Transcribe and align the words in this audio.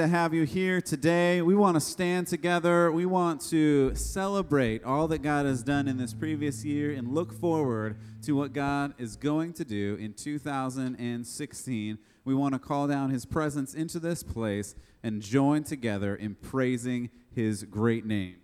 to 0.00 0.08
have 0.08 0.32
you 0.32 0.44
here 0.44 0.80
today. 0.80 1.42
We 1.42 1.54
want 1.54 1.74
to 1.74 1.80
stand 1.80 2.26
together. 2.26 2.90
We 2.90 3.04
want 3.04 3.42
to 3.50 3.94
celebrate 3.94 4.82
all 4.82 5.06
that 5.08 5.18
God 5.18 5.44
has 5.44 5.62
done 5.62 5.86
in 5.88 5.98
this 5.98 6.14
previous 6.14 6.64
year 6.64 6.92
and 6.92 7.12
look 7.12 7.34
forward 7.34 7.98
to 8.22 8.34
what 8.34 8.54
God 8.54 8.94
is 8.96 9.16
going 9.16 9.52
to 9.54 9.64
do 9.64 9.98
in 10.00 10.14
2016. 10.14 11.98
We 12.24 12.34
want 12.34 12.54
to 12.54 12.58
call 12.58 12.88
down 12.88 13.10
his 13.10 13.26
presence 13.26 13.74
into 13.74 13.98
this 13.98 14.22
place 14.22 14.74
and 15.02 15.20
join 15.20 15.64
together 15.64 16.16
in 16.16 16.34
praising 16.34 17.10
his 17.34 17.64
great 17.64 18.06
name. 18.06 18.36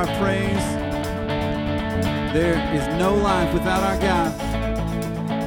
our 0.00 0.06
praise. 0.18 0.68
There 2.32 2.58
is 2.74 2.86
no 2.98 3.14
life 3.14 3.52
without 3.52 3.82
our 3.82 3.98
God. 3.98 4.32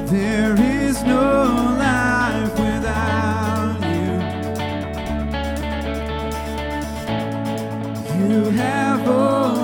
There 0.06 0.54
is 0.60 1.02
no 1.02 1.74
life 1.76 2.52
without 2.52 3.78
you. 3.90 4.12
You 8.28 8.50
have 8.50 9.08
all. 9.08 9.63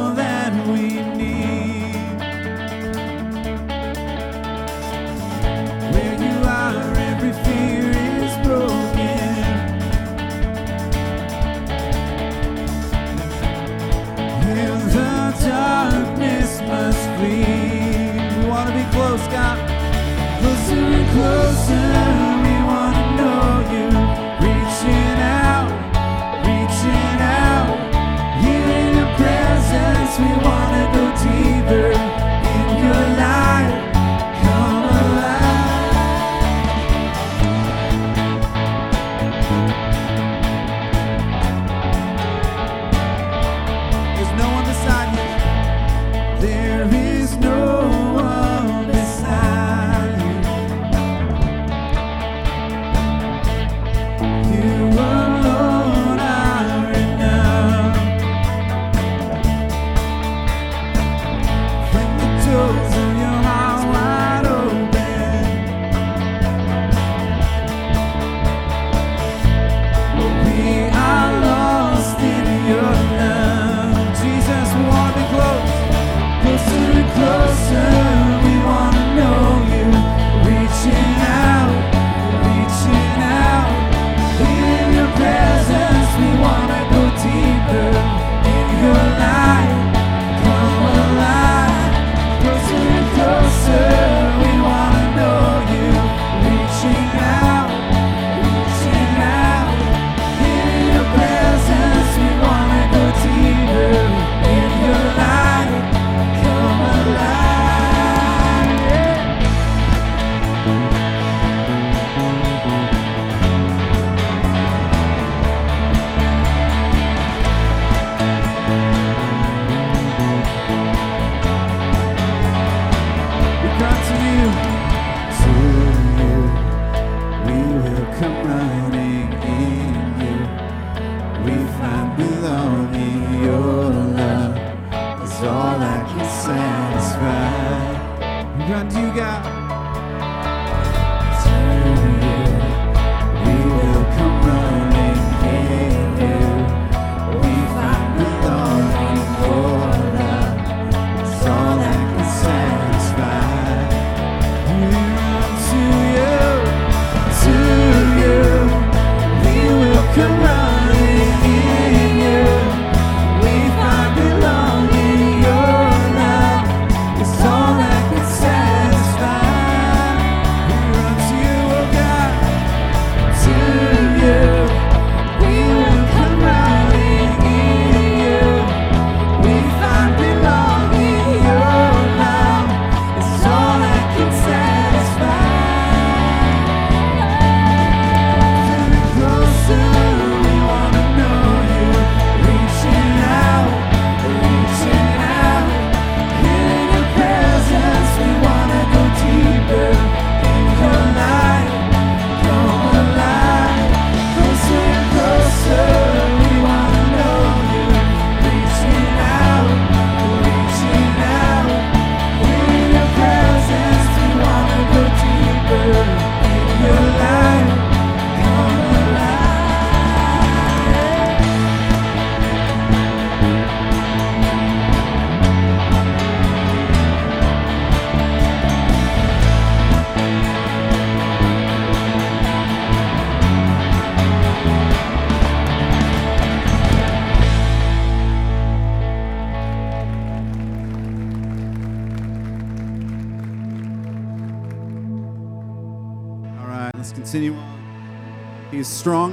close, 18.92 19.26
got 19.28 19.58
closer 20.40 20.74
and 20.74 21.10
closer. 21.10 22.09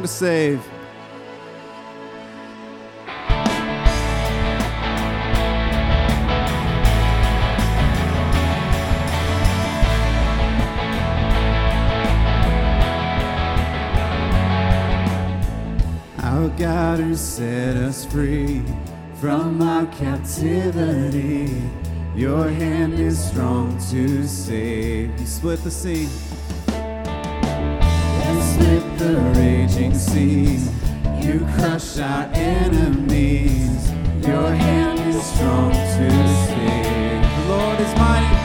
a 0.07 0.09
save. 0.09 0.61
Our 16.19 16.49
God 16.57 16.99
who 16.99 17.15
set 17.15 17.75
us 17.75 18.05
free 18.05 18.63
from 19.15 19.61
our 19.61 19.85
captivity, 19.87 21.61
your 22.15 22.47
hand 22.47 22.93
is 22.93 23.21
strong 23.21 23.77
to 23.91 24.25
save. 24.25 25.19
You 25.19 25.25
split 25.25 25.61
the 25.63 25.71
sea. 25.71 26.07
The 28.97 29.15
raging 29.35 29.93
seas. 29.93 30.71
You 31.21 31.45
crush 31.55 31.99
our 31.99 32.23
enemies. 32.33 33.91
Your 34.25 34.49
hand 34.49 34.99
is 35.01 35.23
strong 35.23 35.71
to 35.71 36.09
save. 36.47 37.21
The 37.21 37.47
Lord 37.47 37.79
is 37.79 37.95
mighty. 37.95 38.36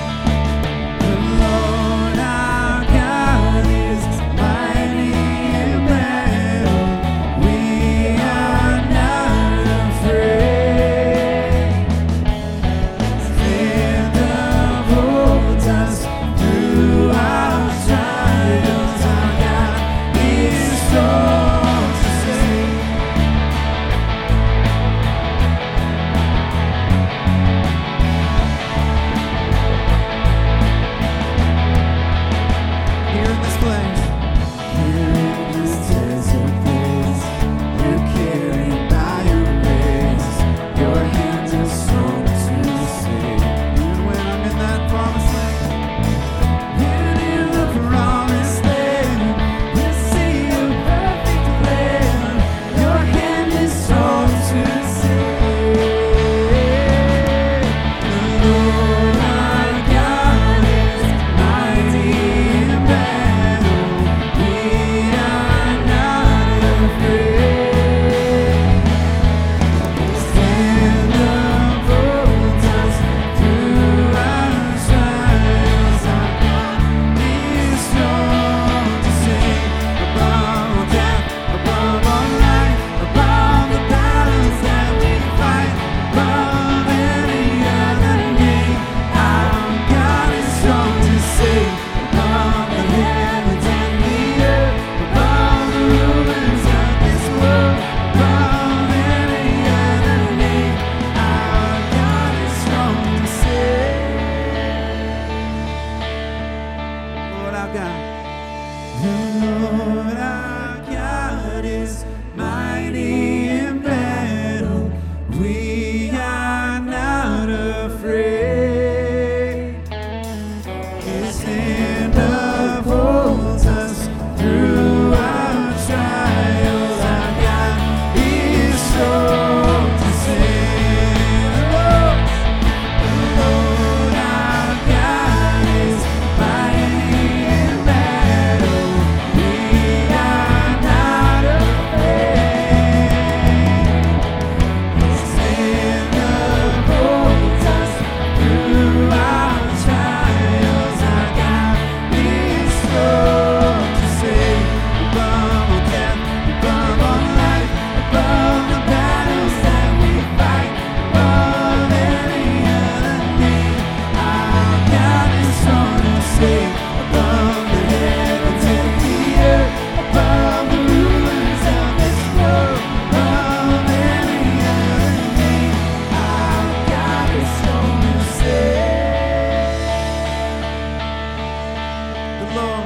The 182.52 182.81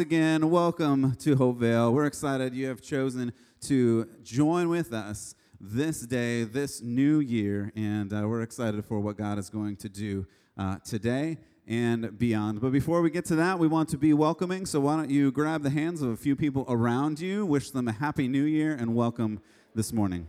again, 0.00 0.48
welcome 0.48 1.14
to 1.16 1.36
Hopevale. 1.36 1.92
We're 1.92 2.06
excited 2.06 2.54
you 2.54 2.68
have 2.68 2.80
chosen 2.80 3.34
to 3.60 4.08
join 4.22 4.70
with 4.70 4.94
us 4.94 5.34
this 5.60 6.00
day, 6.00 6.44
this 6.44 6.80
new 6.80 7.20
year, 7.20 7.70
and 7.76 8.10
uh, 8.10 8.22
we're 8.26 8.40
excited 8.40 8.82
for 8.82 8.98
what 8.98 9.18
God 9.18 9.38
is 9.38 9.50
going 9.50 9.76
to 9.76 9.90
do 9.90 10.26
uh, 10.56 10.78
today 10.86 11.36
and 11.66 12.18
beyond. 12.18 12.62
But 12.62 12.72
before 12.72 13.02
we 13.02 13.10
get 13.10 13.26
to 13.26 13.36
that, 13.36 13.58
we 13.58 13.68
want 13.68 13.90
to 13.90 13.98
be 13.98 14.14
welcoming. 14.14 14.64
So 14.64 14.80
why 14.80 14.96
don't 14.96 15.10
you 15.10 15.30
grab 15.30 15.62
the 15.62 15.70
hands 15.70 16.00
of 16.00 16.08
a 16.08 16.16
few 16.16 16.34
people 16.34 16.64
around 16.66 17.20
you, 17.20 17.44
wish 17.44 17.70
them 17.70 17.86
a 17.86 17.92
happy 17.92 18.26
new 18.26 18.44
year, 18.44 18.74
and 18.74 18.94
welcome 18.94 19.42
this 19.74 19.92
morning. 19.92 20.28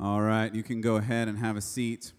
All 0.00 0.20
right, 0.20 0.54
you 0.54 0.62
can 0.62 0.80
go 0.80 0.94
ahead 0.94 1.26
and 1.26 1.36
have 1.38 1.56
a 1.56 1.60
seat. 1.60 2.12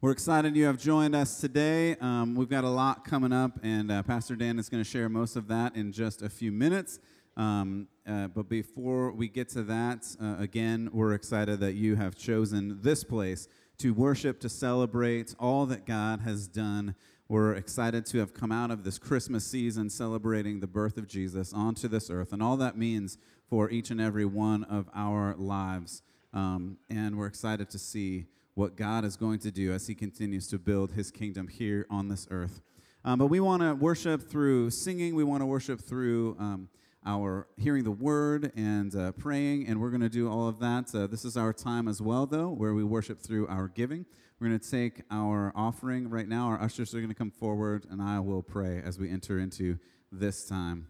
We're 0.00 0.12
excited 0.12 0.56
you 0.56 0.64
have 0.64 0.78
joined 0.78 1.14
us 1.14 1.38
today. 1.38 1.96
Um, 1.96 2.34
we've 2.34 2.48
got 2.48 2.64
a 2.64 2.70
lot 2.70 3.04
coming 3.04 3.30
up, 3.30 3.58
and 3.62 3.92
uh, 3.92 4.02
Pastor 4.04 4.36
Dan 4.36 4.58
is 4.58 4.70
going 4.70 4.82
to 4.82 4.88
share 4.88 5.10
most 5.10 5.36
of 5.36 5.48
that 5.48 5.76
in 5.76 5.92
just 5.92 6.22
a 6.22 6.30
few 6.30 6.50
minutes. 6.50 6.98
Um, 7.36 7.88
uh, 8.06 8.28
but 8.28 8.48
before 8.48 9.12
we 9.12 9.28
get 9.28 9.50
to 9.50 9.62
that, 9.64 10.16
uh, 10.18 10.36
again, 10.38 10.88
we're 10.94 11.12
excited 11.12 11.60
that 11.60 11.74
you 11.74 11.96
have 11.96 12.16
chosen 12.16 12.78
this 12.80 13.04
place 13.04 13.46
to 13.76 13.92
worship, 13.92 14.40
to 14.40 14.48
celebrate 14.48 15.34
all 15.38 15.66
that 15.66 15.84
God 15.84 16.20
has 16.20 16.48
done 16.48 16.94
We're 17.30 17.54
excited 17.54 18.06
to 18.06 18.18
have 18.18 18.34
come 18.34 18.50
out 18.50 18.72
of 18.72 18.82
this 18.82 18.98
Christmas 18.98 19.46
season 19.46 19.88
celebrating 19.88 20.58
the 20.58 20.66
birth 20.66 20.96
of 20.96 21.06
Jesus 21.06 21.52
onto 21.52 21.86
this 21.86 22.10
earth 22.10 22.32
and 22.32 22.42
all 22.42 22.56
that 22.56 22.76
means 22.76 23.18
for 23.48 23.70
each 23.70 23.90
and 23.92 24.00
every 24.00 24.24
one 24.24 24.64
of 24.64 24.88
our 24.92 25.36
lives. 25.36 26.02
Um, 26.32 26.78
and 26.88 27.16
we're 27.16 27.26
excited 27.26 27.70
to 27.70 27.78
see 27.78 28.26
what 28.54 28.76
God 28.76 29.04
is 29.04 29.16
going 29.16 29.38
to 29.40 29.50
do 29.50 29.72
as 29.72 29.86
He 29.86 29.94
continues 29.94 30.46
to 30.48 30.58
build 30.58 30.92
His 30.92 31.10
kingdom 31.10 31.48
here 31.48 31.86
on 31.90 32.08
this 32.08 32.26
earth. 32.30 32.62
Um, 33.04 33.18
but 33.18 33.26
we 33.26 33.40
want 33.40 33.62
to 33.62 33.74
worship 33.74 34.28
through 34.28 34.70
singing, 34.70 35.14
we 35.14 35.24
want 35.24 35.42
to 35.42 35.46
worship 35.46 35.80
through. 35.80 36.36
Um, 36.38 36.68
our 37.06 37.48
hearing 37.56 37.84
the 37.84 37.90
word 37.90 38.52
and 38.56 38.94
uh, 38.94 39.12
praying, 39.12 39.66
and 39.66 39.80
we're 39.80 39.90
going 39.90 40.02
to 40.02 40.08
do 40.08 40.30
all 40.30 40.48
of 40.48 40.58
that. 40.58 40.94
Uh, 40.94 41.06
this 41.06 41.24
is 41.24 41.36
our 41.36 41.52
time 41.52 41.88
as 41.88 42.02
well, 42.02 42.26
though, 42.26 42.50
where 42.50 42.74
we 42.74 42.84
worship 42.84 43.20
through 43.20 43.46
our 43.48 43.68
giving. 43.68 44.04
We're 44.38 44.48
going 44.48 44.60
to 44.60 44.70
take 44.70 45.02
our 45.10 45.52
offering 45.54 46.08
right 46.08 46.28
now. 46.28 46.46
Our 46.46 46.60
ushers 46.60 46.94
are 46.94 46.98
going 46.98 47.08
to 47.08 47.14
come 47.14 47.30
forward, 47.30 47.86
and 47.90 48.02
I 48.02 48.20
will 48.20 48.42
pray 48.42 48.82
as 48.84 48.98
we 48.98 49.10
enter 49.10 49.38
into 49.38 49.78
this 50.12 50.46
time. 50.46 50.88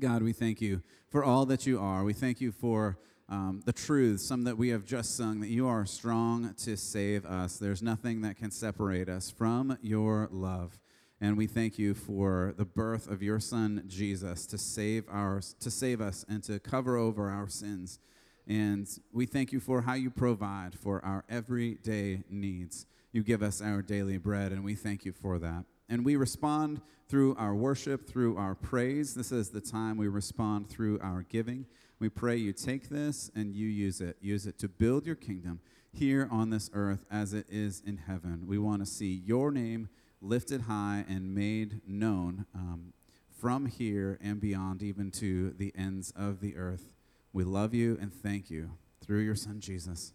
God, 0.00 0.22
we 0.22 0.32
thank 0.32 0.60
you 0.60 0.82
for 1.10 1.22
all 1.24 1.46
that 1.46 1.66
you 1.66 1.78
are. 1.78 2.04
We 2.04 2.14
thank 2.14 2.40
you 2.40 2.52
for 2.52 2.98
um, 3.32 3.62
the 3.64 3.72
truth, 3.72 4.20
some 4.20 4.44
that 4.44 4.58
we 4.58 4.68
have 4.68 4.84
just 4.84 5.16
sung, 5.16 5.40
that 5.40 5.48
you 5.48 5.66
are 5.66 5.86
strong 5.86 6.52
to 6.58 6.76
save 6.76 7.24
us. 7.24 7.56
There's 7.56 7.82
nothing 7.82 8.20
that 8.20 8.36
can 8.36 8.50
separate 8.50 9.08
us 9.08 9.30
from 9.30 9.78
your 9.80 10.28
love. 10.30 10.78
And 11.18 11.38
we 11.38 11.46
thank 11.46 11.78
you 11.78 11.94
for 11.94 12.52
the 12.58 12.66
birth 12.66 13.10
of 13.10 13.22
your 13.22 13.40
son 13.40 13.84
Jesus 13.86 14.44
to 14.48 14.58
save 14.58 15.04
our 15.08 15.40
to 15.60 15.70
save 15.70 16.02
us 16.02 16.26
and 16.28 16.42
to 16.44 16.58
cover 16.58 16.98
over 16.98 17.30
our 17.30 17.48
sins. 17.48 17.98
And 18.46 18.86
we 19.12 19.24
thank 19.24 19.50
you 19.50 19.60
for 19.60 19.80
how 19.80 19.94
you 19.94 20.10
provide 20.10 20.74
for 20.74 21.02
our 21.02 21.24
everyday 21.30 22.24
needs. 22.28 22.84
You 23.12 23.22
give 23.22 23.42
us 23.42 23.62
our 23.62 23.80
daily 23.80 24.18
bread, 24.18 24.52
and 24.52 24.62
we 24.62 24.74
thank 24.74 25.06
you 25.06 25.12
for 25.12 25.38
that. 25.38 25.64
And 25.88 26.04
we 26.04 26.16
respond 26.16 26.82
through 27.08 27.36
our 27.36 27.54
worship, 27.54 28.06
through 28.06 28.36
our 28.36 28.54
praise. 28.54 29.14
This 29.14 29.32
is 29.32 29.50
the 29.50 29.60
time 29.60 29.96
we 29.96 30.08
respond 30.08 30.68
through 30.68 31.00
our 31.00 31.22
giving. 31.22 31.64
We 32.02 32.08
pray 32.08 32.34
you 32.34 32.52
take 32.52 32.88
this 32.88 33.30
and 33.32 33.54
you 33.54 33.68
use 33.68 34.00
it. 34.00 34.16
Use 34.20 34.44
it 34.44 34.58
to 34.58 34.68
build 34.68 35.06
your 35.06 35.14
kingdom 35.14 35.60
here 35.92 36.26
on 36.32 36.50
this 36.50 36.68
earth 36.74 37.06
as 37.08 37.32
it 37.32 37.46
is 37.48 37.80
in 37.86 37.96
heaven. 37.96 38.48
We 38.48 38.58
want 38.58 38.84
to 38.84 38.86
see 38.86 39.22
your 39.24 39.52
name 39.52 39.88
lifted 40.20 40.62
high 40.62 41.04
and 41.08 41.32
made 41.32 41.80
known 41.86 42.46
um, 42.56 42.92
from 43.30 43.66
here 43.66 44.18
and 44.20 44.40
beyond, 44.40 44.82
even 44.82 45.12
to 45.12 45.50
the 45.50 45.72
ends 45.78 46.12
of 46.16 46.40
the 46.40 46.56
earth. 46.56 46.92
We 47.32 47.44
love 47.44 47.72
you 47.72 47.96
and 48.00 48.12
thank 48.12 48.50
you 48.50 48.72
through 49.00 49.20
your 49.20 49.36
Son, 49.36 49.60
Jesus. 49.60 50.12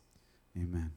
Amen. 0.58 0.92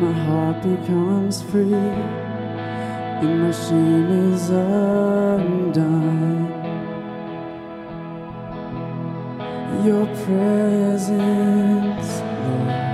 My 0.00 0.12
heart 0.12 0.62
becomes 0.62 1.42
free 1.42 1.74
and 3.22 3.42
my 3.42 3.50
shame 3.52 4.32
is 4.32 4.50
undone. 4.50 6.06
Your 9.84 10.06
presence, 10.24 12.10
Lord. 12.44 12.85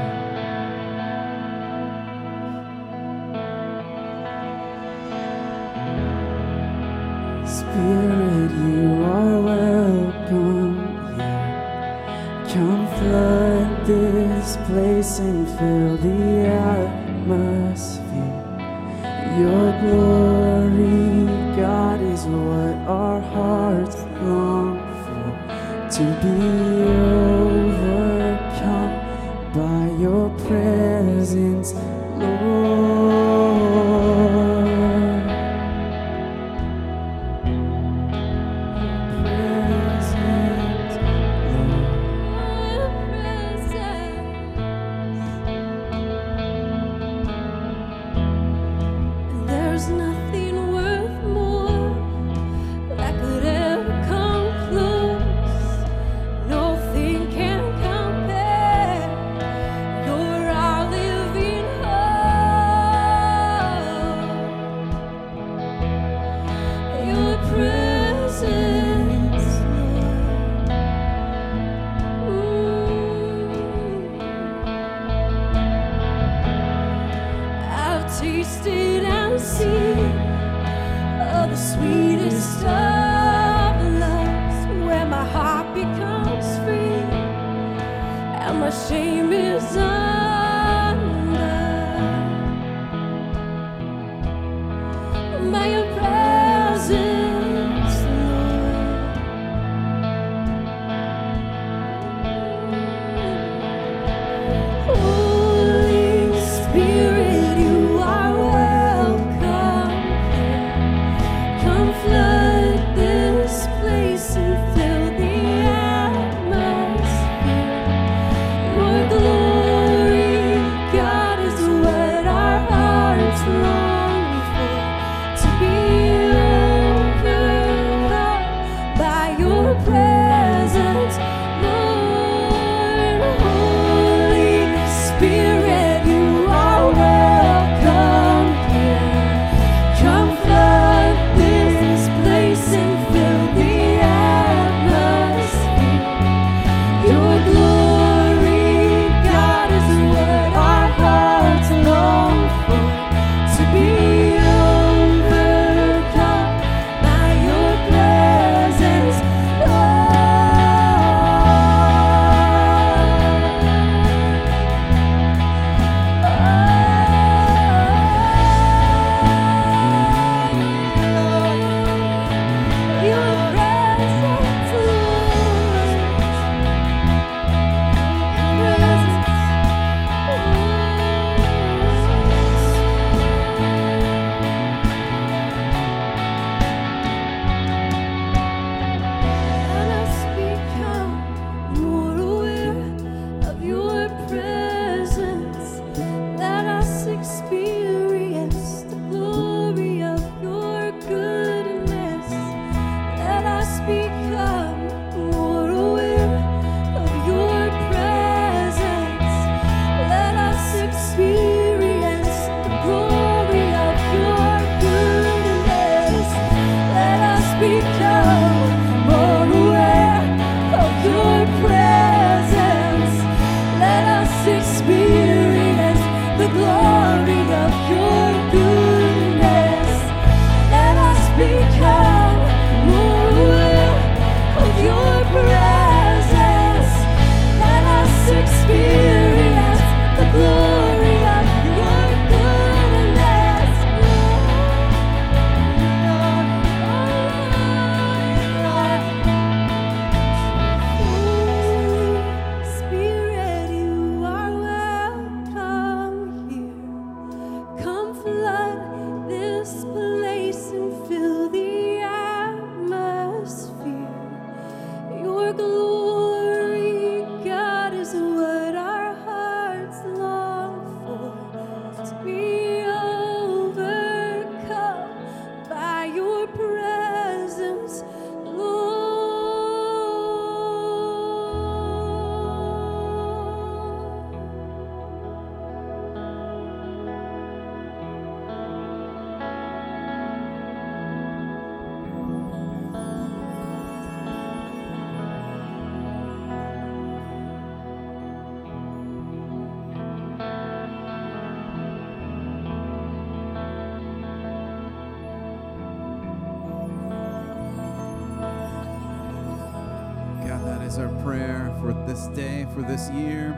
For 312.74 312.82
this 312.82 313.10
year, 313.10 313.50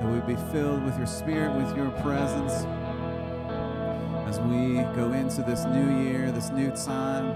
that 0.00 0.08
we 0.08 0.34
be 0.34 0.40
filled 0.52 0.84
with 0.84 0.96
your 0.96 1.06
spirit, 1.06 1.52
with 1.56 1.76
your 1.76 1.90
presence. 2.02 2.64
As 4.28 4.38
we 4.40 4.82
go 4.94 5.12
into 5.12 5.42
this 5.42 5.64
new 5.64 6.02
year, 6.02 6.30
this 6.30 6.50
new 6.50 6.70
time, 6.70 7.28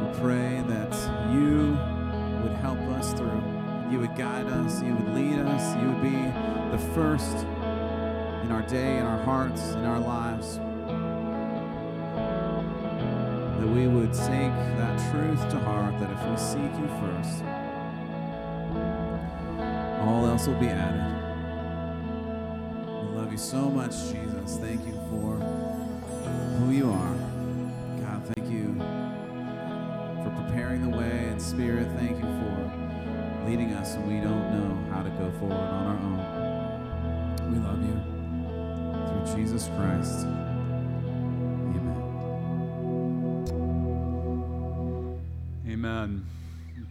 we 0.00 0.18
pray 0.20 0.62
that 0.66 0.92
you 1.32 1.76
would 2.42 2.52
help 2.60 2.78
us 2.96 3.12
through. 3.12 3.42
You 3.90 4.00
would 4.00 4.16
guide 4.16 4.46
us, 4.46 4.82
you 4.82 4.94
would 4.94 5.14
lead 5.14 5.38
us, 5.38 5.76
you 5.76 5.88
would 5.88 6.02
be 6.02 6.32
the 6.70 6.78
first 6.94 7.36
in 8.44 8.50
our 8.50 8.62
day, 8.62 8.98
in 8.98 9.04
our 9.04 9.22
hearts, 9.24 9.72
in 9.72 9.84
our 9.84 10.00
lives. 10.00 10.58
That 13.60 13.68
we 13.68 13.88
would 13.88 14.12
take 14.12 14.54
that 14.78 14.98
truth 15.10 15.50
to 15.50 15.58
heart 15.60 15.98
that 16.00 16.10
if 16.10 16.22
we 16.28 16.36
seek 16.36 16.72
you 16.80 16.88
first, 17.00 17.44
all 20.08 20.26
else 20.26 20.46
will 20.46 20.58
be 20.58 20.68
added. 20.68 21.04
We 22.86 23.16
love 23.18 23.30
you 23.30 23.36
so 23.36 23.68
much, 23.68 23.90
Jesus. 24.10 24.56
Thank 24.56 24.86
you 24.86 24.94
for 25.10 25.36
who 26.58 26.70
you 26.70 26.90
are. 26.90 27.14
God, 28.00 28.24
thank 28.34 28.50
you 28.50 28.74
for 30.24 30.30
preparing 30.42 30.90
the 30.90 30.96
way 30.96 31.28
and 31.28 31.40
spirit. 31.40 31.88
Thank 31.98 32.16
you 32.16 32.24
for 32.24 33.46
leading 33.46 33.74
us 33.74 33.96
when 33.96 34.06
we 34.06 34.20
don't 34.24 34.50
know 34.50 34.92
how 34.94 35.02
to 35.02 35.10
go 35.10 35.30
forward 35.38 35.56
on 35.56 35.86
our 35.86 35.98
own. 36.08 37.52
We 37.52 37.58
love 37.58 37.82
you. 37.84 37.96
Through 39.26 39.36
Jesus 39.36 39.68
Christ. 39.76 40.26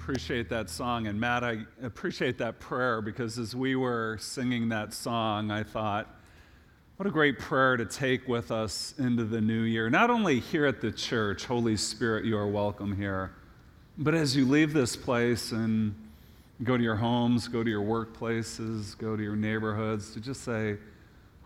Appreciate 0.08 0.48
that 0.48 0.70
song. 0.70 1.08
And 1.08 1.20
Matt, 1.20 1.44
I 1.44 1.66
appreciate 1.84 2.38
that 2.38 2.62
prayer 2.62 3.02
because 3.02 3.38
as 3.38 3.54
we 3.54 3.76
were 3.76 4.18
singing 4.22 4.70
that 4.70 4.94
song, 4.94 5.52
I 5.52 5.64
thought, 5.64 6.08
what 6.96 7.06
a 7.06 7.12
great 7.12 7.40
prayer 7.40 7.76
to 7.76 7.86
take 7.86 8.26
with 8.26 8.50
us 8.50 8.94
into 8.98 9.26
the 9.26 9.42
new 9.42 9.64
year. 9.64 9.90
Not 9.90 10.10
only 10.10 10.40
here 10.40 10.66
at 10.66 10.80
the 10.80 10.94
church, 10.94 11.44
Holy 11.44 11.76
Spirit, 11.76 12.24
you 12.24 12.38
are 12.38 12.48
welcome 12.48 12.96
here, 12.96 13.34
but 13.98 14.16
as 14.16 14.34
you 14.34 14.46
leave 14.46 14.72
this 14.72 14.96
place 14.96 15.52
and 15.52 15.94
go 16.64 16.78
to 16.78 16.84
your 16.84 16.96
homes, 16.96 17.50
go 17.50 17.62
to 17.62 17.70
your 17.70 17.84
workplaces, 17.84 18.98
go 18.98 19.18
to 19.18 19.22
your 19.22 19.36
neighborhoods, 19.36 20.14
to 20.14 20.22
just 20.22 20.46
say, 20.46 20.78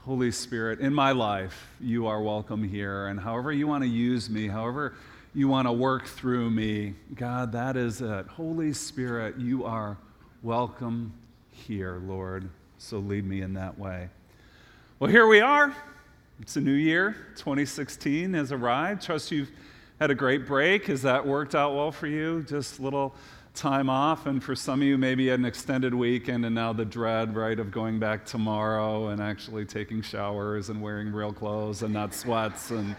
Holy 0.02 0.32
Spirit, 0.32 0.82
in 0.82 0.94
my 0.94 1.14
life, 1.14 1.68
you 1.80 2.06
are 2.06 2.22
welcome 2.22 2.64
here. 2.64 3.08
And 3.08 3.20
however 3.20 3.52
you 3.52 3.66
want 3.66 3.84
to 3.84 3.90
use 3.90 4.30
me, 4.30 4.48
however 4.48 4.94
you 5.34 5.48
want 5.48 5.68
to 5.68 5.72
work 5.72 6.08
through 6.08 6.50
me, 6.50 6.94
God, 7.16 7.54
that 7.54 7.78
is 7.78 8.02
it. 8.02 8.28
Holy 8.28 8.74
Spirit, 8.74 9.38
you 9.40 9.64
are 9.64 9.98
welcome 10.44 11.14
here, 11.52 12.02
Lord. 12.06 12.50
So 12.78 12.98
lead 12.98 13.26
me 13.26 13.42
in 13.42 13.54
that 13.54 13.80
way. 13.80 14.10
Well, 15.00 15.10
here 15.10 15.28
we 15.28 15.40
are. 15.40 15.74
It's 16.42 16.58
a 16.58 16.62
new 16.62 16.74
year. 16.74 17.16
2016 17.36 18.34
has 18.34 18.52
arrived. 18.52 19.04
Trust 19.04 19.32
you've 19.32 19.52
had 20.02 20.12
a 20.12 20.16
great 20.16 20.46
break. 20.46 20.88
Has 20.88 21.02
that 21.04 21.26
worked 21.26 21.56
out 21.56 21.76
well 21.76 21.94
for 21.94 22.08
you? 22.08 22.44
Just 22.44 22.80
a 22.80 22.82
little 22.82 23.16
time 23.54 23.90
off. 23.90 24.26
And 24.26 24.44
for 24.44 24.54
some 24.54 24.82
of 24.82 24.88
you, 24.88 24.98
maybe 24.98 25.30
an 25.30 25.46
extended 25.46 25.94
weekend, 25.94 26.46
and 26.46 26.56
now 26.56 26.74
the 26.74 26.84
dread, 26.84 27.36
right, 27.36 27.58
of 27.58 27.72
going 27.72 28.00
back 28.00 28.26
tomorrow 28.26 29.10
and 29.10 29.22
actually 29.22 29.64
taking 29.64 30.02
showers 30.02 30.70
and 30.70 30.82
wearing 30.82 31.14
real 31.14 31.32
clothes 31.32 31.84
and 31.84 31.94
not 31.94 32.14
sweats 32.14 32.72
and 32.72 32.98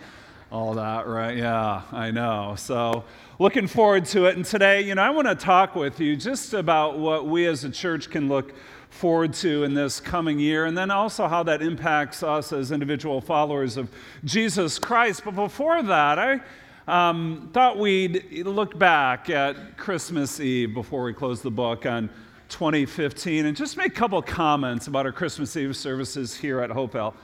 all 0.52 0.74
that, 0.74 1.06
right? 1.06 1.34
Yeah, 1.34 1.80
I 1.92 2.10
know. 2.10 2.54
So, 2.58 3.04
looking 3.38 3.66
forward 3.66 4.04
to 4.04 4.26
it. 4.26 4.36
And 4.36 4.44
today, 4.44 4.82
you 4.82 4.94
know, 4.94 5.02
I 5.02 5.08
want 5.08 5.26
to 5.26 5.34
talk 5.34 5.74
with 5.74 5.98
you 5.98 6.14
just 6.14 6.52
about 6.52 6.98
what 6.98 7.26
we 7.26 7.46
as 7.46 7.64
a 7.64 7.70
church 7.70 8.10
can 8.10 8.28
look 8.28 8.52
forward 8.90 9.32
to 9.32 9.64
in 9.64 9.72
this 9.72 9.98
coming 9.98 10.38
year, 10.38 10.66
and 10.66 10.76
then 10.76 10.90
also 10.90 11.26
how 11.26 11.42
that 11.44 11.62
impacts 11.62 12.22
us 12.22 12.52
as 12.52 12.70
individual 12.70 13.22
followers 13.22 13.78
of 13.78 13.88
Jesus 14.26 14.78
Christ. 14.78 15.22
But 15.24 15.34
before 15.34 15.82
that, 15.82 16.18
I 16.18 16.40
um, 16.86 17.48
thought 17.54 17.78
we'd 17.78 18.44
look 18.44 18.78
back 18.78 19.30
at 19.30 19.78
Christmas 19.78 20.38
Eve 20.38 20.74
before 20.74 21.02
we 21.04 21.14
close 21.14 21.40
the 21.40 21.50
book 21.50 21.86
on 21.86 22.10
2015 22.50 23.46
and 23.46 23.56
just 23.56 23.78
make 23.78 23.86
a 23.86 23.94
couple 23.94 24.20
comments 24.20 24.86
about 24.86 25.06
our 25.06 25.12
Christmas 25.12 25.56
Eve 25.56 25.74
services 25.74 26.36
here 26.36 26.60
at 26.60 26.68
Hopewell. 26.68 27.14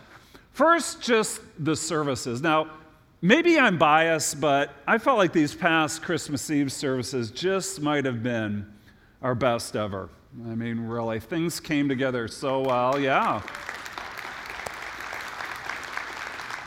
First, 0.52 1.02
just 1.02 1.42
the 1.58 1.76
services. 1.76 2.40
Now, 2.40 2.70
maybe 3.20 3.58
I'm 3.58 3.78
biased, 3.78 4.40
but 4.40 4.74
I 4.86 4.98
felt 4.98 5.18
like 5.18 5.32
these 5.32 5.54
past 5.54 6.02
Christmas 6.02 6.50
Eve 6.50 6.72
services 6.72 7.30
just 7.30 7.80
might 7.80 8.04
have 8.04 8.22
been 8.22 8.66
our 9.22 9.34
best 9.34 9.76
ever. 9.76 10.08
I 10.46 10.54
mean, 10.54 10.80
really, 10.80 11.20
things 11.20 11.58
came 11.58 11.88
together 11.88 12.28
so 12.28 12.60
well. 12.60 12.98
Yeah. 12.98 13.42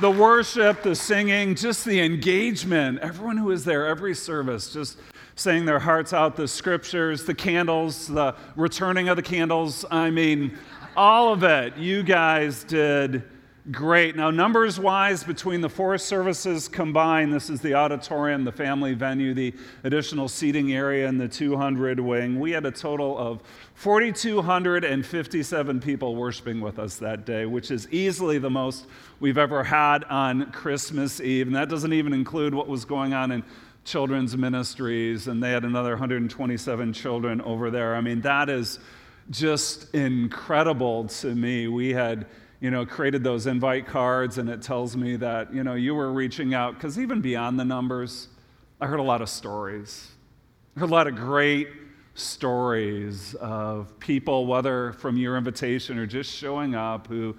The 0.02 0.12
worship, 0.12 0.82
the 0.82 0.96
singing, 0.96 1.54
just 1.54 1.86
the 1.86 2.02
engagement. 2.02 3.00
Everyone 3.00 3.38
who 3.38 3.46
was 3.46 3.64
there, 3.64 3.86
every 3.86 4.16
service, 4.16 4.74
just 4.74 4.98
saying 5.36 5.66
their 5.66 5.80
hearts 5.80 6.12
out, 6.12 6.36
the 6.36 6.48
scriptures, 6.48 7.24
the 7.24 7.36
candles, 7.36 8.08
the 8.08 8.36
returning 8.56 9.10
of 9.10 9.16
the 9.16 9.22
candles. 9.22 9.86
I 9.92 10.10
mean, 10.10 10.58
all 10.98 11.32
of 11.32 11.44
it. 11.44 11.78
You 11.78 12.04
guys 12.04 12.64
did 12.64 13.24
great. 13.70 14.16
Now, 14.16 14.32
numbers 14.32 14.80
wise, 14.80 15.24
between 15.24 15.62
the 15.62 15.70
four 15.70 16.00
services 16.00 16.68
combined, 16.68 17.32
this 17.32 17.48
is 17.50 17.62
the 17.62 17.76
auditorium, 17.76 18.44
the 18.44 18.52
family 18.52 18.96
venue, 18.96 19.36
the 19.36 19.54
additional 19.84 20.28
seating 20.28 20.74
area, 20.74 21.08
and 21.08 21.22
the 21.22 21.28
200 21.28 22.00
wing. 22.00 22.40
We 22.40 22.50
had 22.52 22.66
a 22.66 22.72
total 22.72 23.16
of 23.18 23.44
4,257 23.76 25.80
people 25.80 26.16
worshiping 26.16 26.62
with 26.62 26.80
us 26.80 26.96
that 26.96 27.26
day, 27.26 27.46
which 27.46 27.70
is 27.70 27.88
easily 27.92 28.40
the 28.40 28.50
most 28.50 28.88
we've 29.20 29.38
ever 29.38 29.64
had 29.64 30.06
on 30.06 30.52
Christmas 30.52 31.22
Eve. 31.22 31.46
And 31.48 31.56
that 31.56 31.70
doesn't 31.70 31.94
even 31.94 32.14
include 32.14 32.56
what 32.56 32.68
was 32.68 32.84
going 32.84 33.14
on 33.14 33.32
in 33.32 33.44
children's 33.84 34.36
ministries, 34.36 35.28
and 35.28 35.42
they 35.42 35.52
had 35.52 35.66
another 35.66 35.92
127 35.92 36.94
children 36.94 37.42
over 37.42 37.70
there. 37.70 37.96
I 37.96 38.02
mean, 38.02 38.22
that 38.22 38.50
is 38.50 38.80
just 39.30 39.94
incredible 39.94 41.08
to 41.08 41.36
me. 41.36 41.68
We 41.68 41.94
had 41.94 42.26
you 42.62 42.70
know, 42.70 42.86
created 42.86 43.24
those 43.24 43.48
invite 43.48 43.88
cards, 43.88 44.38
and 44.38 44.48
it 44.48 44.62
tells 44.62 44.96
me 44.96 45.16
that, 45.18 45.54
you 45.54 45.64
know, 45.64 45.74
you 45.74 45.96
were 45.96 46.14
reaching 46.14 46.54
out, 46.54 46.76
because 46.76 47.00
even 47.00 47.20
beyond 47.20 47.60
the 47.60 47.66
numbers, 47.66 48.28
I 48.80 48.86
heard 48.86 49.00
a 49.00 49.04
lot 49.04 49.22
of 49.22 49.30
stories. 49.30 50.12
I 50.78 50.82
heard 50.82 50.90
a 50.90 50.94
lot 50.94 51.08
of 51.08 51.16
great 51.16 51.68
stories 52.14 53.34
of 53.36 54.00
people, 54.00 54.46
whether 54.46 54.94
from 54.94 55.18
your 55.18 55.38
invitation 55.38 55.98
or 55.98 56.06
just 56.06 56.32
showing 56.32 56.76
up, 56.76 57.08
who 57.08 57.36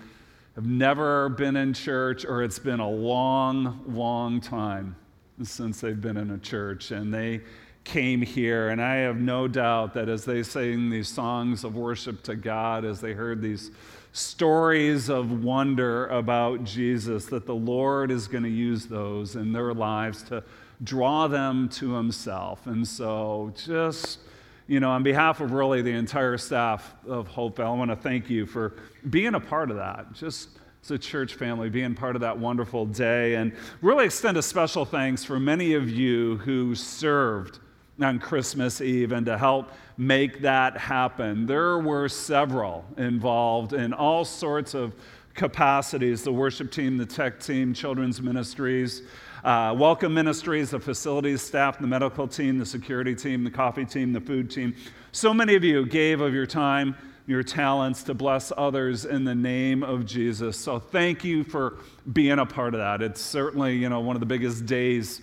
have 0.56 0.66
never 0.66 1.28
been 1.28 1.54
in 1.56 1.72
church, 1.72 2.24
or 2.24 2.42
it's 2.42 2.58
been 2.58 2.80
a 2.80 2.90
long, 2.90 3.84
long 3.86 4.40
time 4.40 4.96
since 5.44 5.80
they've 5.80 6.00
been 6.00 6.16
in 6.16 6.32
a 6.32 6.38
church, 6.38 6.90
and 6.90 7.14
they 7.14 7.40
came 7.84 8.22
here. 8.22 8.70
And 8.70 8.82
I 8.82 8.96
have 8.96 9.16
no 9.16 9.46
doubt 9.46 9.94
that 9.94 10.08
as 10.08 10.24
they 10.24 10.42
sing 10.42 10.90
these 10.90 11.08
songs 11.08 11.64
of 11.64 11.76
worship 11.76 12.22
to 12.24 12.34
God, 12.34 12.84
as 12.84 13.00
they 13.00 13.12
heard 13.12 13.40
these 13.40 13.70
stories 14.12 15.08
of 15.08 15.42
wonder 15.42 16.06
about 16.08 16.64
Jesus, 16.64 17.26
that 17.26 17.46
the 17.46 17.54
Lord 17.54 18.10
is 18.10 18.28
going 18.28 18.44
to 18.44 18.50
use 18.50 18.86
those 18.86 19.36
in 19.36 19.52
their 19.52 19.72
lives 19.72 20.22
to 20.24 20.44
draw 20.84 21.26
them 21.26 21.68
to 21.70 21.94
Himself. 21.94 22.66
And 22.66 22.86
so, 22.86 23.52
just, 23.56 24.18
you 24.66 24.80
know, 24.80 24.90
on 24.90 25.02
behalf 25.02 25.40
of 25.40 25.52
really 25.52 25.80
the 25.80 25.92
entire 25.92 26.36
staff 26.36 26.94
of 27.06 27.26
Hope, 27.26 27.58
I 27.58 27.70
want 27.70 27.90
to 27.90 27.96
thank 27.96 28.28
you 28.28 28.44
for 28.44 28.74
being 29.08 29.34
a 29.34 29.40
part 29.40 29.70
of 29.70 29.76
that. 29.78 30.12
Just 30.12 30.50
as 30.82 30.90
a 30.90 30.98
church 30.98 31.34
family, 31.34 31.70
being 31.70 31.94
part 31.94 32.14
of 32.14 32.20
that 32.20 32.36
wonderful 32.36 32.84
day, 32.84 33.36
and 33.36 33.52
really 33.80 34.04
extend 34.04 34.36
a 34.36 34.42
special 34.42 34.84
thanks 34.84 35.24
for 35.24 35.40
many 35.40 35.74
of 35.74 35.88
you 35.88 36.36
who 36.38 36.74
served 36.74 37.60
on 38.00 38.18
Christmas 38.18 38.80
Eve 38.80 39.12
and 39.12 39.26
to 39.26 39.36
help 39.36 39.70
make 39.96 40.40
that 40.40 40.76
happen. 40.76 41.46
There 41.46 41.78
were 41.78 42.08
several 42.08 42.84
involved 42.96 43.72
in 43.74 43.92
all 43.92 44.24
sorts 44.24 44.74
of 44.74 44.94
capacities 45.34 46.22
the 46.22 46.32
worship 46.32 46.70
team, 46.70 46.96
the 46.96 47.06
tech 47.06 47.40
team, 47.40 47.74
children's 47.74 48.20
ministries, 48.20 49.02
uh, 49.44 49.74
welcome 49.76 50.14
ministries, 50.14 50.70
the 50.70 50.80
facilities 50.80 51.42
staff, 51.42 51.78
the 51.78 51.86
medical 51.86 52.28
team, 52.28 52.58
the 52.58 52.66
security 52.66 53.14
team, 53.14 53.44
the 53.44 53.50
coffee 53.50 53.84
team, 53.84 54.12
the 54.12 54.20
food 54.20 54.50
team. 54.50 54.74
So 55.12 55.34
many 55.34 55.54
of 55.54 55.64
you 55.64 55.84
gave 55.86 56.20
of 56.20 56.32
your 56.32 56.46
time, 56.46 56.96
your 57.26 57.42
talents 57.42 58.02
to 58.04 58.14
bless 58.14 58.52
others 58.56 59.04
in 59.04 59.24
the 59.24 59.34
name 59.34 59.82
of 59.82 60.06
Jesus. 60.06 60.56
So 60.56 60.78
thank 60.78 61.24
you 61.24 61.44
for 61.44 61.78
being 62.12 62.38
a 62.38 62.46
part 62.46 62.74
of 62.74 62.80
that. 62.80 63.02
It's 63.02 63.20
certainly, 63.20 63.76
you 63.76 63.88
know, 63.88 64.00
one 64.00 64.16
of 64.16 64.20
the 64.20 64.26
biggest 64.26 64.66
days 64.66 65.22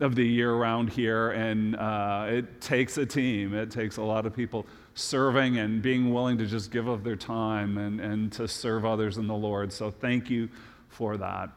of 0.00 0.14
the 0.14 0.26
year 0.26 0.52
around 0.52 0.90
here, 0.90 1.30
and 1.30 1.76
uh, 1.76 2.26
it 2.28 2.60
takes 2.60 2.98
a 2.98 3.06
team. 3.06 3.54
It 3.54 3.70
takes 3.70 3.98
a 3.98 4.02
lot 4.02 4.26
of 4.26 4.34
people 4.34 4.66
serving 4.94 5.58
and 5.58 5.80
being 5.80 6.12
willing 6.12 6.36
to 6.38 6.46
just 6.46 6.70
give 6.70 6.88
of 6.88 7.04
their 7.04 7.16
time 7.16 7.78
and, 7.78 8.00
and 8.00 8.32
to 8.32 8.48
serve 8.48 8.84
others 8.84 9.16
in 9.16 9.26
the 9.26 9.34
Lord. 9.34 9.72
So 9.72 9.90
thank 9.90 10.28
you 10.28 10.48
for 10.88 11.16
that. 11.16 11.50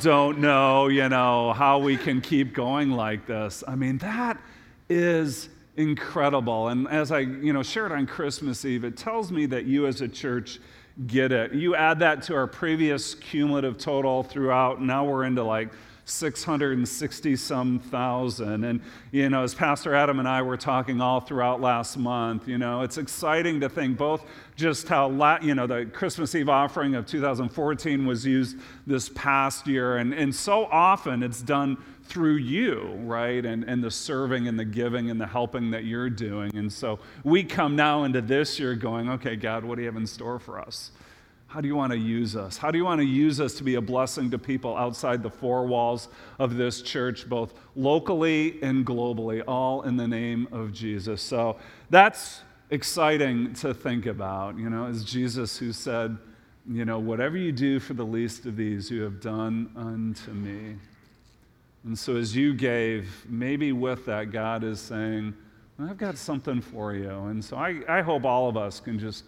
don't 0.00 0.38
know, 0.38 0.88
you 0.88 1.08
know, 1.08 1.52
how 1.52 1.78
we 1.78 1.96
can 1.96 2.20
keep 2.20 2.54
going 2.54 2.90
like 2.90 3.26
this. 3.26 3.62
I 3.66 3.74
mean, 3.74 3.98
that 3.98 4.40
is 4.88 5.48
incredible. 5.76 6.68
And 6.68 6.88
as 6.88 7.12
I, 7.12 7.20
you 7.20 7.52
know, 7.52 7.62
shared 7.62 7.92
on 7.92 8.06
Christmas 8.06 8.64
Eve, 8.64 8.84
it 8.84 8.96
tells 8.96 9.30
me 9.30 9.46
that 9.46 9.64
you 9.64 9.86
as 9.86 10.00
a 10.00 10.08
church 10.08 10.58
get 11.06 11.32
it. 11.32 11.52
You 11.52 11.74
add 11.74 11.98
that 12.00 12.22
to 12.24 12.34
our 12.34 12.46
previous 12.46 13.14
cumulative 13.14 13.78
total 13.78 14.22
throughout, 14.22 14.82
now 14.82 15.04
we're 15.04 15.24
into 15.24 15.42
like 15.42 15.70
660 16.04 17.36
some 17.36 17.78
thousand. 17.78 18.64
And, 18.64 18.80
you 19.12 19.30
know, 19.30 19.42
as 19.42 19.54
Pastor 19.54 19.94
Adam 19.94 20.18
and 20.18 20.28
I 20.28 20.42
were 20.42 20.56
talking 20.56 21.00
all 21.00 21.20
throughout 21.20 21.60
last 21.60 21.96
month, 21.96 22.48
you 22.48 22.58
know, 22.58 22.82
it's 22.82 22.98
exciting 22.98 23.60
to 23.60 23.68
think 23.68 23.96
both 23.96 24.24
just 24.56 24.88
how, 24.88 25.08
la- 25.08 25.38
you 25.40 25.54
know, 25.54 25.66
the 25.66 25.86
Christmas 25.86 26.34
Eve 26.34 26.48
offering 26.48 26.94
of 26.94 27.06
2014 27.06 28.04
was 28.04 28.26
used 28.26 28.58
this 28.86 29.08
past 29.10 29.66
year. 29.66 29.98
And, 29.98 30.12
and 30.12 30.34
so 30.34 30.66
often 30.66 31.22
it's 31.22 31.40
done 31.40 31.78
through 32.04 32.36
you, 32.36 32.98
right? 33.04 33.44
And, 33.44 33.64
and 33.64 33.82
the 33.82 33.90
serving 33.90 34.48
and 34.48 34.58
the 34.58 34.64
giving 34.64 35.10
and 35.10 35.20
the 35.20 35.26
helping 35.26 35.70
that 35.70 35.84
you're 35.84 36.10
doing. 36.10 36.54
And 36.56 36.72
so 36.72 36.98
we 37.24 37.44
come 37.44 37.76
now 37.76 38.04
into 38.04 38.20
this 38.20 38.58
year 38.58 38.74
going, 38.74 39.08
okay, 39.10 39.36
God, 39.36 39.64
what 39.64 39.76
do 39.76 39.82
you 39.82 39.86
have 39.86 39.96
in 39.96 40.06
store 40.06 40.38
for 40.38 40.60
us? 40.60 40.90
How 41.46 41.60
do 41.60 41.68
you 41.68 41.76
want 41.76 41.92
to 41.92 41.98
use 41.98 42.34
us? 42.34 42.56
How 42.56 42.70
do 42.70 42.78
you 42.78 42.84
want 42.84 43.00
to 43.00 43.06
use 43.06 43.38
us 43.38 43.52
to 43.54 43.62
be 43.62 43.74
a 43.74 43.80
blessing 43.80 44.30
to 44.30 44.38
people 44.38 44.74
outside 44.74 45.22
the 45.22 45.30
four 45.30 45.66
walls 45.66 46.08
of 46.38 46.56
this 46.56 46.80
church, 46.80 47.28
both 47.28 47.52
locally 47.76 48.58
and 48.62 48.86
globally, 48.86 49.42
all 49.46 49.82
in 49.82 49.98
the 49.98 50.08
name 50.08 50.48
of 50.50 50.72
Jesus? 50.72 51.20
So 51.20 51.58
that's 51.90 52.40
exciting 52.70 53.52
to 53.56 53.74
think 53.74 54.06
about. 54.06 54.56
You 54.56 54.70
know, 54.70 54.86
as 54.86 55.04
Jesus 55.04 55.58
who 55.58 55.74
said, 55.74 56.16
you 56.66 56.86
know, 56.86 56.98
whatever 56.98 57.36
you 57.36 57.52
do 57.52 57.80
for 57.80 57.92
the 57.92 58.06
least 58.06 58.46
of 58.46 58.56
these, 58.56 58.90
you 58.90 59.02
have 59.02 59.20
done 59.20 59.70
unto 59.76 60.30
me. 60.30 60.76
And 61.84 61.98
so 61.98 62.16
as 62.16 62.34
you 62.36 62.54
gave, 62.54 63.26
maybe 63.28 63.72
with 63.72 64.06
that, 64.06 64.30
God 64.30 64.62
is 64.62 64.80
saying, 64.80 65.34
I've 65.80 65.98
got 65.98 66.16
something 66.16 66.60
for 66.60 66.94
you. 66.94 67.10
And 67.10 67.44
so 67.44 67.56
I, 67.56 67.80
I 67.88 68.02
hope 68.02 68.24
all 68.24 68.48
of 68.48 68.56
us 68.56 68.78
can 68.78 68.98
just 68.98 69.24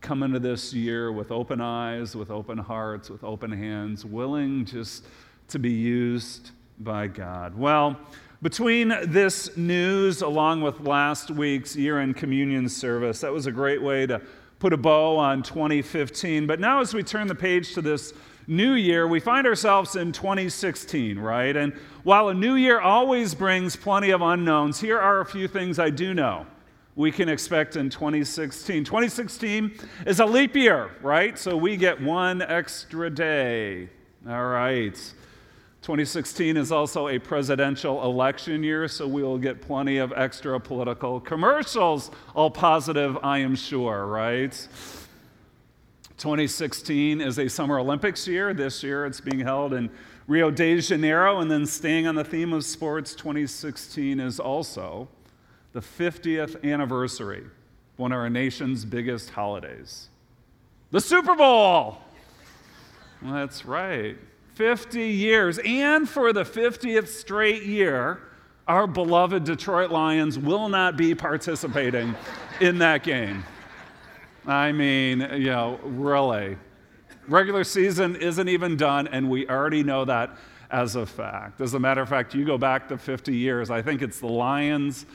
come 0.00 0.22
into 0.22 0.38
this 0.38 0.72
year 0.72 1.10
with 1.10 1.32
open 1.32 1.60
eyes, 1.60 2.14
with 2.14 2.30
open 2.30 2.58
hearts, 2.58 3.10
with 3.10 3.24
open 3.24 3.50
hands, 3.50 4.04
willing 4.04 4.64
just 4.64 5.04
to 5.48 5.58
be 5.58 5.72
used 5.72 6.50
by 6.78 7.08
God. 7.08 7.56
Well, 7.56 7.98
between 8.42 8.88
this 9.06 9.56
news, 9.56 10.22
along 10.22 10.60
with 10.60 10.80
last 10.80 11.30
week's 11.30 11.74
year 11.74 11.98
end 11.98 12.16
communion 12.16 12.68
service, 12.68 13.20
that 13.22 13.32
was 13.32 13.46
a 13.46 13.52
great 13.52 13.82
way 13.82 14.06
to 14.06 14.20
put 14.58 14.72
a 14.72 14.76
bow 14.76 15.16
on 15.16 15.42
2015. 15.42 16.46
But 16.46 16.60
now, 16.60 16.80
as 16.80 16.94
we 16.94 17.02
turn 17.02 17.26
the 17.26 17.34
page 17.34 17.74
to 17.74 17.82
this 17.82 18.12
new 18.46 18.74
year, 18.74 19.06
we 19.06 19.20
find 19.20 19.46
ourselves 19.46 19.96
in 19.96 20.12
2016, 20.12 21.18
right? 21.18 21.56
And 21.56 21.72
while 22.02 22.28
a 22.28 22.34
new 22.34 22.54
year 22.54 22.80
always 22.80 23.34
brings 23.34 23.76
plenty 23.76 24.10
of 24.10 24.22
unknowns, 24.22 24.80
here 24.80 24.98
are 24.98 25.20
a 25.20 25.26
few 25.26 25.48
things 25.48 25.78
I 25.78 25.90
do 25.90 26.14
know 26.14 26.46
we 26.96 27.12
can 27.12 27.28
expect 27.28 27.76
in 27.76 27.90
2016. 27.90 28.82
2016 28.82 29.78
is 30.06 30.18
a 30.18 30.24
leap 30.26 30.56
year, 30.56 30.90
right? 31.02 31.38
So 31.38 31.56
we 31.56 31.76
get 31.76 32.00
one 32.00 32.40
extra 32.40 33.10
day. 33.10 33.90
All 34.26 34.46
right. 34.46 34.94
2016 35.82 36.56
is 36.56 36.72
also 36.72 37.08
a 37.08 37.18
presidential 37.18 38.02
election 38.02 38.64
year, 38.64 38.88
so 38.88 39.06
we 39.06 39.22
will 39.22 39.38
get 39.38 39.60
plenty 39.60 39.98
of 39.98 40.12
extra 40.16 40.58
political 40.58 41.20
commercials. 41.20 42.10
All 42.34 42.50
positive, 42.50 43.18
I 43.22 43.38
am 43.38 43.54
sure, 43.54 44.06
right? 44.06 44.68
2016 46.18 47.20
is 47.20 47.38
a 47.38 47.48
Summer 47.48 47.78
Olympics 47.78 48.26
year. 48.26 48.54
This 48.54 48.82
year 48.82 49.04
it's 49.04 49.20
being 49.20 49.40
held 49.40 49.74
in 49.74 49.90
Rio 50.26 50.50
de 50.50 50.80
Janeiro. 50.80 51.40
And 51.40 51.50
then 51.50 51.66
staying 51.66 52.06
on 52.06 52.14
the 52.14 52.24
theme 52.24 52.52
of 52.52 52.64
sports, 52.64 53.14
2016 53.14 54.18
is 54.20 54.40
also 54.40 55.08
the 55.72 55.80
50th 55.80 56.64
anniversary, 56.64 57.44
one 57.96 58.12
of 58.12 58.18
our 58.18 58.30
nation's 58.30 58.84
biggest 58.84 59.30
holidays. 59.30 60.08
The 60.90 61.00
Super 61.00 61.34
Bowl! 61.34 61.98
That's 63.20 63.66
right. 63.66 64.16
50 64.54 65.02
years. 65.02 65.58
And 65.64 66.08
for 66.08 66.32
the 66.32 66.44
50th 66.44 67.08
straight 67.08 67.64
year, 67.64 68.20
our 68.66 68.86
beloved 68.86 69.44
Detroit 69.44 69.90
Lions 69.90 70.38
will 70.38 70.68
not 70.70 70.96
be 70.96 71.14
participating 71.14 72.14
in 72.60 72.78
that 72.78 73.02
game. 73.02 73.44
I 74.46 74.70
mean, 74.70 75.20
you 75.20 75.46
know, 75.46 75.80
really. 75.82 76.56
Regular 77.26 77.64
season 77.64 78.14
isn't 78.16 78.48
even 78.48 78.76
done, 78.76 79.08
and 79.08 79.28
we 79.28 79.48
already 79.48 79.82
know 79.82 80.04
that 80.04 80.36
as 80.70 80.94
a 80.94 81.04
fact. 81.04 81.60
As 81.60 81.74
a 81.74 81.80
matter 81.80 82.00
of 82.00 82.08
fact, 82.08 82.34
you 82.34 82.44
go 82.44 82.56
back 82.56 82.88
to 82.88 82.98
50 82.98 83.34
years, 83.34 83.70
I 83.70 83.82
think 83.82 84.02
it's 84.02 84.20
the 84.20 84.28
Lions 84.28 85.06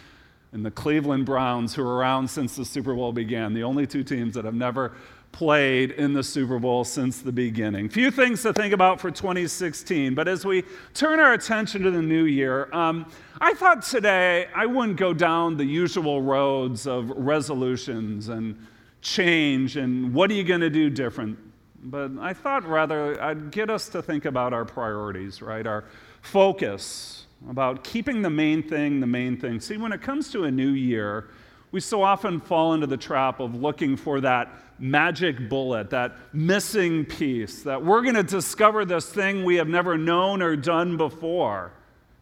and 0.52 0.66
the 0.66 0.72
Cleveland 0.72 1.26
Browns, 1.26 1.74
who 1.74 1.82
are 1.82 1.96
around 1.96 2.30
since 2.30 2.58
the 2.58 2.66
Super 2.66 2.94
Bowl 2.94 3.14
began, 3.14 3.54
the 3.54 3.64
only 3.64 3.88
two 3.88 4.04
teams 4.04 4.34
that 4.34 4.44
have 4.44 4.54
never 4.54 4.92
played 5.32 5.92
in 5.92 6.12
the 6.12 6.24
Super 6.24 6.60
Bowl 6.60 6.84
since 6.84 7.22
the 7.22 7.32
beginning. 7.32 7.88
Few 7.88 8.12
things 8.12 8.42
to 8.44 8.52
think 8.52 8.74
about 8.74 9.00
for 9.00 9.10
2016, 9.10 10.14
but 10.14 10.28
as 10.28 10.46
we 10.46 10.64
turn 10.94 11.22
our 11.22 11.32
attention 11.32 11.84
to 11.84 11.92
the 11.92 12.02
new 12.02 12.26
year, 12.26 12.68
um, 12.74 13.10
I 13.40 13.54
thought 13.54 13.82
today 13.82 14.48
I 14.54 14.66
wouldn't 14.66 14.98
go 14.98 15.14
down 15.14 15.56
the 15.56 15.64
usual 15.64 16.22
roads 16.22 16.86
of 16.86 17.10
resolutions 17.12 18.28
and 18.28 18.58
change 19.02 19.78
and 19.78 20.14
what 20.14 20.32
are 20.32 20.36
you 20.36 20.44
going 20.44 20.62
to 20.62 20.70
do 20.70 20.90
different. 20.90 21.38
But 21.84 22.12
I 22.20 22.34
thought 22.34 22.68
rather 22.68 23.22
I'd 23.22 23.52
get 23.52 23.70
us 23.70 23.90
to 23.90 24.02
think 24.02 24.26
about 24.26 24.54
our 24.54 24.66
priorities, 24.66 25.42
right? 25.42 25.66
Our 25.66 25.86
focus 26.22 27.26
about 27.50 27.84
keeping 27.84 28.22
the 28.22 28.30
main 28.30 28.62
thing 28.62 29.00
the 29.00 29.08
main 29.08 29.38
thing. 29.38 29.60
See, 29.60 29.78
when 29.78 29.92
it 29.92 30.02
comes 30.02 30.32
to 30.32 30.44
a 30.44 30.52
new 30.52 30.72
year, 30.72 31.30
we 31.72 31.80
so 31.80 32.04
often 32.04 32.40
fall 32.40 32.74
into 32.74 32.86
the 32.86 32.98
trap 32.98 33.40
of 33.40 33.56
looking 33.56 33.96
for 33.96 34.22
that 34.22 34.54
magic 34.78 35.48
bullet, 35.48 35.90
that 35.92 36.16
missing 36.34 37.06
piece, 37.06 37.64
that 37.64 37.84
we're 37.84 38.02
going 38.02 38.16
to 38.16 38.24
discover 38.24 38.84
this 38.84 39.10
thing 39.10 39.46
we 39.46 39.56
have 39.56 39.68
never 39.68 39.98
known 39.98 40.42
or 40.42 40.56
done 40.56 40.98
before, 40.98 41.72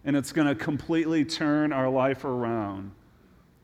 and 0.06 0.16
it's 0.16 0.32
going 0.32 0.48
to 0.48 0.56
completely 0.56 1.26
turn 1.26 1.74
our 1.74 1.90
life 1.90 2.26
around. 2.26 2.92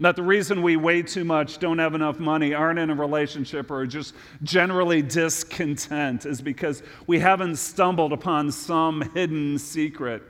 That 0.02 0.18
the 0.18 0.24
reason 0.24 0.62
we 0.62 0.76
weigh 0.76 1.04
too 1.04 1.24
much, 1.24 1.58
don't 1.58 1.80
have 1.80 1.96
enough 1.96 2.20
money, 2.20 2.54
aren't 2.54 2.80
in 2.80 2.90
a 2.90 2.96
relationship, 2.96 3.72
or 3.72 3.82
are 3.82 3.88
just 3.88 4.14
generally 4.44 5.02
discontent 5.02 6.26
is 6.26 6.42
because 6.42 6.84
we 7.08 7.20
haven't 7.20 7.56
stumbled 7.56 8.12
upon 8.12 8.52
some 8.52 9.02
hidden 9.14 9.58
secret 9.58 10.22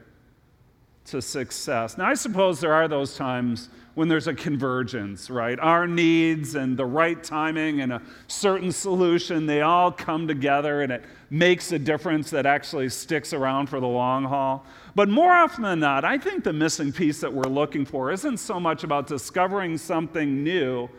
to 1.06 1.22
success. 1.22 1.98
Now, 1.98 2.06
I 2.06 2.14
suppose 2.14 2.60
there 2.60 2.74
are 2.74 2.88
those 2.88 3.16
times 3.16 3.70
when 3.96 4.08
there's 4.08 4.28
a 4.28 4.34
convergence, 4.34 5.30
right? 5.30 5.58
Our 5.60 5.88
needs 5.88 6.56
and 6.56 6.76
the 6.78 6.86
right 6.86 7.24
timing 7.24 7.82
and 7.82 7.94
a 7.94 8.02
certain 8.28 8.72
solution, 8.72 9.46
they 9.46 9.62
all 9.62 9.92
come 9.92 10.28
together 10.28 10.82
and 10.82 10.92
it 10.92 11.04
makes 11.30 11.72
a 11.72 11.80
difference 11.80 12.30
that 12.32 12.46
actually 12.46 12.90
sticks 12.90 13.34
around 13.34 13.68
for 13.68 13.80
the 13.80 13.88
long 13.88 14.26
haul. 14.26 14.66
But 14.96 15.10
more 15.10 15.32
often 15.32 15.64
than 15.64 15.82
not, 15.82 16.06
I 16.06 16.18
think 16.18 16.46
the 16.46 16.54
missing 16.54 16.94
piece 16.94 17.20
that 17.20 17.34
we're 17.34 17.44
looking 17.44 17.86
for 17.86 18.12
isn't 18.12 18.38
so 18.38 18.60
much 18.60 18.86
about 18.86 19.08
discovering 19.08 19.78
something 19.78 20.42
new 20.44 20.90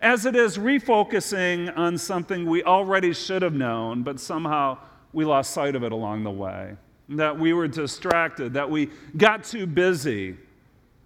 as 0.00 0.24
it 0.24 0.34
is 0.34 0.56
refocusing 0.56 1.76
on 1.76 1.98
something 1.98 2.46
we 2.46 2.62
already 2.64 3.12
should 3.12 3.42
have 3.42 3.54
known, 3.54 4.02
but 4.02 4.18
somehow 4.18 4.78
we 5.12 5.24
lost 5.24 5.52
sight 5.52 5.74
of 5.74 5.82
it 5.82 5.92
along 5.92 6.24
the 6.24 6.30
way 6.30 6.76
that 7.08 7.38
we 7.38 7.52
were 7.52 7.68
distracted, 7.68 8.52
that 8.54 8.68
we 8.68 8.90
got 9.16 9.44
too 9.44 9.66
busy, 9.66 10.36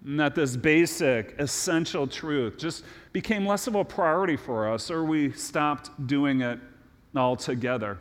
and 0.05 0.19
that 0.19 0.35
this 0.35 0.57
basic, 0.57 1.35
essential 1.38 2.07
truth 2.07 2.57
just 2.57 2.85
became 3.12 3.45
less 3.45 3.66
of 3.66 3.75
a 3.75 3.85
priority 3.85 4.37
for 4.37 4.73
us, 4.73 4.90
or 4.90 5.05
we 5.05 5.31
stopped 5.33 5.90
doing 6.07 6.40
it 6.40 6.59
altogether. 7.14 7.99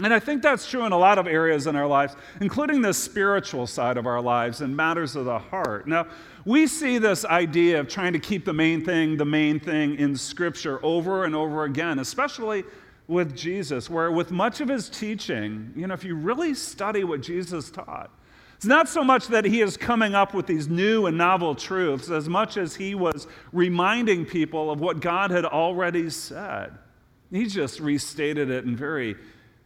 And 0.00 0.14
I 0.14 0.20
think 0.20 0.42
that's 0.42 0.70
true 0.70 0.84
in 0.84 0.92
a 0.92 0.98
lot 0.98 1.18
of 1.18 1.26
areas 1.26 1.66
in 1.66 1.74
our 1.74 1.86
lives, 1.86 2.14
including 2.40 2.82
the 2.82 2.94
spiritual 2.94 3.66
side 3.66 3.96
of 3.96 4.06
our 4.06 4.20
lives 4.20 4.60
and 4.60 4.76
matters 4.76 5.16
of 5.16 5.24
the 5.24 5.40
heart. 5.40 5.88
Now, 5.88 6.06
we 6.44 6.68
see 6.68 6.98
this 6.98 7.24
idea 7.24 7.80
of 7.80 7.88
trying 7.88 8.12
to 8.12 8.20
keep 8.20 8.44
the 8.44 8.52
main 8.52 8.84
thing 8.84 9.16
the 9.16 9.24
main 9.24 9.58
thing 9.58 9.96
in 9.96 10.16
Scripture 10.16 10.78
over 10.84 11.24
and 11.24 11.34
over 11.34 11.64
again, 11.64 11.98
especially 11.98 12.62
with 13.08 13.36
Jesus, 13.36 13.90
where 13.90 14.12
with 14.12 14.30
much 14.30 14.60
of 14.60 14.68
his 14.68 14.88
teaching, 14.88 15.72
you 15.74 15.86
know, 15.88 15.94
if 15.94 16.04
you 16.04 16.14
really 16.14 16.54
study 16.54 17.02
what 17.02 17.20
Jesus 17.20 17.68
taught, 17.68 18.10
it's 18.54 18.66
not 18.66 18.88
so 18.88 19.02
much 19.02 19.28
that 19.28 19.44
he 19.44 19.62
is 19.62 19.76
coming 19.76 20.14
up 20.14 20.32
with 20.32 20.46
these 20.46 20.68
new 20.68 21.06
and 21.06 21.18
novel 21.18 21.54
truths 21.54 22.10
as 22.10 22.28
much 22.28 22.56
as 22.56 22.76
he 22.76 22.94
was 22.94 23.26
reminding 23.52 24.26
people 24.26 24.70
of 24.70 24.80
what 24.80 25.00
God 25.00 25.30
had 25.30 25.44
already 25.44 26.10
said. 26.10 26.72
He 27.30 27.46
just 27.46 27.80
restated 27.80 28.50
it 28.50 28.64
in 28.64 28.76
very 28.76 29.16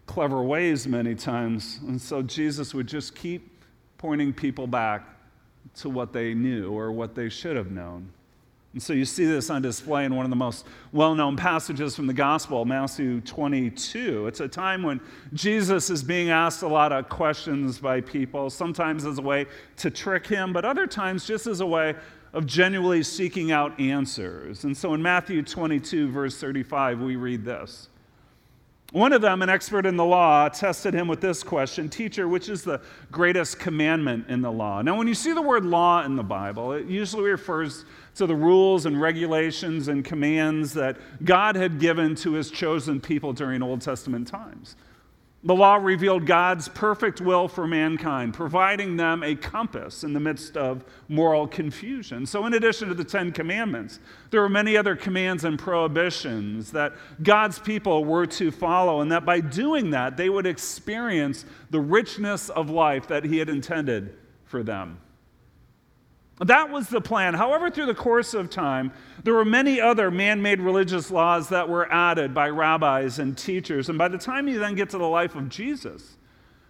clever 0.06 0.42
ways 0.42 0.86
many 0.86 1.14
times. 1.14 1.80
And 1.86 2.00
so 2.00 2.22
Jesus 2.22 2.74
would 2.74 2.86
just 2.86 3.14
keep 3.14 3.48
pointing 3.98 4.32
people 4.32 4.66
back 4.66 5.06
to 5.76 5.88
what 5.88 6.12
they 6.12 6.34
knew 6.34 6.72
or 6.72 6.92
what 6.92 7.14
they 7.14 7.28
should 7.28 7.56
have 7.56 7.70
known. 7.70 8.12
And 8.72 8.82
so 8.82 8.94
you 8.94 9.04
see 9.04 9.26
this 9.26 9.50
on 9.50 9.60
display 9.60 10.06
in 10.06 10.16
one 10.16 10.24
of 10.24 10.30
the 10.30 10.36
most 10.36 10.66
well 10.92 11.14
known 11.14 11.36
passages 11.36 11.94
from 11.94 12.06
the 12.06 12.14
gospel, 12.14 12.64
Matthew 12.64 13.20
22. 13.20 14.26
It's 14.26 14.40
a 14.40 14.48
time 14.48 14.82
when 14.82 15.00
Jesus 15.34 15.90
is 15.90 16.02
being 16.02 16.30
asked 16.30 16.62
a 16.62 16.68
lot 16.68 16.90
of 16.90 17.08
questions 17.08 17.78
by 17.78 18.00
people, 18.00 18.48
sometimes 18.48 19.04
as 19.04 19.18
a 19.18 19.22
way 19.22 19.46
to 19.76 19.90
trick 19.90 20.26
him, 20.26 20.54
but 20.54 20.64
other 20.64 20.86
times 20.86 21.26
just 21.26 21.46
as 21.46 21.60
a 21.60 21.66
way 21.66 21.94
of 22.32 22.46
genuinely 22.46 23.02
seeking 23.02 23.52
out 23.52 23.78
answers. 23.78 24.64
And 24.64 24.74
so 24.74 24.94
in 24.94 25.02
Matthew 25.02 25.42
22, 25.42 26.10
verse 26.10 26.38
35, 26.38 27.00
we 27.00 27.16
read 27.16 27.44
this. 27.44 27.88
One 28.92 29.14
of 29.14 29.22
them, 29.22 29.40
an 29.40 29.48
expert 29.48 29.86
in 29.86 29.96
the 29.96 30.04
law, 30.04 30.50
tested 30.50 30.92
him 30.92 31.08
with 31.08 31.22
this 31.22 31.42
question 31.42 31.88
Teacher, 31.88 32.28
which 32.28 32.50
is 32.50 32.62
the 32.62 32.82
greatest 33.10 33.58
commandment 33.58 34.26
in 34.28 34.42
the 34.42 34.52
law? 34.52 34.82
Now, 34.82 34.98
when 34.98 35.08
you 35.08 35.14
see 35.14 35.32
the 35.32 35.40
word 35.40 35.64
law 35.64 36.04
in 36.04 36.14
the 36.14 36.22
Bible, 36.22 36.72
it 36.72 36.86
usually 36.86 37.30
refers 37.30 37.86
to 38.16 38.26
the 38.26 38.36
rules 38.36 38.84
and 38.84 39.00
regulations 39.00 39.88
and 39.88 40.04
commands 40.04 40.74
that 40.74 40.98
God 41.24 41.56
had 41.56 41.80
given 41.80 42.14
to 42.16 42.32
his 42.32 42.50
chosen 42.50 43.00
people 43.00 43.32
during 43.32 43.62
Old 43.62 43.80
Testament 43.80 44.28
times. 44.28 44.76
The 45.44 45.54
law 45.54 45.74
revealed 45.74 46.24
God's 46.24 46.68
perfect 46.68 47.20
will 47.20 47.48
for 47.48 47.66
mankind, 47.66 48.32
providing 48.32 48.96
them 48.96 49.24
a 49.24 49.34
compass 49.34 50.04
in 50.04 50.12
the 50.12 50.20
midst 50.20 50.56
of 50.56 50.84
moral 51.08 51.48
confusion. 51.48 52.26
So, 52.26 52.46
in 52.46 52.54
addition 52.54 52.88
to 52.88 52.94
the 52.94 53.02
Ten 53.02 53.32
Commandments, 53.32 53.98
there 54.30 54.40
were 54.40 54.48
many 54.48 54.76
other 54.76 54.94
commands 54.94 55.42
and 55.42 55.58
prohibitions 55.58 56.70
that 56.70 56.92
God's 57.24 57.58
people 57.58 58.04
were 58.04 58.26
to 58.26 58.52
follow, 58.52 59.00
and 59.00 59.10
that 59.10 59.24
by 59.24 59.40
doing 59.40 59.90
that, 59.90 60.16
they 60.16 60.28
would 60.28 60.46
experience 60.46 61.44
the 61.70 61.80
richness 61.80 62.48
of 62.48 62.70
life 62.70 63.08
that 63.08 63.24
He 63.24 63.38
had 63.38 63.48
intended 63.48 64.16
for 64.44 64.62
them. 64.62 64.98
That 66.38 66.70
was 66.70 66.88
the 66.88 67.00
plan. 67.00 67.34
However, 67.34 67.70
through 67.70 67.86
the 67.86 67.94
course 67.94 68.34
of 68.34 68.50
time, 68.50 68.92
there 69.22 69.34
were 69.34 69.44
many 69.44 69.80
other 69.80 70.10
man 70.10 70.42
made 70.42 70.60
religious 70.60 71.10
laws 71.10 71.48
that 71.50 71.68
were 71.68 71.92
added 71.92 72.34
by 72.34 72.48
rabbis 72.48 73.18
and 73.18 73.38
teachers. 73.38 73.88
And 73.88 73.98
by 73.98 74.08
the 74.08 74.18
time 74.18 74.48
you 74.48 74.58
then 74.58 74.74
get 74.74 74.90
to 74.90 74.98
the 74.98 75.06
life 75.06 75.36
of 75.36 75.48
Jesus, 75.48 76.16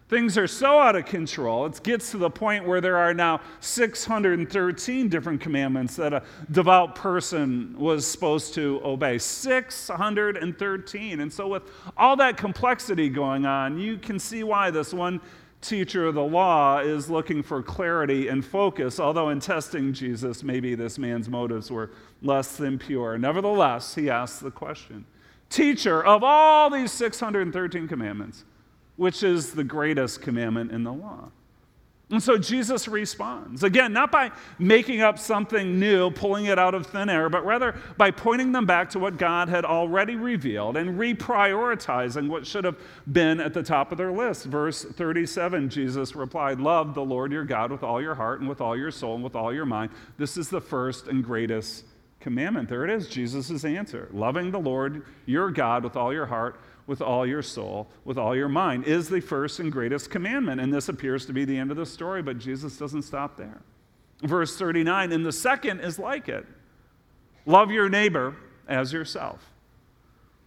things 0.09 0.37
are 0.37 0.45
so 0.45 0.77
out 0.77 0.95
of 0.95 1.05
control. 1.05 1.65
It 1.65 1.81
gets 1.81 2.11
to 2.11 2.17
the 2.17 2.29
point 2.29 2.67
where 2.67 2.81
there 2.81 2.97
are 2.97 3.15
now 3.15 3.41
613 3.61 5.09
different 5.09 5.41
commandments 5.41 5.95
that 5.95 6.13
a 6.13 6.21
devout 6.51 6.93
person 6.93 7.75
was 7.79 8.05
supposed 8.05 8.53
to 8.53 8.79
obey. 8.83 9.17
613. 9.17 11.19
And 11.19 11.33
so, 11.33 11.47
with 11.47 11.63
all 11.97 12.15
that 12.17 12.37
complexity 12.37 13.09
going 13.09 13.47
on, 13.47 13.79
you 13.79 13.97
can 13.97 14.19
see 14.19 14.43
why 14.43 14.69
this 14.69 14.93
one 14.93 15.19
teacher 15.63 16.05
of 16.05 16.15
the 16.15 16.23
law 16.23 16.79
is 16.79 17.09
looking 17.09 17.41
for 17.41 17.63
clarity 17.63 18.27
and 18.27 18.45
focus, 18.45 18.99
although 18.99 19.29
in 19.29 19.39
testing 19.39 19.93
Jesus, 19.93 20.43
maybe 20.43 20.75
this 20.75 20.99
man's 20.99 21.29
motives 21.29 21.71
were 21.71 21.91
less 22.21 22.57
than 22.57 22.77
pure. 22.77 23.17
Nevertheless, 23.17 23.95
he 23.95 24.09
asks 24.09 24.39
the 24.39 24.51
question 24.51 25.05
Teacher, 25.49 26.03
of 26.03 26.23
all 26.23 26.69
these 26.69 26.91
613 26.91 27.87
commandments, 27.87 28.43
which 28.95 29.23
is 29.23 29.53
the 29.53 29.63
greatest 29.63 30.21
commandment 30.21 30.71
in 30.71 30.83
the 30.83 30.93
law? 30.93 31.29
And 32.09 32.21
so 32.21 32.37
Jesus 32.37 32.87
responds. 32.87 33.63
Again, 33.63 33.93
not 33.93 34.11
by 34.11 34.31
making 34.59 35.01
up 35.01 35.17
something 35.17 35.79
new, 35.79 36.11
pulling 36.11 36.45
it 36.45 36.59
out 36.59 36.75
of 36.75 36.85
thin 36.85 37.09
air, 37.09 37.29
but 37.29 37.45
rather 37.45 37.75
by 37.97 38.11
pointing 38.11 38.51
them 38.51 38.65
back 38.65 38.89
to 38.91 38.99
what 38.99 39.17
God 39.17 39.49
had 39.49 39.65
already 39.65 40.15
revealed 40.15 40.77
and 40.77 40.99
reprioritizing 40.99 42.27
what 42.27 42.45
should 42.45 42.65
have 42.65 42.77
been 43.11 43.39
at 43.39 43.53
the 43.53 43.63
top 43.63 43.91
of 43.91 43.97
their 43.97 44.11
list. 44.11 44.45
Verse 44.45 44.83
37 44.83 45.69
Jesus 45.69 46.15
replied, 46.15 46.59
Love 46.59 46.93
the 46.93 47.03
Lord 47.03 47.31
your 47.31 47.45
God 47.45 47.71
with 47.71 47.83
all 47.83 48.01
your 48.01 48.15
heart 48.15 48.41
and 48.41 48.49
with 48.49 48.61
all 48.61 48.77
your 48.77 48.91
soul 48.91 49.15
and 49.15 49.23
with 49.23 49.35
all 49.35 49.53
your 49.53 49.65
mind. 49.65 49.89
This 50.17 50.37
is 50.37 50.49
the 50.49 50.61
first 50.61 51.07
and 51.07 51.23
greatest 51.23 51.85
commandment. 52.19 52.69
There 52.69 52.83
it 52.83 52.89
is, 52.89 53.07
Jesus' 53.07 53.65
answer. 53.65 54.09
Loving 54.11 54.51
the 54.51 54.59
Lord 54.59 55.05
your 55.25 55.51
God 55.51 55.83
with 55.83 55.95
all 55.95 56.13
your 56.13 56.25
heart 56.25 56.59
with 56.87 57.01
all 57.01 57.25
your 57.25 57.41
soul, 57.41 57.87
with 58.03 58.17
all 58.17 58.35
your 58.35 58.49
mind, 58.49 58.85
is 58.85 59.09
the 59.09 59.21
first 59.21 59.59
and 59.59 59.71
greatest 59.71 60.09
commandment. 60.09 60.59
And 60.59 60.73
this 60.73 60.89
appears 60.89 61.25
to 61.27 61.33
be 61.33 61.45
the 61.45 61.57
end 61.57 61.71
of 61.71 61.77
the 61.77 61.85
story, 61.85 62.21
but 62.21 62.39
Jesus 62.39 62.77
doesn't 62.77 63.03
stop 63.03 63.37
there. 63.37 63.61
Verse 64.21 64.57
39, 64.57 65.11
and 65.11 65.25
the 65.25 65.31
second 65.31 65.81
is 65.81 65.99
like 65.99 66.29
it 66.29 66.45
love 67.45 67.71
your 67.71 67.89
neighbor 67.89 68.35
as 68.67 68.93
yourself. 68.93 69.53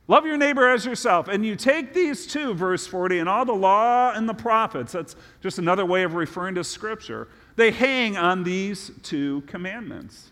Love 0.09 0.25
your 0.25 0.37
neighbor 0.37 0.68
as 0.68 0.87
yourself. 0.87 1.27
And 1.29 1.44
you 1.44 1.57
take 1.57 1.92
these 1.92 2.27
two, 2.27 2.55
verse 2.55 2.87
40, 2.87 3.18
and 3.18 3.29
all 3.29 3.44
the 3.44 3.53
law 3.53 4.12
and 4.12 4.29
the 4.29 4.35
prophets, 4.35 4.92
that's 4.92 5.16
just 5.42 5.59
another 5.59 5.85
way 5.85 6.05
of 6.05 6.14
referring 6.14 6.55
to 6.55 6.64
Scripture, 6.64 7.29
they 7.57 7.70
hang 7.70 8.16
on 8.16 8.44
these 8.44 8.92
two 9.03 9.42
commandments. 9.42 10.31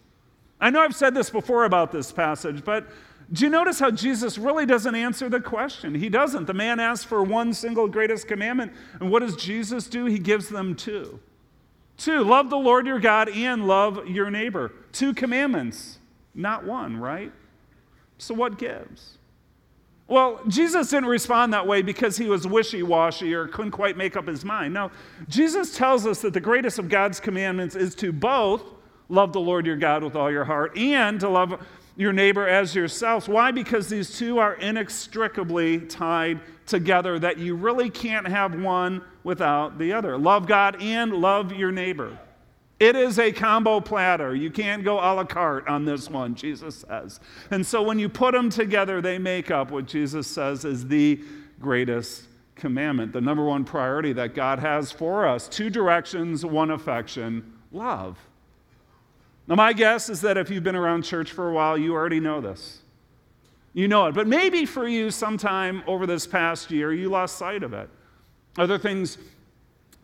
I 0.61 0.71
know 0.71 0.81
I've 0.81 0.95
said 0.95 1.15
this 1.15 1.29
before 1.29 1.65
about 1.65 1.91
this 1.91 2.13
passage, 2.13 2.65
but 2.65 2.87
do 3.33 3.45
you 3.45 3.51
notice 3.51 3.79
how 3.79 3.91
Jesus 3.91 4.39
really 4.39 4.67
doesn't 4.67 4.95
answer 4.95 5.29
the 5.29 5.41
question? 5.41 5.95
He 5.95 6.09
doesn't. 6.09 6.47
The 6.47 6.55
man 6.55 6.79
asks 6.79 7.05
for 7.05 7.23
one 7.23 7.53
single 7.53 7.89
greatest 7.89 8.29
commandment, 8.29 8.73
and 9.01 9.11
what 9.11 9.21
does 9.21 9.37
Jesus 9.37 9.89
do? 9.89 10.05
He 10.05 10.19
gives 10.19 10.49
them 10.49 10.75
two. 10.75 11.19
Two, 11.97 12.23
love 12.23 12.51
the 12.51 12.57
Lord 12.57 12.87
your 12.87 12.99
God 12.99 13.29
and 13.29 13.67
love 13.67 14.09
your 14.09 14.31
neighbor. 14.31 14.73
Two 14.93 15.15
commandments, 15.15 15.99
not 16.35 16.65
one, 16.65 16.99
right? 16.99 17.33
So 18.19 18.35
what 18.35 18.59
gives? 18.59 19.19
Well, 20.07 20.41
Jesus 20.49 20.91
didn't 20.91 21.09
respond 21.09 21.55
that 21.55 21.67
way 21.67 21.81
because 21.81 22.19
he 22.19 22.29
was 22.29 22.47
wishy 22.47 22.83
washy 22.83 23.33
or 23.33 23.47
couldn't 23.47 23.71
quite 23.71 23.97
make 23.97 24.17
up 24.17 24.27
his 24.27 24.45
mind. 24.45 24.75
No, 24.75 24.91
Jesus 25.29 25.77
tells 25.77 26.07
us 26.07 26.21
that 26.21 26.35
the 26.35 26.41
greatest 26.41 26.79
of 26.79 26.91
God's 26.91 27.21
commandments 27.21 27.75
is 27.75 27.95
to 27.97 28.13
both 28.13 28.65
love 29.09 29.33
the 29.33 29.41
Lord 29.41 29.65
your 29.65 29.77
God 29.77 30.05
with 30.05 30.15
all 30.15 30.31
your 30.31 30.45
heart 30.45 30.77
and 30.77 31.19
to 31.21 31.29
love 31.29 31.59
your 31.97 32.13
neighbor 32.13 32.49
as 32.49 32.75
yourselves. 32.75 33.29
Why? 33.29 33.51
Because 33.51 33.89
these 33.89 34.19
two 34.19 34.39
are 34.39 34.55
inextricably 34.55 35.81
tied 35.81 36.41
together, 36.67 37.19
that 37.19 37.39
you 37.39 37.55
really 37.55 37.91
can't 37.91 38.27
have 38.27 38.61
one 38.61 39.03
without 39.23 39.79
the 39.79 39.93
other. 39.93 40.17
Love 40.19 40.47
God 40.47 40.81
and 40.81 41.13
love 41.13 41.53
your 41.53 41.71
neighbor. 41.71 42.19
It 42.81 42.97
is 42.97 43.19
a 43.19 43.31
combo 43.31 43.81
platter. 43.81 44.35
You 44.35 44.51
can't 44.51 44.83
go 44.83 44.97
a 44.97 45.15
la 45.15 45.25
carte 45.25 45.69
on 45.69 45.85
this 45.85 46.11
one, 46.11 46.35
Jesus 46.35 46.85
says. 46.89 47.21
And 47.51 47.65
so 47.65 47.83
when 47.83 47.99
you 47.99 48.09
put 48.09 48.33
them 48.33 48.51
together, 48.51 49.01
they 49.01 49.19
make 49.19 49.51
up 49.51 49.71
what 49.71 49.87
Jesus 49.87 50.27
says 50.27 50.65
is 50.65 50.87
the 50.87 51.23
greatest 51.61 52.25
commandment, 52.57 53.13
the 53.13 53.21
number 53.21 53.45
one 53.45 53.65
priority 53.65 54.13
that 54.15 54.35
God 54.35 54.59
has 54.59 54.91
for 54.91 55.27
us. 55.27 55.49
Two 55.49 55.71
directions, 55.71 56.45
one 56.45 56.71
affection 56.71 57.53
love. 57.71 58.19
Now, 59.47 59.57
my 59.57 59.73
guess 59.73 60.09
is 60.09 60.23
that 60.23 60.39
if 60.39 60.49
you've 60.49 60.65
been 60.65 60.77
around 60.77 61.03
church 61.03 61.33
for 61.33 61.51
a 61.51 61.53
while, 61.53 61.77
you 61.77 61.95
already 61.95 62.21
know 62.21 62.41
this. 62.41 62.79
You 63.75 63.89
know 63.89 64.07
it. 64.07 64.15
But 64.15 64.27
maybe 64.27 64.65
for 64.65 64.89
you, 64.89 65.11
sometime 65.11 65.83
over 65.87 66.07
this 66.07 66.27
past 66.27 66.71
year, 66.71 66.93
you 66.93 67.11
lost 67.11 67.37
sight 67.37 67.63
of 67.63 67.75
it. 67.75 67.91
Other 68.57 68.79
things 68.79 69.19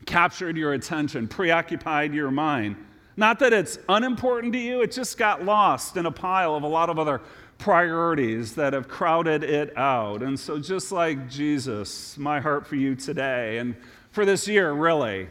captured 0.06 0.56
your 0.56 0.74
attention, 0.74 1.28
preoccupied 1.28 2.12
your 2.12 2.30
mind. 2.30 2.76
Not 3.16 3.38
that 3.38 3.52
it's 3.52 3.78
unimportant 3.88 4.52
to 4.54 4.58
you, 4.58 4.82
it 4.82 4.92
just 4.92 5.16
got 5.16 5.44
lost 5.44 5.96
in 5.96 6.06
a 6.06 6.10
pile 6.10 6.54
of 6.54 6.62
a 6.62 6.68
lot 6.68 6.90
of 6.90 6.98
other 6.98 7.20
priorities 7.58 8.54
that 8.54 8.72
have 8.72 8.88
crowded 8.88 9.44
it 9.44 9.76
out. 9.76 10.22
And 10.22 10.38
so, 10.38 10.58
just 10.58 10.90
like 10.90 11.28
Jesus, 11.28 12.16
my 12.18 12.40
heart 12.40 12.66
for 12.66 12.76
you 12.76 12.94
today 12.94 13.58
and 13.58 13.76
for 14.10 14.24
this 14.24 14.48
year, 14.48 14.72
really, 14.72 15.28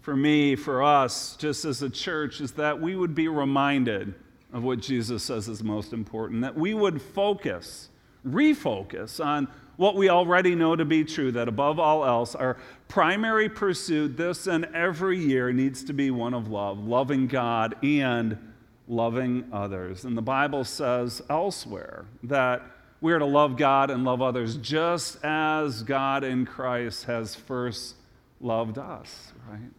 for 0.00 0.16
me, 0.16 0.56
for 0.56 0.82
us, 0.82 1.36
just 1.36 1.64
as 1.64 1.82
a 1.82 1.90
church, 1.90 2.40
is 2.40 2.52
that 2.52 2.80
we 2.80 2.96
would 2.96 3.14
be 3.14 3.28
reminded 3.28 4.14
of 4.52 4.62
what 4.62 4.80
Jesus 4.80 5.22
says 5.22 5.48
is 5.48 5.62
most 5.62 5.92
important, 5.92 6.42
that 6.42 6.56
we 6.56 6.74
would 6.74 7.02
focus, 7.02 7.88
refocus 8.26 9.24
on 9.24 9.48
what 9.76 9.96
we 9.96 10.08
already 10.08 10.54
know 10.54 10.76
to 10.76 10.84
be 10.84 11.04
true, 11.04 11.32
that 11.32 11.48
above 11.48 11.80
all 11.80 12.04
else, 12.04 12.34
our 12.34 12.56
primary 12.88 13.48
pursuit 13.48 14.16
this 14.16 14.46
and 14.46 14.64
every 14.66 15.18
year 15.18 15.52
needs 15.52 15.82
to 15.84 15.92
be 15.92 16.10
one 16.10 16.32
of 16.32 16.48
love, 16.48 16.78
loving 16.78 17.26
God 17.26 17.74
and 17.82 18.38
loving 18.86 19.44
others. 19.52 20.04
And 20.04 20.16
the 20.16 20.22
Bible 20.22 20.64
says 20.64 21.20
elsewhere 21.28 22.04
that 22.22 22.62
we 23.00 23.12
are 23.12 23.18
to 23.18 23.26
love 23.26 23.56
God 23.56 23.90
and 23.90 24.04
love 24.04 24.22
others 24.22 24.56
just 24.58 25.22
as 25.24 25.82
God 25.82 26.22
in 26.22 26.46
Christ 26.46 27.04
has 27.04 27.34
first 27.34 27.96
loved 28.44 28.78
us, 28.78 29.32
right? 29.50 29.70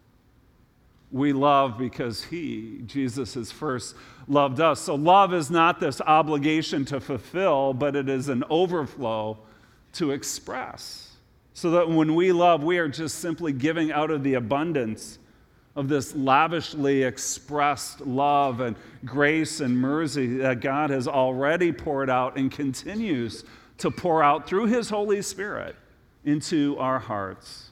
We 1.11 1.31
love 1.31 1.77
because 1.77 2.23
He, 2.23 2.81
Jesus, 2.85 3.35
has 3.35 3.51
first 3.51 3.95
loved 4.27 4.59
us. 4.59 4.81
So 4.81 4.95
love 4.95 5.33
is 5.33 5.49
not 5.49 5.79
this 5.79 6.01
obligation 6.01 6.83
to 6.85 6.99
fulfill, 6.99 7.73
but 7.73 7.95
it 7.95 8.09
is 8.09 8.27
an 8.27 8.43
overflow 8.49 9.37
to 9.93 10.11
express. 10.11 11.11
So 11.53 11.71
that 11.71 11.89
when 11.89 12.15
we 12.15 12.31
love, 12.33 12.63
we 12.63 12.79
are 12.79 12.89
just 12.89 13.19
simply 13.19 13.53
giving 13.53 13.91
out 13.91 14.11
of 14.11 14.23
the 14.23 14.33
abundance 14.33 15.19
of 15.75 15.87
this 15.87 16.15
lavishly 16.15 17.03
expressed 17.03 18.01
love 18.01 18.61
and 18.61 18.75
grace 19.05 19.59
and 19.59 19.77
mercy 19.77 20.37
that 20.37 20.61
God 20.61 20.89
has 20.89 21.07
already 21.07 21.71
poured 21.71 22.09
out 22.09 22.37
and 22.37 22.51
continues 22.51 23.43
to 23.77 23.91
pour 23.91 24.23
out 24.23 24.47
through 24.47 24.65
His 24.67 24.89
Holy 24.89 25.21
Spirit 25.21 25.75
into 26.23 26.77
our 26.77 26.99
hearts. 26.99 27.71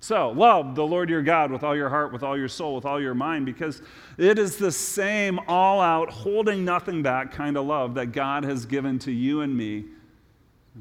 So, 0.00 0.30
love 0.30 0.76
the 0.76 0.86
Lord 0.86 1.10
your 1.10 1.22
God 1.22 1.50
with 1.50 1.64
all 1.64 1.74
your 1.76 1.88
heart, 1.88 2.12
with 2.12 2.22
all 2.22 2.38
your 2.38 2.48
soul, 2.48 2.76
with 2.76 2.84
all 2.84 3.00
your 3.00 3.14
mind, 3.14 3.46
because 3.46 3.82
it 4.16 4.38
is 4.38 4.56
the 4.56 4.70
same 4.70 5.40
all 5.48 5.80
out, 5.80 6.08
holding 6.10 6.64
nothing 6.64 7.02
back 7.02 7.32
kind 7.32 7.56
of 7.56 7.66
love 7.66 7.94
that 7.94 8.12
God 8.12 8.44
has 8.44 8.64
given 8.64 8.98
to 9.00 9.10
you 9.10 9.40
and 9.40 9.56
me 9.56 9.86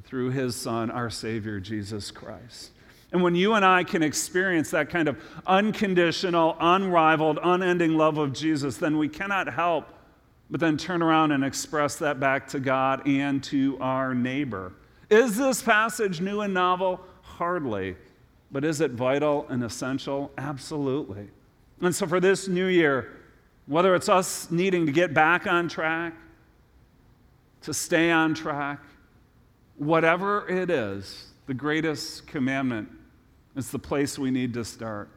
through 0.04 0.30
his 0.30 0.56
Son, 0.56 0.92
our 0.92 1.10
Savior, 1.10 1.60
Jesus 1.60 2.12
Christ. 2.12 2.72
And 3.12 3.24
when 3.24 3.36
you 3.36 3.54
and 3.54 3.66
I 3.66 3.84
can 3.84 4.04
experience 4.04 4.70
that 4.72 4.90
kind 4.90 5.08
of 5.08 5.18
unconditional, 5.48 6.56
unrivaled, 6.60 7.40
unending 7.42 7.98
love 7.98 8.18
of 8.18 8.34
Jesus, 8.34 8.78
then 8.78 8.98
we 8.98 9.10
cannot 9.10 9.52
help 9.52 9.88
but 10.50 10.60
then 10.60 10.78
turn 10.78 11.02
around 11.02 11.32
and 11.32 11.44
express 11.44 11.98
that 11.98 12.20
back 12.20 12.48
to 12.50 12.60
God 12.60 13.06
and 13.08 13.44
to 13.46 13.78
our 13.82 14.14
neighbor. 14.14 14.74
Is 15.10 15.38
this 15.38 15.62
passage 15.62 16.22
new 16.22 16.42
and 16.42 16.54
novel? 16.54 17.02
Hardly. 17.22 17.96
But 18.52 18.64
is 18.64 18.82
it 18.82 18.92
vital 18.92 19.46
and 19.50 19.64
essential? 19.64 20.32
Absolutely. 20.38 21.30
And 21.82 21.94
so 21.94 22.08
for 22.08 22.20
this 22.20 22.48
new 22.48 22.68
year, 22.68 23.18
whether 23.66 23.94
it's 23.94 24.10
us 24.10 24.50
needing 24.50 24.86
to 24.86 24.92
get 24.92 25.14
back 25.14 25.46
on 25.46 25.68
track, 25.68 26.14
to 27.62 27.74
stay 27.74 28.12
on 28.12 28.34
track, 28.34 28.80
whatever 29.76 30.48
it 30.48 30.70
is, 30.70 31.28
the 31.48 31.54
greatest 31.54 32.28
commandment 32.28 32.90
is 33.56 33.72
the 33.72 33.80
place 33.80 34.18
we 34.18 34.32
need 34.32 34.54
to 34.54 34.64
start. 34.64 35.10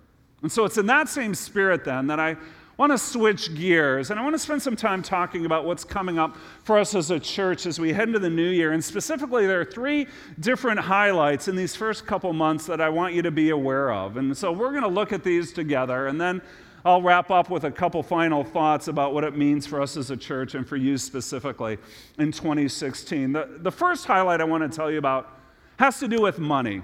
And 0.42 0.50
so 0.50 0.64
it's 0.64 0.78
in 0.78 0.86
that 0.86 1.09
same 1.09 1.34
spirit 1.34 1.84
then 1.84 2.07
that 2.09 2.18
I 2.18 2.36
want 2.80 2.92
to 2.92 2.96
switch 2.96 3.54
gears 3.54 4.10
and 4.10 4.18
I 4.18 4.22
want 4.22 4.34
to 4.34 4.38
spend 4.38 4.62
some 4.62 4.74
time 4.74 5.02
talking 5.02 5.44
about 5.44 5.66
what's 5.66 5.84
coming 5.84 6.18
up 6.18 6.38
for 6.62 6.78
us 6.78 6.94
as 6.94 7.10
a 7.10 7.20
church 7.20 7.66
as 7.66 7.78
we 7.78 7.92
head 7.92 8.08
into 8.08 8.18
the 8.18 8.30
new 8.30 8.48
year. 8.48 8.72
And 8.72 8.82
specifically, 8.82 9.46
there 9.46 9.60
are 9.60 9.66
three 9.66 10.06
different 10.38 10.80
highlights 10.80 11.46
in 11.46 11.56
these 11.56 11.76
first 11.76 12.06
couple 12.06 12.32
months 12.32 12.64
that 12.64 12.80
I 12.80 12.88
want 12.88 13.12
you 13.12 13.20
to 13.20 13.30
be 13.30 13.50
aware 13.50 13.92
of. 13.92 14.16
And 14.16 14.34
so 14.34 14.50
we're 14.50 14.70
going 14.70 14.84
to 14.84 14.88
look 14.88 15.12
at 15.12 15.22
these 15.22 15.52
together 15.52 16.06
and 16.06 16.18
then 16.18 16.40
I'll 16.82 17.02
wrap 17.02 17.30
up 17.30 17.50
with 17.50 17.64
a 17.64 17.70
couple 17.70 18.02
final 18.02 18.44
thoughts 18.44 18.88
about 18.88 19.12
what 19.12 19.24
it 19.24 19.36
means 19.36 19.66
for 19.66 19.82
us 19.82 19.98
as 19.98 20.10
a 20.10 20.16
church 20.16 20.54
and 20.54 20.66
for 20.66 20.76
you 20.78 20.96
specifically 20.96 21.76
in 22.18 22.32
2016. 22.32 23.34
The, 23.34 23.58
the 23.58 23.70
first 23.70 24.06
highlight 24.06 24.40
I 24.40 24.44
want 24.44 24.62
to 24.62 24.74
tell 24.74 24.90
you 24.90 24.96
about 24.96 25.38
has 25.78 26.00
to 26.00 26.08
do 26.08 26.22
with 26.22 26.38
money. 26.38 26.80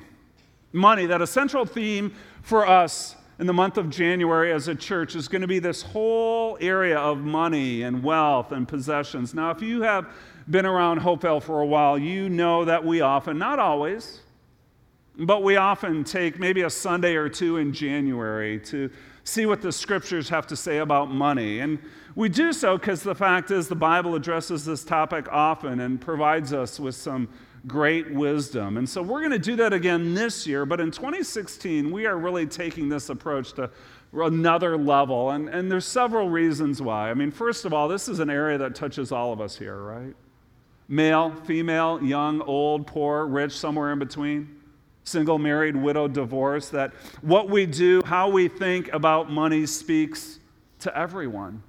Money, 0.74 1.06
that 1.06 1.22
a 1.22 1.26
central 1.26 1.64
theme 1.64 2.14
for 2.42 2.68
us 2.68 3.16
in 3.38 3.46
the 3.46 3.52
month 3.52 3.76
of 3.76 3.90
January 3.90 4.52
as 4.52 4.68
a 4.68 4.74
church 4.74 5.14
is 5.14 5.28
going 5.28 5.42
to 5.42 5.48
be 5.48 5.58
this 5.58 5.82
whole 5.82 6.56
area 6.60 6.98
of 6.98 7.18
money 7.18 7.82
and 7.82 8.02
wealth 8.02 8.52
and 8.52 8.66
possessions. 8.66 9.34
Now, 9.34 9.50
if 9.50 9.60
you 9.60 9.82
have 9.82 10.06
been 10.48 10.64
around 10.64 11.00
Hopevale 11.00 11.42
for 11.42 11.60
a 11.60 11.66
while, 11.66 11.98
you 11.98 12.28
know 12.30 12.64
that 12.64 12.84
we 12.84 13.02
often, 13.02 13.38
not 13.38 13.58
always, 13.58 14.20
but 15.18 15.42
we 15.42 15.56
often 15.56 16.02
take 16.04 16.38
maybe 16.38 16.62
a 16.62 16.70
Sunday 16.70 17.14
or 17.14 17.28
two 17.28 17.58
in 17.58 17.72
January 17.72 18.58
to 18.60 18.90
see 19.24 19.44
what 19.44 19.60
the 19.60 19.72
scriptures 19.72 20.28
have 20.28 20.46
to 20.46 20.56
say 20.56 20.78
about 20.78 21.10
money. 21.10 21.60
And 21.60 21.78
we 22.14 22.28
do 22.30 22.52
so 22.52 22.78
because 22.78 23.02
the 23.02 23.14
fact 23.14 23.50
is 23.50 23.68
the 23.68 23.74
Bible 23.74 24.14
addresses 24.14 24.64
this 24.64 24.84
topic 24.84 25.26
often 25.30 25.80
and 25.80 26.00
provides 26.00 26.52
us 26.52 26.80
with 26.80 26.94
some 26.94 27.28
great 27.66 28.10
wisdom. 28.10 28.76
And 28.76 28.88
so 28.88 29.02
we're 29.02 29.20
going 29.20 29.32
to 29.32 29.38
do 29.38 29.56
that 29.56 29.72
again 29.72 30.14
this 30.14 30.46
year, 30.46 30.64
but 30.66 30.80
in 30.80 30.90
2016, 30.90 31.90
we 31.90 32.06
are 32.06 32.16
really 32.16 32.46
taking 32.46 32.88
this 32.88 33.08
approach 33.08 33.52
to 33.54 33.70
another 34.12 34.76
level. 34.76 35.30
And, 35.30 35.48
and 35.48 35.70
there's 35.70 35.84
several 35.84 36.28
reasons 36.28 36.80
why. 36.80 37.10
I 37.10 37.14
mean, 37.14 37.30
first 37.30 37.64
of 37.64 37.72
all, 37.72 37.88
this 37.88 38.08
is 38.08 38.20
an 38.20 38.30
area 38.30 38.58
that 38.58 38.74
touches 38.74 39.12
all 39.12 39.32
of 39.32 39.40
us 39.40 39.56
here, 39.56 39.76
right? 39.76 40.14
Male, 40.88 41.34
female, 41.44 42.02
young, 42.02 42.40
old, 42.42 42.86
poor, 42.86 43.26
rich, 43.26 43.52
somewhere 43.52 43.92
in 43.92 43.98
between. 43.98 44.60
Single, 45.02 45.38
married, 45.38 45.76
widow, 45.76 46.08
divorced. 46.08 46.72
That 46.72 46.92
what 47.20 47.48
we 47.48 47.66
do, 47.66 48.02
how 48.04 48.28
we 48.28 48.48
think 48.48 48.92
about 48.92 49.30
money 49.30 49.66
speaks 49.66 50.40
to 50.80 50.96
everyone. 50.96 51.62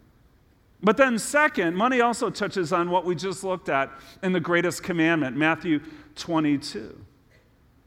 But 0.82 0.98
then, 0.98 1.18
second, 1.18 1.76
money 1.76 2.02
also 2.02 2.30
touches 2.30 2.72
on 2.72 2.92
what 2.92 3.04
we 3.04 3.16
just 3.16 3.44
looked 3.44 3.70
at 3.70 3.92
in 4.22 4.32
the 4.32 4.40
greatest 4.40 4.84
commandment, 4.84 5.36
Matthew 5.36 5.80
22. 6.16 7.04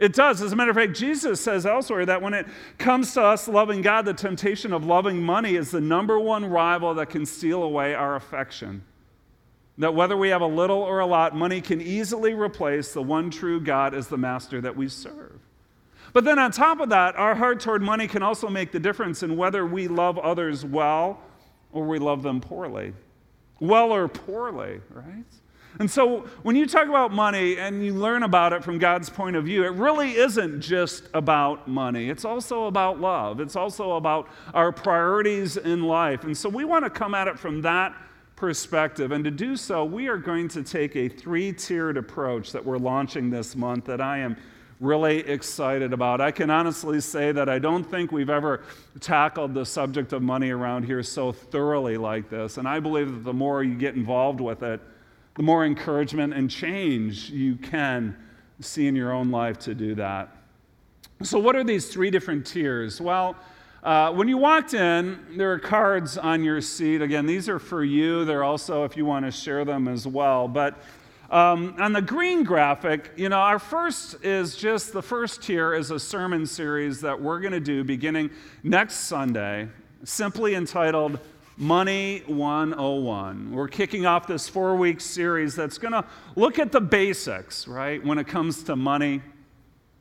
It 0.01 0.15
does. 0.15 0.41
As 0.41 0.53
a 0.53 0.57
matter 0.57 0.71
of 0.71 0.77
fact, 0.77 0.97
Jesus 0.97 1.41
says 1.41 1.67
elsewhere 1.67 2.07
that 2.07 2.23
when 2.23 2.33
it 2.33 2.47
comes 2.79 3.13
to 3.15 3.23
us 3.23 3.47
loving 3.47 3.83
God, 3.83 4.07
the 4.07 4.15
temptation 4.15 4.73
of 4.73 4.85
loving 4.85 5.23
money 5.23 5.57
is 5.57 5.71
the 5.71 5.81
number 5.81 6.19
one 6.19 6.47
rival 6.47 6.95
that 6.95 7.11
can 7.11 7.27
steal 7.27 7.63
away 7.63 7.95
our 7.95 8.17
affection. 8.17 8.83
That 9.77 9.95
whether 9.95 10.17
we 10.17 10.31
have 10.31 10.41
a 10.41 10.47
little 10.47 10.79
or 10.79 11.01
a 11.01 11.07
lot, 11.07 11.37
money 11.37 11.61
can 11.61 11.83
easily 11.83 12.33
replace 12.33 12.93
the 12.93 13.03
one 13.03 13.31
true 13.31 13.61
God 13.61 13.95
as 13.95 14.09
the 14.09 14.17
master 14.17 14.61
that 14.63 14.75
we 14.75 14.89
serve. 14.89 15.39
But 16.15 16.25
then, 16.25 16.39
on 16.39 16.51
top 16.51 16.81
of 16.81 16.89
that, 16.89 17.15
our 17.17 17.35
heart 17.35 17.61
toward 17.61 17.83
money 17.83 18.09
can 18.09 18.23
also 18.23 18.49
make 18.49 18.73
the 18.73 18.81
difference 18.81 19.23
in 19.23 19.37
whether 19.37 19.65
we 19.67 19.87
love 19.87 20.19
others 20.19 20.65
well 20.65 21.21
or 21.73 21.85
we 21.87 21.99
love 21.99 22.23
them 22.23 22.41
poorly. 22.41 22.93
Well 23.61 23.93
or 23.93 24.09
poorly, 24.09 24.81
right? 24.91 25.25
And 25.79 25.91
so 25.91 26.27
when 26.43 26.57
you 26.57 26.67
talk 26.67 26.89
about 26.89 27.13
money 27.13 27.59
and 27.59 27.85
you 27.85 27.95
learn 27.95 28.25
about 28.25 28.53
it 28.53 28.65
from 28.65 28.79
God's 28.79 29.09
point 29.09 29.37
of 29.37 29.45
view, 29.45 29.65
it 29.65 29.73
really 29.73 30.17
isn't 30.17 30.61
just 30.61 31.05
about 31.15 31.69
money. 31.69 32.11
It's 32.11 32.25
also 32.25 32.65
about 32.65 33.01
love. 33.01 33.41
It's 33.41 33.55
also 33.55 33.93
about 33.93 34.29
our 34.53 34.73
priorities 34.73 35.57
in 35.57 35.85
life. 35.85 36.25
And 36.25 36.37
so 36.37 36.49
we 36.49 36.65
want 36.65 36.85
to 36.85 36.91
come 36.91 37.15
at 37.15 37.29
it 37.29 37.39
from 37.39 37.63
that 37.63 37.95
perspective. 38.35 39.13
And 39.13 39.23
to 39.25 39.31
do 39.31 39.57
so, 39.57 39.85
we 39.85 40.09
are 40.09 40.17
going 40.17 40.49
to 40.49 40.63
take 40.63 40.97
a 40.97 41.09
three 41.09 41.53
tiered 41.53 41.97
approach 41.97 42.53
that 42.53 42.65
we're 42.65 42.79
launching 42.79 43.31
this 43.31 43.55
month 43.55 43.85
that 43.85 44.01
I 44.01 44.19
am 44.19 44.37
really 44.81 45.19
excited 45.19 45.93
about. 45.93 46.23
I 46.23 46.31
can 46.31 46.51
honestly 46.51 47.01
say 47.01 47.33
that 47.33 47.49
I 47.49 47.59
don't 47.59 47.85
think 47.85 48.11
we've 48.11 48.31
ever 48.31 48.63
tackled 48.99 49.53
the 49.53 49.67
subject 49.67 50.15
of 50.15 50.23
money 50.23 50.51
around 50.51 50.85
here 50.85 51.03
so 51.03 51.33
thoroughly 51.33 51.99
like 51.99 52.31
this. 52.31 52.57
And 52.57 52.67
I 52.67 52.81
believe 52.81 53.13
that 53.13 53.25
the 53.25 53.33
more 53.33 53.63
you 53.63 53.75
get 53.75 53.95
involved 53.95 54.41
with 54.41 54.63
it, 54.63 54.81
the 55.37 55.43
more 55.43 55.67
encouragement 55.67 56.33
and 56.33 56.51
change 56.51 57.31
you 57.31 57.57
can 57.57 58.17
see 58.61 58.87
in 58.87 58.97
your 58.97 59.13
own 59.13 59.31
life 59.31 59.59
to 59.61 59.75
do 59.75 59.95
that. 59.97 60.35
So, 61.23 61.39
what 61.39 61.55
are 61.55 61.65
these 61.65 61.89
three 61.93 62.11
different 62.11 62.47
tiers? 62.47 63.01
Well, 63.01 63.37
uh, 63.83 64.13
when 64.13 64.29
you 64.29 64.39
walked 64.39 64.75
in, 64.75 65.19
there 65.37 65.53
are 65.53 65.59
cards 65.59 66.19
on 66.19 66.43
your 66.43 66.61
seat. 66.61 67.03
Again, 67.03 67.27
these 67.27 67.49
are 67.49 67.59
for 67.59 67.85
you. 67.85 68.25
They're 68.25 68.45
also 68.45 68.85
if 68.85 68.97
you 68.97 69.05
want 69.05 69.27
to 69.27 69.31
share 69.31 69.65
them 69.65 69.89
as 69.89 70.07
well. 70.07 70.49
But 70.49 70.77
um, 71.31 71.77
on 71.79 71.93
the 71.93 72.03
green 72.03 72.43
graphic, 72.43 73.13
you 73.17 73.29
know, 73.29 73.39
our 73.39 73.61
first 73.61 74.25
is 74.25 74.57
just 74.57 74.93
the 74.93 75.03
first 75.03 75.43
tier 75.43 75.75
is 75.75 75.93
a 75.93 76.01
sermon 76.01 76.45
series 76.45 77.01
that 77.03 77.21
we're 77.21 77.39
going 77.39 77.53
to 77.53 77.61
do 77.61 77.85
beginning 77.85 78.31
next 78.65 78.95
Sunday, 79.07 79.69
simply 80.03 80.57
entitled 80.57 81.21
Money 81.57 82.25
101. 82.27 83.53
We're 83.53 83.69
kicking 83.69 84.07
off 84.07 84.27
this 84.27 84.49
four 84.49 84.75
week 84.75 85.01
series 85.01 85.55
that's 85.55 85.79
going 85.79 85.93
to 85.93 86.05
look 86.35 86.59
at 86.59 86.73
the 86.73 86.81
basics, 86.81 87.69
right, 87.69 88.05
when 88.05 88.19
it 88.19 88.27
comes 88.27 88.65
to 88.65 88.75
money 88.75 89.23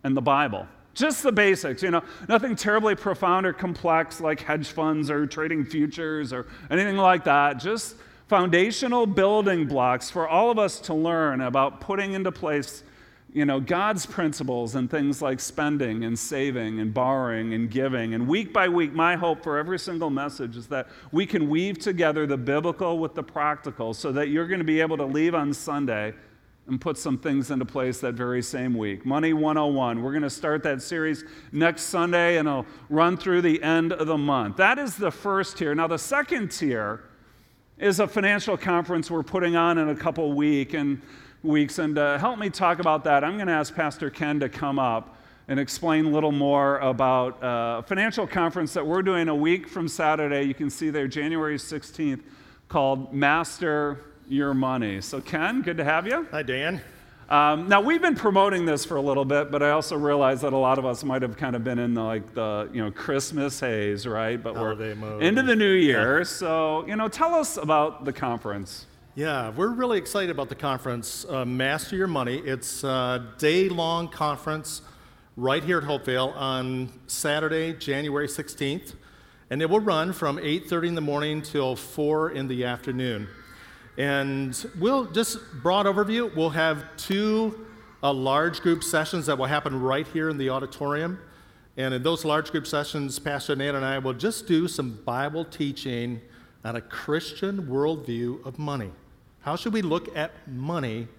and 0.03 0.17
the 0.17 0.21
Bible. 0.21 0.67
Just 0.95 1.21
the 1.21 1.31
basics, 1.31 1.83
you 1.83 1.91
know, 1.91 2.01
nothing 2.27 2.55
terribly 2.55 2.95
profound 2.95 3.45
or 3.45 3.53
complex 3.53 4.19
like 4.19 4.39
hedge 4.41 4.69
funds 4.69 5.11
or 5.11 5.27
trading 5.27 5.63
futures 5.63 6.33
or 6.33 6.47
anything 6.71 6.97
like 6.97 7.25
that. 7.25 7.59
Just 7.59 7.95
foundational 8.29 9.07
building 9.07 9.65
blocks 9.65 10.11
for 10.11 10.27
all 10.27 10.51
of 10.51 10.59
us 10.59 10.79
to 10.79 10.93
learn 10.93 11.41
about 11.41 11.81
putting 11.81 12.13
into 12.13 12.31
place 12.31 12.83
you 13.33 13.43
know 13.43 13.59
god's 13.59 14.05
principles 14.05 14.75
and 14.75 14.89
things 14.89 15.19
like 15.19 15.39
spending 15.39 16.03
and 16.03 16.17
saving 16.17 16.79
and 16.79 16.93
borrowing 16.93 17.55
and 17.55 17.71
giving 17.71 18.13
and 18.13 18.27
week 18.27 18.53
by 18.53 18.69
week 18.69 18.93
my 18.93 19.15
hope 19.15 19.41
for 19.41 19.57
every 19.57 19.79
single 19.79 20.11
message 20.11 20.55
is 20.55 20.67
that 20.67 20.87
we 21.11 21.25
can 21.25 21.49
weave 21.49 21.79
together 21.79 22.27
the 22.27 22.37
biblical 22.37 22.99
with 22.99 23.15
the 23.15 23.23
practical 23.23 23.95
so 23.95 24.11
that 24.11 24.29
you're 24.29 24.47
going 24.47 24.59
to 24.59 24.63
be 24.63 24.79
able 24.79 24.95
to 24.95 25.05
leave 25.05 25.33
on 25.33 25.51
sunday 25.51 26.13
and 26.67 26.79
put 26.79 26.99
some 26.99 27.17
things 27.17 27.49
into 27.49 27.65
place 27.65 27.99
that 27.99 28.13
very 28.13 28.43
same 28.43 28.77
week. 28.77 29.03
Money 29.03 29.33
101. 29.33 30.03
We're 30.03 30.11
going 30.11 30.21
to 30.21 30.29
start 30.29 30.61
that 30.61 30.83
series 30.83 31.23
next 31.51 31.85
Sunday 31.85 32.37
and 32.37 32.47
it'll 32.47 32.67
run 32.89 33.17
through 33.17 33.41
the 33.41 33.63
end 33.63 33.91
of 33.91 34.05
the 34.05 34.19
month. 34.19 34.57
That 34.57 34.77
is 34.77 34.95
the 34.95 35.09
first 35.09 35.57
tier. 35.57 35.73
Now, 35.73 35.87
the 35.87 35.97
second 35.97 36.51
tier 36.51 37.08
is 37.79 38.01
a 38.01 38.07
financial 38.07 38.57
conference 38.57 39.09
we're 39.09 39.23
putting 39.23 39.55
on 39.55 39.77
in 39.77 39.89
a 39.89 39.95
couple 39.95 40.33
week 40.33 40.73
and 40.73 41.01
weeks. 41.43 41.79
And 41.79 41.95
to 41.95 42.01
uh, 42.01 42.17
help 42.17 42.37
me 42.37 42.49
talk 42.49 42.79
about 42.79 43.05
that, 43.05 43.23
I'm 43.23 43.35
going 43.35 43.47
to 43.47 43.53
ask 43.53 43.73
Pastor 43.73 44.09
Ken 44.09 44.39
to 44.41 44.49
come 44.49 44.77
up 44.77 45.15
and 45.47 45.59
explain 45.59 46.05
a 46.05 46.09
little 46.09 46.33
more 46.33 46.77
about 46.79 47.41
uh, 47.41 47.79
a 47.79 47.83
financial 47.83 48.27
conference 48.27 48.73
that 48.73 48.85
we're 48.85 49.01
doing 49.01 49.29
a 49.29 49.35
week 49.35 49.67
from 49.67 49.87
Saturday. 49.87 50.43
You 50.43 50.53
can 50.53 50.69
see 50.69 50.89
there, 50.89 51.07
January 51.07 51.57
16th, 51.57 52.21
called 52.67 53.13
Master 53.13 54.01
Your 54.27 54.53
Money. 54.53 54.99
So, 54.99 55.21
Ken, 55.21 55.61
good 55.61 55.77
to 55.77 55.85
have 55.85 56.05
you. 56.05 56.27
Hi, 56.31 56.43
Dan. 56.43 56.81
Um, 57.29 57.67
now 57.67 57.79
we've 57.79 58.01
been 58.01 58.15
promoting 58.15 58.65
this 58.65 58.83
for 58.85 58.95
a 58.95 59.01
little 59.01 59.23
bit, 59.23 59.51
but 59.51 59.61
I 59.61 59.69
also 59.69 59.95
realize 59.95 60.41
that 60.41 60.51
a 60.51 60.57
lot 60.57 60.79
of 60.79 60.85
us 60.85 61.03
might 61.03 61.21
have 61.21 61.37
kind 61.37 61.55
of 61.55 61.63
been 61.63 61.77
in 61.77 61.93
the, 61.93 62.01
like 62.01 62.33
the 62.33 62.67
you 62.73 62.83
know 62.83 62.89
Christmas 62.89 63.59
haze, 63.59 64.07
right? 64.07 64.41
But 64.41 64.55
Holiday 64.55 64.89
we're 64.89 64.95
mode. 64.95 65.23
into 65.23 65.43
the 65.43 65.55
new 65.55 65.73
year, 65.73 66.25
so 66.25 66.87
you 66.87 66.95
know, 66.95 67.07
tell 67.07 67.35
us 67.35 67.57
about 67.57 68.03
the 68.03 68.11
conference. 68.13 68.87
Yeah, 69.13 69.49
we're 69.49 69.73
really 69.73 69.99
excited 69.99 70.31
about 70.31 70.49
the 70.49 70.55
conference, 70.55 71.25
uh, 71.29 71.45
Master 71.45 71.95
Your 71.95 72.07
Money. 72.07 72.37
It's 72.37 72.83
a 72.83 73.27
day 73.37 73.69
long 73.69 74.07
conference 74.07 74.81
right 75.35 75.63
here 75.63 75.79
at 75.79 75.83
Hopevale 75.83 76.35
on 76.35 76.89
Saturday, 77.07 77.73
January 77.73 78.27
16th. 78.27 78.95
And 79.49 79.61
it 79.61 79.69
will 79.69 79.79
run 79.79 80.13
from 80.13 80.37
8.30 80.37 80.87
in 80.89 80.95
the 80.95 81.01
morning 81.01 81.41
till 81.41 81.75
4 81.75 82.31
in 82.31 82.47
the 82.47 82.65
afternoon. 82.65 83.27
And 83.99 84.65
we'll 84.79 85.07
just 85.11 85.39
broad 85.61 85.85
overview. 85.85 86.33
We'll 86.33 86.51
have 86.51 86.85
two 86.95 87.67
uh, 88.01 88.13
large 88.13 88.61
group 88.61 88.81
sessions 88.81 89.25
that 89.25 89.37
will 89.37 89.45
happen 89.45 89.77
right 89.77 90.07
here 90.07 90.29
in 90.29 90.37
the 90.37 90.49
auditorium. 90.51 91.19
And 91.75 91.93
in 91.93 92.01
those 92.01 92.23
large 92.23 92.49
group 92.51 92.65
sessions, 92.65 93.19
Pastor 93.19 93.57
Nate 93.57 93.75
and 93.75 93.83
I 93.83 93.99
will 93.99 94.13
just 94.13 94.47
do 94.47 94.69
some 94.69 95.01
Bible 95.03 95.43
teaching 95.43 96.21
on 96.63 96.77
a 96.77 96.81
Christian 96.81 97.63
worldview 97.63 98.45
of 98.45 98.57
money. 98.57 98.89
How 99.41 99.57
should 99.57 99.73
we 99.73 99.81
look 99.81 100.15
at 100.15 100.31
money 100.47 101.09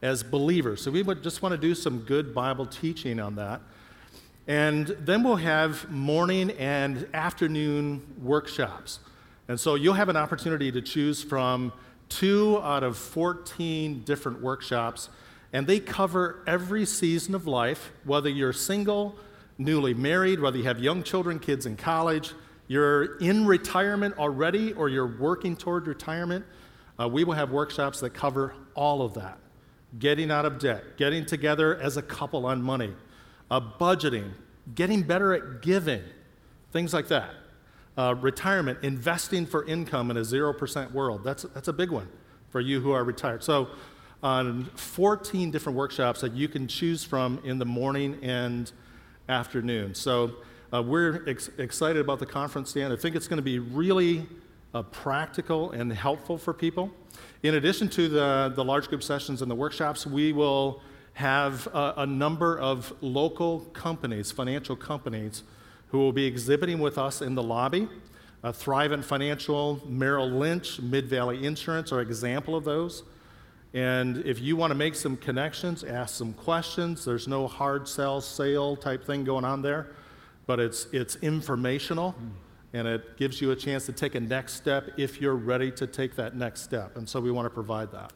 as 0.00 0.22
believers? 0.22 0.82
So 0.82 0.92
we 0.92 1.02
would 1.02 1.24
just 1.24 1.42
want 1.42 1.52
to 1.52 1.58
do 1.58 1.74
some 1.74 1.98
good 1.98 2.32
Bible 2.32 2.66
teaching 2.66 3.18
on 3.18 3.34
that. 3.36 3.60
And 4.46 4.86
then 5.00 5.24
we'll 5.24 5.34
have 5.34 5.90
morning 5.90 6.52
and 6.52 7.08
afternoon 7.12 8.06
workshops. 8.22 9.00
And 9.48 9.58
so 9.58 9.74
you'll 9.74 9.94
have 9.94 10.08
an 10.08 10.16
opportunity 10.16 10.70
to 10.70 10.80
choose 10.80 11.24
from 11.24 11.72
two 12.10 12.60
out 12.62 12.82
of 12.82 12.98
14 12.98 14.02
different 14.04 14.42
workshops, 14.42 15.08
and 15.54 15.66
they 15.66 15.80
cover 15.80 16.42
every 16.46 16.84
season 16.84 17.34
of 17.34 17.46
life, 17.46 17.90
whether 18.04 18.28
you're 18.28 18.52
single, 18.52 19.16
newly 19.56 19.94
married, 19.94 20.40
whether 20.40 20.58
you 20.58 20.64
have 20.64 20.78
young 20.78 21.02
children, 21.02 21.38
kids 21.38 21.64
in 21.64 21.76
college, 21.76 22.34
you're 22.68 23.16
in 23.18 23.46
retirement 23.46 24.18
already, 24.18 24.74
or 24.74 24.90
you're 24.90 25.18
working 25.18 25.56
toward 25.56 25.86
retirement. 25.86 26.44
Uh, 27.00 27.08
we 27.08 27.24
will 27.24 27.32
have 27.32 27.50
workshops 27.50 28.00
that 28.00 28.10
cover 28.10 28.54
all 28.74 29.00
of 29.00 29.14
that 29.14 29.38
getting 29.98 30.30
out 30.30 30.44
of 30.44 30.58
debt, 30.58 30.96
getting 30.96 31.26
together 31.26 31.76
as 31.80 31.96
a 31.96 32.02
couple 32.02 32.46
on 32.46 32.62
money, 32.62 32.94
uh, 33.50 33.60
budgeting, 33.60 34.30
getting 34.74 35.02
better 35.02 35.34
at 35.34 35.62
giving, 35.62 36.02
things 36.72 36.94
like 36.94 37.08
that. 37.08 37.30
Uh, 37.98 38.14
retirement, 38.20 38.78
investing 38.82 39.44
for 39.44 39.66
income 39.66 40.10
in 40.10 40.16
a 40.16 40.20
0% 40.20 40.92
world. 40.92 41.22
That's, 41.24 41.42
that's 41.54 41.68
a 41.68 41.72
big 41.72 41.90
one 41.90 42.08
for 42.48 42.60
you 42.60 42.80
who 42.80 42.92
are 42.92 43.04
retired. 43.04 43.42
So, 43.42 43.68
on 44.22 44.66
14 44.76 45.50
different 45.50 45.76
workshops 45.76 46.20
that 46.20 46.32
you 46.32 46.46
can 46.46 46.68
choose 46.68 47.02
from 47.04 47.40
in 47.42 47.58
the 47.58 47.64
morning 47.64 48.18
and 48.22 48.70
afternoon. 49.28 49.94
So, 49.94 50.36
uh, 50.72 50.82
we're 50.82 51.28
ex- 51.28 51.50
excited 51.58 52.00
about 52.00 52.20
the 52.20 52.26
conference, 52.26 52.72
Dan. 52.72 52.92
I 52.92 52.96
think 52.96 53.16
it's 53.16 53.26
going 53.26 53.38
to 53.38 53.42
be 53.42 53.58
really 53.58 54.26
uh, 54.72 54.82
practical 54.82 55.72
and 55.72 55.92
helpful 55.92 56.38
for 56.38 56.54
people. 56.54 56.92
In 57.42 57.54
addition 57.56 57.88
to 57.90 58.08
the, 58.08 58.52
the 58.54 58.64
large 58.64 58.88
group 58.88 59.02
sessions 59.02 59.42
and 59.42 59.50
the 59.50 59.54
workshops, 59.54 60.06
we 60.06 60.32
will 60.32 60.80
have 61.14 61.66
a, 61.68 61.94
a 61.98 62.06
number 62.06 62.58
of 62.58 62.92
local 63.00 63.60
companies, 63.72 64.30
financial 64.30 64.76
companies, 64.76 65.42
who 65.90 65.98
will 65.98 66.12
be 66.12 66.24
exhibiting 66.24 66.78
with 66.78 66.98
us 66.98 67.20
in 67.22 67.34
the 67.34 67.42
lobby. 67.42 67.88
Uh, 68.42 68.52
Thrivent 68.52 69.04
Financial, 69.04 69.80
Merrill 69.86 70.30
Lynch, 70.30 70.80
Mid 70.80 71.06
Valley 71.06 71.44
Insurance 71.44 71.92
are 71.92 72.00
example 72.00 72.56
of 72.56 72.64
those. 72.64 73.02
And 73.74 74.18
if 74.18 74.40
you 74.40 74.56
want 74.56 74.70
to 74.70 74.74
make 74.74 74.94
some 74.94 75.16
connections, 75.16 75.84
ask 75.84 76.16
some 76.16 76.32
questions. 76.32 77.04
There's 77.04 77.28
no 77.28 77.46
hard 77.46 77.86
sell 77.86 78.20
sale 78.20 78.76
type 78.76 79.04
thing 79.04 79.24
going 79.24 79.44
on 79.44 79.62
there, 79.62 79.92
but 80.46 80.58
it's, 80.58 80.86
it's 80.92 81.16
informational 81.16 82.14
and 82.72 82.86
it 82.86 83.16
gives 83.16 83.40
you 83.40 83.50
a 83.50 83.56
chance 83.56 83.86
to 83.86 83.92
take 83.92 84.14
a 84.14 84.20
next 84.20 84.54
step 84.54 84.90
if 84.96 85.20
you're 85.20 85.34
ready 85.34 85.70
to 85.72 85.86
take 85.86 86.16
that 86.16 86.36
next 86.36 86.62
step. 86.62 86.96
And 86.96 87.08
so 87.08 87.20
we 87.20 87.30
want 87.30 87.46
to 87.46 87.50
provide 87.50 87.92
that. 87.92 88.12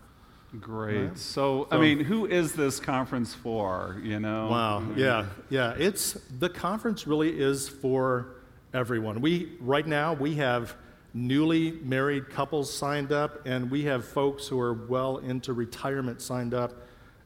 Great. 0.61 1.07
Right. 1.07 1.18
So, 1.18 1.66
I 1.70 1.78
mean, 1.78 2.00
who 2.00 2.26
is 2.26 2.52
this 2.52 2.78
conference 2.78 3.34
for? 3.34 4.00
You 4.02 4.20
know? 4.20 4.48
Wow. 4.48 4.84
Yeah. 4.96 5.26
Yeah. 5.50 5.74
It's 5.76 6.12
the 6.38 6.48
conference 6.48 7.07
really 7.07 7.40
is 7.40 7.68
for 7.68 8.36
everyone. 8.72 9.20
We 9.20 9.52
right 9.61 9.86
now 9.86 10.12
we 10.12 10.36
have 10.36 10.76
newly 11.12 11.72
married 11.82 12.30
couples 12.30 12.72
signed 12.72 13.11
up, 13.11 13.46
and 13.46 13.70
we 13.70 13.84
have 13.84 14.05
folks 14.05 14.46
who 14.46 14.61
are 14.61 14.74
well 14.74 15.18
into 15.18 15.52
retirement 15.52 16.20
signed 16.20 16.55
up, 16.55 16.72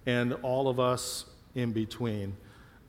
and 0.06 0.32
all 0.42 0.68
of 0.68 0.80
us 0.80 1.26
in 1.54 1.72
between. 1.72 2.36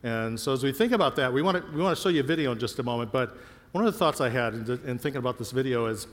And 0.02 0.40
so 0.40 0.52
as 0.54 0.62
we 0.62 0.72
think 0.72 0.92
about 0.92 1.16
that, 1.16 1.32
we 1.32 1.42
want 1.42 1.58
to 1.58 1.72
we 1.76 1.82
want 1.82 1.96
to 1.96 2.02
show 2.02 2.08
you 2.08 2.20
a 2.20 2.24
video 2.24 2.52
in 2.52 2.58
just 2.58 2.78
a 2.78 2.82
moment. 2.82 3.12
But 3.12 3.36
one 3.72 3.84
of 3.84 3.92
the 3.92 3.98
thoughts 3.98 4.22
I 4.22 4.30
had 4.30 4.54
in, 4.54 4.80
in 4.86 4.98
thinking 4.98 5.18
about 5.18 5.36
this 5.38 5.50
video 5.50 5.86
is. 5.86 6.06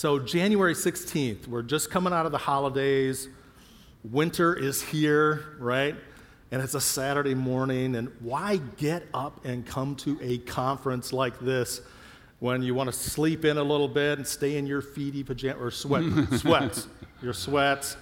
So, 0.00 0.18
January 0.18 0.72
16th, 0.72 1.46
we're 1.46 1.60
just 1.60 1.90
coming 1.90 2.14
out 2.14 2.24
of 2.24 2.32
the 2.32 2.38
holidays. 2.38 3.28
Winter 4.02 4.54
is 4.54 4.80
here, 4.80 5.44
right? 5.58 5.94
And 6.50 6.62
it's 6.62 6.72
a 6.72 6.80
Saturday 6.80 7.34
morning. 7.34 7.94
And 7.96 8.10
why 8.20 8.62
get 8.78 9.02
up 9.12 9.44
and 9.44 9.66
come 9.66 9.94
to 9.96 10.18
a 10.22 10.38
conference 10.38 11.12
like 11.12 11.38
this 11.40 11.82
when 12.38 12.62
you 12.62 12.74
want 12.74 12.90
to 12.90 12.98
sleep 12.98 13.44
in 13.44 13.58
a 13.58 13.62
little 13.62 13.88
bit 13.88 14.16
and 14.16 14.26
stay 14.26 14.56
in 14.56 14.66
your 14.66 14.80
feety 14.80 15.22
pajamas 15.22 15.60
or 15.60 15.70
sweat, 15.70 16.04
sweats, 16.38 16.88
your 17.20 17.34
sweats? 17.34 17.98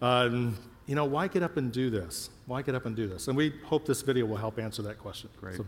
Um, 0.00 0.56
you 0.86 0.94
know, 0.94 1.06
why 1.06 1.26
get 1.26 1.42
up 1.42 1.56
and 1.56 1.72
do 1.72 1.90
this? 1.90 2.30
Why 2.46 2.62
get 2.62 2.76
up 2.76 2.86
and 2.86 2.94
do 2.94 3.08
this? 3.08 3.26
And 3.26 3.36
we 3.36 3.52
hope 3.64 3.84
this 3.84 4.00
video 4.00 4.26
will 4.26 4.36
help 4.36 4.60
answer 4.60 4.80
that 4.82 5.00
question. 5.00 5.30
Great. 5.40 5.56
So- 5.56 5.66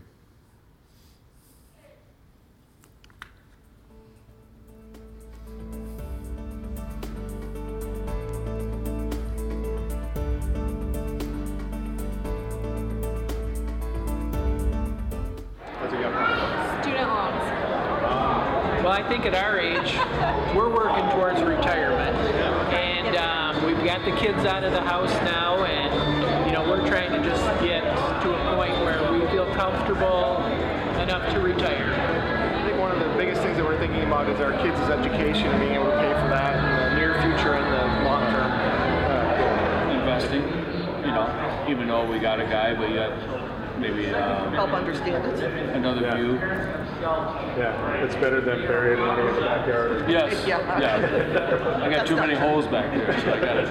even 41.69 41.87
though 41.87 42.05
we 42.09 42.19
got 42.19 42.39
a 42.39 42.45
guy, 42.45 42.73
but 42.73 42.89
yet 42.91 43.11
maybe 43.79 44.09
um, 44.09 44.51
help 44.53 44.71
understand 44.71 45.23
it. 45.25 45.75
another 45.75 46.01
Yeah. 46.01 46.15
view. 46.15 46.33
Yeah, 47.57 48.03
it's 48.03 48.15
better 48.15 48.41
than 48.41 48.67
burying 48.67 48.99
money 48.99 49.25
in 49.27 49.35
the 49.35 49.41
backyard. 49.41 50.09
Yes, 50.09 50.43
Yeah. 50.47 50.79
yeah. 50.79 51.79
I 51.81 51.89
got 51.89 52.05
too 52.05 52.17
many 52.17 52.35
holes 52.35 52.65
back 52.67 52.91
there, 52.93 53.17
so 53.21 53.33
I 53.33 53.39
got 53.39 53.57
it. 53.57 53.67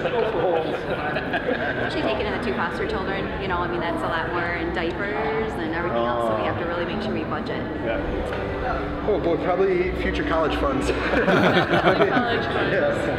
Actually 1.83 2.01
taking 2.01 2.25
in 2.25 2.37
the 2.37 2.43
two 2.43 2.53
foster 2.55 2.87
children, 2.87 3.39
you 3.41 3.47
know, 3.47 3.57
I 3.57 3.67
mean, 3.67 3.81
that's 3.81 4.01
a 4.01 4.07
lot 4.07 4.31
more 4.33 4.53
in 4.53 4.73
diapers 4.73 5.51
and 5.53 5.75
everything 5.75 6.05
else, 6.05 6.27
so 6.29 6.35
we 6.39 6.45
have 6.47 6.57
to 6.59 6.65
really 6.65 6.85
make 6.85 7.03
sure 7.03 7.13
we 7.13 7.23
budget. 7.25 7.61
Yeah. 7.85 9.05
Oh 9.07 9.19
boy, 9.19 9.37
probably 9.43 9.91
future 10.01 10.23
college 10.23 10.55
funds. 10.57 10.87
College 10.89 12.45
funds. 12.49 12.75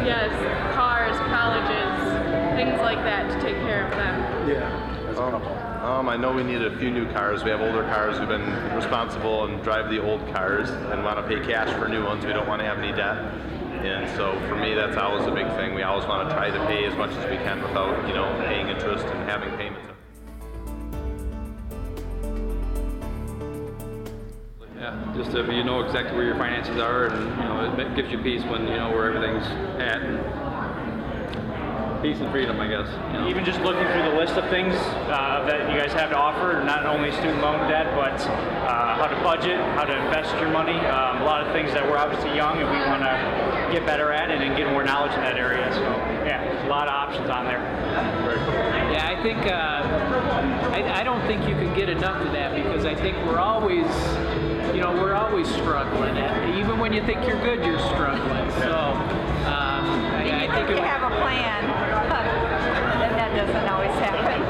Yes, 0.06 0.74
cars, 0.74 1.16
colleges, 1.30 2.56
things 2.58 2.80
like 2.82 2.98
that 3.06 3.28
to 3.30 3.40
take 3.40 3.56
care 3.62 3.84
of 3.86 3.90
them. 3.92 4.29
Yeah. 4.53 5.09
As 5.09 5.18
a 5.18 5.30
couple. 5.30 5.53
Um, 5.86 6.09
I 6.09 6.16
know 6.16 6.32
we 6.32 6.42
need 6.42 6.62
a 6.62 6.76
few 6.78 6.90
new 6.90 7.11
cars. 7.12 7.42
We 7.42 7.51
have 7.51 7.61
older 7.61 7.82
cars. 7.84 8.18
We've 8.18 8.28
been 8.28 8.74
responsible 8.74 9.44
and 9.44 9.62
drive 9.62 9.90
the 9.90 10.03
old 10.03 10.20
cars 10.32 10.68
and 10.68 11.05
want 11.05 11.18
to 11.18 11.26
pay 11.26 11.44
cash 11.44 11.70
for 11.78 11.88
new 11.88 12.05
ones. 12.05 12.24
We 12.24 12.32
don't 12.32 12.48
want 12.48 12.61
to 12.61 12.66
have 12.66 12.78
any 12.78 12.92
debt. 12.92 13.16
And 13.84 14.09
so 14.16 14.38
for 14.48 14.57
me, 14.57 14.74
that's 14.74 14.98
always 14.98 15.26
a 15.26 15.30
big 15.30 15.46
thing. 15.57 15.74
We 15.74 15.82
always 15.82 16.07
want 16.07 16.28
to 16.28 16.34
try 16.34 16.51
to 16.51 16.66
pay 16.66 16.84
as 16.84 16.94
much 16.96 17.11
as 17.12 17.30
we 17.30 17.36
can 17.38 17.62
without, 17.62 18.07
you 18.07 18.14
know, 18.14 18.28
paying 18.46 18.68
interest 18.68 19.07
and 19.07 19.28
having 19.28 19.51
payments. 19.57 19.86
Yeah, 24.76 25.14
just 25.14 25.34
if 25.34 25.46
you 25.48 25.62
know 25.62 25.80
exactly 25.82 26.16
where 26.16 26.24
your 26.24 26.36
finances 26.36 26.78
are, 26.78 27.09
and 27.09 27.36
you 27.36 27.44
know, 27.44 27.86
it 27.86 27.94
gives 27.94 28.11
you 28.11 28.18
peace 28.18 28.42
when 28.44 28.66
you 28.66 28.76
know 28.76 28.90
where 28.90 29.12
everything's 29.12 29.44
at, 29.78 30.01
and 30.01 30.18
peace 32.03 32.20
and 32.20 32.30
freedom, 32.30 32.61
I 32.61 32.66
guess. 32.66 32.88
You 33.12 33.20
know? 33.20 33.28
Even 33.28 33.44
just 33.44 33.61
looking 33.61 33.84
through 33.92 34.03
the 34.03 34.16
list 34.16 34.34
of 34.34 34.48
things 34.48 34.74
uh, 34.74 35.44
that 35.46 35.70
you 35.70 35.78
guys 35.78 35.92
have 35.92 36.11
to 36.11 36.16
offer, 36.16 36.62
not 36.64 36.86
only 36.86 37.12
student 37.12 37.40
loan 37.40 37.68
debt, 37.68 37.94
but 37.94 38.14
uh, 38.66 38.96
how 38.96 39.07
to 39.07 39.16
budget, 39.22 39.61
how 39.76 39.84
to 39.84 39.96
invest 40.05 40.34
your 40.40 40.51
money. 40.51 40.78
Um, 40.86 41.22
a 41.22 41.24
lot 41.24 41.46
of 41.46 41.53
things 41.53 41.72
that 41.72 41.84
we're 41.84 41.98
obviously 41.98 42.34
young 42.34 42.59
and 42.59 42.68
we 42.68 42.76
want 42.88 43.03
to 43.03 43.72
get 43.72 43.86
better 43.86 44.12
at 44.12 44.30
and, 44.30 44.42
and 44.42 44.57
get 44.57 44.70
more 44.70 44.82
knowledge 44.82 45.12
in 45.12 45.20
that 45.20 45.36
area. 45.36 45.72
So 45.72 45.82
yeah, 46.24 46.44
there's 46.44 46.64
a 46.64 46.68
lot 46.68 46.88
of 46.88 46.94
options 46.94 47.28
on 47.28 47.44
there. 47.44 47.61
Yeah, 48.92 49.07
I 49.07 49.22
think 49.22 49.38
uh, 49.46 50.70
I, 50.72 51.01
I 51.01 51.05
don't 51.05 51.20
think 51.26 51.48
you 51.48 51.55
can 51.55 51.74
get 51.74 51.88
enough 51.88 52.20
of 52.24 52.32
that 52.32 52.55
because 52.55 52.84
I 52.84 52.94
think 52.94 53.16
we're 53.26 53.38
always, 53.38 53.86
you 54.74 54.80
know, 54.80 54.92
we're 54.94 55.14
always 55.14 55.48
struggling. 55.48 56.16
Even 56.57 56.78
when 56.78 56.92
you 56.92 57.05
think 57.05 57.26
you're 57.26 57.40
good, 57.42 57.64
you're 57.64 57.78
struggling. 57.78 58.51
So 58.53 58.72
I, 58.72 59.29
I 59.29 59.29
think 60.55 60.68
You 60.70 60.76
have 60.76 61.03
a 61.03 61.14
plan, 61.20 61.66
but 62.09 62.24
that 62.98 63.12
that 63.16 63.34
doesn't 63.36 63.68
always 63.68 63.94
happen. 63.98 64.42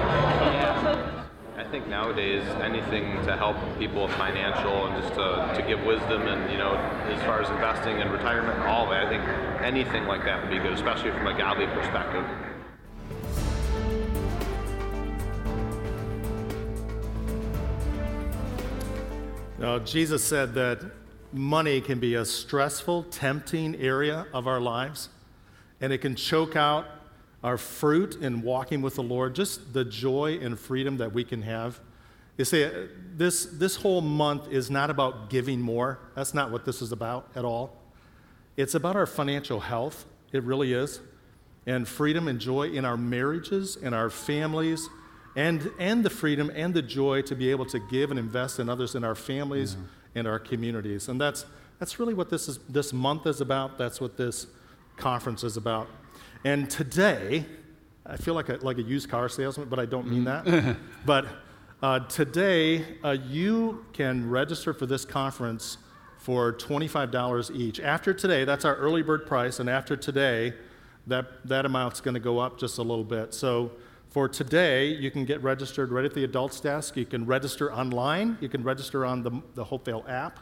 I 1.56 1.64
think 1.70 1.86
nowadays 1.86 2.42
anything 2.62 3.24
to 3.26 3.36
help 3.36 3.56
people 3.78 4.04
with 4.06 4.14
financial 4.14 4.86
and 4.86 5.02
just 5.02 5.14
to, 5.14 5.52
to 5.54 5.62
give 5.68 5.84
wisdom 5.84 6.22
and 6.26 6.50
you 6.50 6.58
know 6.58 6.74
as 6.74 7.22
far 7.22 7.40
as 7.42 7.50
investing 7.50 8.00
and 8.00 8.10
retirement 8.10 8.58
and 8.58 8.68
all 8.68 8.86
of 8.86 8.92
it, 8.92 9.04
I 9.04 9.08
think 9.08 9.22
anything 9.62 10.06
like 10.06 10.24
that 10.24 10.42
would 10.42 10.50
be 10.50 10.58
good, 10.58 10.72
especially 10.72 11.10
from 11.12 11.26
a 11.26 11.36
godly 11.36 11.66
perspective. 11.66 12.24
Now, 19.60 19.78
Jesus 19.78 20.24
said 20.24 20.54
that 20.54 20.80
money 21.32 21.82
can 21.82 22.00
be 22.00 22.14
a 22.14 22.24
stressful, 22.24 23.04
tempting 23.04 23.76
area 23.76 24.26
of 24.32 24.46
our 24.46 24.58
lives, 24.58 25.10
and 25.80 25.92
it 25.92 25.98
can 25.98 26.14
choke 26.14 26.56
out 26.56 26.86
our 27.42 27.56
fruit 27.56 28.16
in 28.16 28.42
walking 28.42 28.82
with 28.82 28.96
the 28.96 29.02
Lord, 29.02 29.34
just 29.34 29.72
the 29.72 29.84
joy 29.84 30.38
and 30.42 30.58
freedom 30.58 30.98
that 30.98 31.12
we 31.12 31.24
can 31.24 31.42
have. 31.42 31.80
You 32.36 32.44
see, 32.44 32.68
this, 33.16 33.46
this 33.46 33.76
whole 33.76 34.00
month 34.00 34.50
is 34.50 34.70
not 34.70 34.90
about 34.90 35.30
giving 35.30 35.60
more. 35.60 35.98
That's 36.14 36.34
not 36.34 36.50
what 36.50 36.64
this 36.64 36.82
is 36.82 36.92
about 36.92 37.28
at 37.34 37.44
all. 37.44 37.76
It's 38.56 38.74
about 38.74 38.96
our 38.96 39.06
financial 39.06 39.60
health. 39.60 40.04
It 40.32 40.42
really 40.42 40.72
is. 40.72 41.00
And 41.66 41.86
freedom 41.86 42.28
and 42.28 42.40
joy 42.40 42.68
in 42.70 42.84
our 42.84 42.96
marriages 42.96 43.76
and 43.76 43.94
our 43.94 44.10
families, 44.10 44.88
and, 45.36 45.70
and 45.78 46.02
the 46.02 46.10
freedom 46.10 46.50
and 46.54 46.74
the 46.74 46.82
joy 46.82 47.22
to 47.22 47.34
be 47.34 47.50
able 47.50 47.66
to 47.66 47.78
give 47.78 48.10
and 48.10 48.18
invest 48.18 48.58
in 48.58 48.68
others 48.68 48.94
in 48.94 49.04
our 49.04 49.14
families 49.14 49.76
and 50.14 50.26
our 50.26 50.38
communities. 50.38 51.08
And 51.08 51.20
that's, 51.20 51.46
that's 51.78 51.98
really 51.98 52.14
what 52.14 52.30
this, 52.30 52.48
is, 52.48 52.58
this 52.68 52.92
month 52.92 53.26
is 53.26 53.40
about. 53.40 53.78
That's 53.78 54.00
what 54.00 54.16
this 54.16 54.46
conference 55.00 55.42
is 55.42 55.56
about. 55.56 55.88
And 56.44 56.70
today, 56.70 57.44
I 58.06 58.16
feel 58.16 58.34
like 58.34 58.48
a, 58.48 58.56
like 58.56 58.78
a 58.78 58.82
used 58.82 59.08
car 59.08 59.28
salesman, 59.28 59.68
but 59.68 59.78
I 59.78 59.86
don't 59.86 60.06
mean 60.08 60.24
that. 60.24 60.76
but 61.04 61.26
uh, 61.82 62.00
today, 62.00 62.84
uh, 63.04 63.16
you 63.26 63.84
can 63.92 64.28
register 64.28 64.72
for 64.72 64.86
this 64.86 65.04
conference 65.04 65.78
for 66.18 66.52
$25 66.52 67.54
each. 67.54 67.80
After 67.80 68.12
today, 68.12 68.44
that's 68.44 68.64
our 68.64 68.76
early 68.76 69.02
bird 69.02 69.26
price, 69.26 69.58
and 69.58 69.68
after 69.68 69.96
today, 69.96 70.54
that, 71.06 71.46
that 71.46 71.64
amount's 71.64 72.00
going 72.00 72.14
to 72.14 72.20
go 72.20 72.38
up 72.38 72.58
just 72.58 72.78
a 72.78 72.82
little 72.82 73.04
bit. 73.04 73.32
So 73.32 73.72
for 74.08 74.28
today, 74.28 74.88
you 74.88 75.10
can 75.10 75.24
get 75.24 75.42
registered 75.42 75.90
right 75.90 76.04
at 76.04 76.14
the 76.14 76.24
adults 76.24 76.60
desk. 76.60 76.96
You 76.96 77.06
can 77.06 77.24
register 77.24 77.72
online. 77.72 78.36
You 78.40 78.48
can 78.48 78.62
register 78.62 79.06
on 79.06 79.22
the, 79.22 79.30
the 79.54 79.64
Hopevale 79.64 80.08
app 80.08 80.40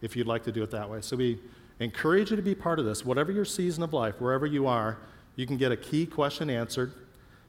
if 0.00 0.14
you'd 0.14 0.26
like 0.26 0.44
to 0.44 0.52
do 0.52 0.62
it 0.62 0.70
that 0.70 0.88
way. 0.88 1.00
So 1.00 1.16
we 1.16 1.40
encourage 1.80 2.30
you 2.30 2.36
to 2.36 2.42
be 2.42 2.54
part 2.54 2.78
of 2.78 2.84
this. 2.84 3.04
Whatever 3.04 3.32
your 3.32 3.44
season 3.44 3.82
of 3.82 3.92
life, 3.92 4.20
wherever 4.20 4.46
you 4.46 4.66
are, 4.66 4.98
you 5.36 5.46
can 5.46 5.56
get 5.56 5.72
a 5.72 5.76
key 5.76 6.06
question 6.06 6.48
answered. 6.48 6.92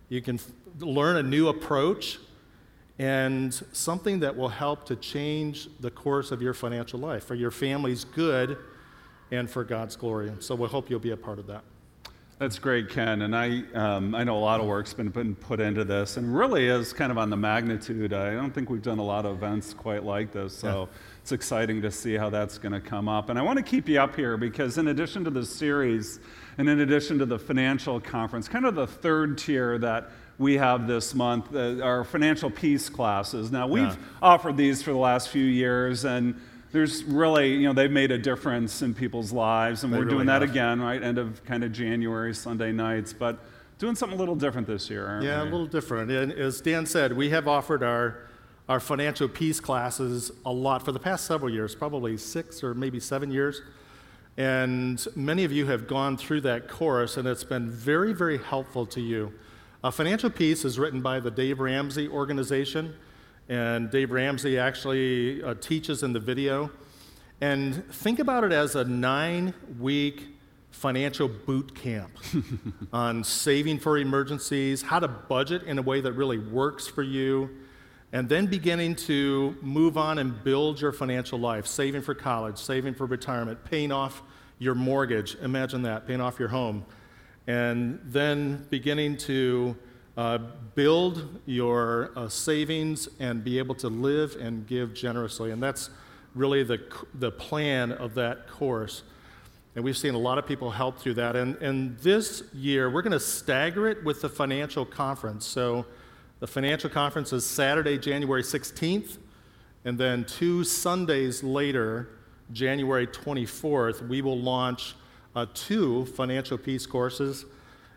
You 0.09 0.21
can 0.21 0.35
f- 0.35 0.51
learn 0.79 1.17
a 1.17 1.23
new 1.23 1.47
approach 1.47 2.19
and 2.99 3.53
something 3.71 4.19
that 4.21 4.35
will 4.35 4.49
help 4.49 4.85
to 4.87 4.95
change 4.95 5.69
the 5.79 5.91
course 5.91 6.31
of 6.31 6.41
your 6.41 6.53
financial 6.53 6.99
life 6.99 7.25
for 7.25 7.35
your 7.35 7.51
family's 7.51 8.03
good 8.03 8.57
and 9.31 9.49
for 9.49 9.63
God's 9.63 9.95
glory. 9.95 10.31
So 10.39 10.55
we 10.55 10.67
hope 10.67 10.89
you'll 10.89 10.99
be 10.99 11.11
a 11.11 11.17
part 11.17 11.39
of 11.39 11.47
that. 11.47 11.63
That's 12.39 12.59
great, 12.59 12.89
Ken. 12.89 13.23
And 13.23 13.35
I, 13.35 13.63
um, 13.73 14.13
I 14.13 14.23
know 14.23 14.37
a 14.37 14.39
lot 14.39 14.59
of 14.59 14.67
work's 14.67 14.93
been 14.93 15.09
been 15.09 15.33
put 15.33 15.59
into 15.59 15.83
this, 15.83 16.17
and 16.17 16.37
really 16.37 16.67
is 16.67 16.93
kind 16.93 17.11
of 17.11 17.17
on 17.17 17.31
the 17.31 17.37
magnitude. 17.37 18.13
I 18.13 18.33
don't 18.33 18.53
think 18.53 18.69
we've 18.69 18.81
done 18.81 18.99
a 18.99 19.03
lot 19.03 19.25
of 19.25 19.37
events 19.37 19.73
quite 19.73 20.03
like 20.03 20.31
this, 20.31 20.55
so 20.55 20.87
it's 21.27 21.33
exciting 21.33 21.81
to 21.81 21.91
see 21.91 22.13
how 22.15 22.29
that's 22.29 22.57
going 22.57 22.71
to 22.71 22.79
come 22.79 23.09
up. 23.09 23.27
And 23.29 23.37
I 23.37 23.41
want 23.41 23.57
to 23.57 23.63
keep 23.63 23.89
you 23.89 23.99
up 23.99 24.15
here 24.15 24.37
because, 24.37 24.77
in 24.77 24.87
addition 24.87 25.25
to 25.25 25.29
the 25.29 25.45
series, 25.45 26.21
and 26.57 26.69
in 26.69 26.79
addition 26.79 27.19
to 27.19 27.25
the 27.25 27.37
financial 27.37 27.99
conference, 27.99 28.47
kind 28.47 28.65
of 28.65 28.75
the 28.75 28.87
third 28.87 29.37
tier 29.37 29.77
that 29.79 30.09
we 30.37 30.53
have 30.53 30.87
this 30.87 31.13
month, 31.13 31.53
uh, 31.53 31.83
our 31.83 32.05
financial 32.05 32.49
peace 32.49 32.87
classes. 32.87 33.51
Now, 33.51 33.67
we've 33.67 33.83
Yeah. 33.83 33.95
offered 34.21 34.55
these 34.55 34.81
for 34.81 34.91
the 34.91 34.97
last 34.99 35.27
few 35.27 35.43
years, 35.43 36.05
and 36.05 36.33
there's 36.71 37.03
really, 37.03 37.55
you 37.55 37.67
know, 37.67 37.73
they've 37.73 37.91
made 37.91 38.11
a 38.11 38.17
difference 38.17 38.81
in 38.81 38.93
people's 38.93 39.33
lives, 39.33 39.83
and 39.83 39.91
They 39.91 39.97
we're 39.97 40.05
really 40.05 40.15
doing 40.15 40.27
that 40.27 40.43
have. 40.43 40.51
again, 40.51 40.79
right? 40.81 41.03
End 41.03 41.17
of 41.17 41.43
kind 41.43 41.65
of 41.65 41.73
January, 41.73 42.33
Sunday 42.33 42.71
nights, 42.71 43.11
but 43.11 43.37
doing 43.79 43.95
something 43.95 44.15
a 44.17 44.19
little 44.21 44.35
different 44.35 44.65
this 44.65 44.89
year, 44.89 45.05
aren't 45.05 45.25
Yeah, 45.25 45.43
a 45.43 45.43
little 45.43 45.67
different. 45.67 46.09
And 46.09 46.31
as 46.31 46.61
Dan 46.61 46.85
said, 46.85 47.11
we 47.17 47.31
have 47.31 47.49
offered 47.49 47.83
our, 47.83 48.15
our 48.69 48.79
financial 48.79 49.29
peace 49.29 49.59
classes 49.59 50.31
a 50.45 50.51
lot 50.51 50.83
for 50.83 50.91
the 50.91 50.99
past 50.99 51.25
several 51.25 51.51
years, 51.51 51.73
probably 51.73 52.17
six 52.17 52.63
or 52.63 52.73
maybe 52.73 52.99
seven 52.99 53.31
years. 53.31 53.61
And 54.35 55.05
many 55.15 55.45
of 55.45 55.51
you 55.51 55.65
have 55.67 55.87
gone 55.87 56.17
through 56.17 56.41
that 56.41 56.67
course, 56.67 57.17
and 57.17 57.27
it's 57.27 57.43
been 57.43 57.71
very, 57.71 58.13
very 58.13 58.37
helpful 58.37 58.85
to 58.87 59.01
you. 59.01 59.33
Uh, 59.83 59.89
financial 59.89 60.29
Peace 60.29 60.65
is 60.65 60.77
written 60.77 61.01
by 61.01 61.19
the 61.19 61.31
Dave 61.31 61.59
Ramsey 61.59 62.07
organization, 62.07 62.93
and 63.47 63.89
Dave 63.89 64.11
Ramsey 64.11 64.59
actually 64.59 65.41
uh, 65.41 65.53
teaches 65.55 66.03
in 66.03 66.13
the 66.13 66.19
video. 66.19 66.69
And 67.39 67.87
think 67.93 68.19
about 68.19 68.43
it 68.43 68.51
as 68.51 68.75
a 68.75 68.83
nine 68.83 69.53
week 69.79 70.27
financial 70.71 71.27
boot 71.27 71.73
camp 71.73 72.11
on 72.93 73.23
saving 73.23 73.79
for 73.79 73.97
emergencies, 73.97 74.81
how 74.81 74.99
to 74.99 75.07
budget 75.07 75.63
in 75.63 75.79
a 75.79 75.81
way 75.81 76.01
that 76.01 76.13
really 76.13 76.37
works 76.37 76.85
for 76.87 77.03
you, 77.03 77.49
and 78.13 78.29
then 78.29 78.45
beginning 78.45 78.95
to 78.95 79.55
move 79.61 79.97
on 79.97 80.19
and 80.19 80.43
build 80.43 80.79
your 80.79 80.93
financial 80.93 81.39
life, 81.39 81.67
saving 81.67 82.01
for 82.01 82.13
college, 82.13 82.57
saving 82.57 82.93
for 82.93 83.05
retirement, 83.05 83.63
paying 83.65 83.91
off 83.91 84.21
your 84.59 84.75
mortgage. 84.75 85.35
Imagine 85.41 85.81
that, 85.83 86.07
paying 86.07 86.21
off 86.21 86.39
your 86.39 86.47
home. 86.47 86.85
And 87.47 87.99
then 88.03 88.65
beginning 88.69 89.17
to 89.17 89.75
uh, 90.15 90.39
build 90.73 91.41
your 91.45 92.11
uh, 92.15 92.27
savings 92.29 93.07
and 93.19 93.43
be 93.43 93.59
able 93.59 93.75
to 93.75 93.87
live 93.87 94.35
and 94.39 94.65
give 94.65 94.93
generously. 94.93 95.51
And 95.51 95.61
that's 95.61 95.89
really 96.33 96.63
the, 96.63 96.81
the 97.13 97.31
plan 97.31 97.91
of 97.91 98.15
that 98.15 98.47
course. 98.47 99.03
And 99.75 99.83
we've 99.83 99.97
seen 99.97 100.15
a 100.15 100.19
lot 100.19 100.37
of 100.37 100.47
people 100.47 100.71
help 100.71 100.97
through 100.97 101.15
that. 101.15 101.35
And, 101.35 101.55
and 101.57 101.97
this 101.99 102.43
year, 102.53 102.89
we're 102.89 103.03
going 103.03 103.11
to 103.11 103.19
stagger 103.19 103.87
it 103.87 104.03
with 104.03 104.21
the 104.21 104.29
financial 104.29 104.85
conference. 104.85 105.45
So 105.45 105.85
the 106.39 106.47
financial 106.47 106.89
conference 106.89 107.33
is 107.33 107.45
Saturday, 107.45 107.97
January 107.97 108.43
16th. 108.43 109.17
And 109.85 109.97
then 109.97 110.25
two 110.25 110.63
Sundays 110.63 111.43
later, 111.43 112.09
January 112.51 113.07
24th, 113.07 114.07
we 114.07 114.21
will 114.21 114.39
launch 114.39 114.95
uh, 115.35 115.45
two 115.53 116.05
financial 116.07 116.57
peace 116.57 116.85
courses. 116.85 117.45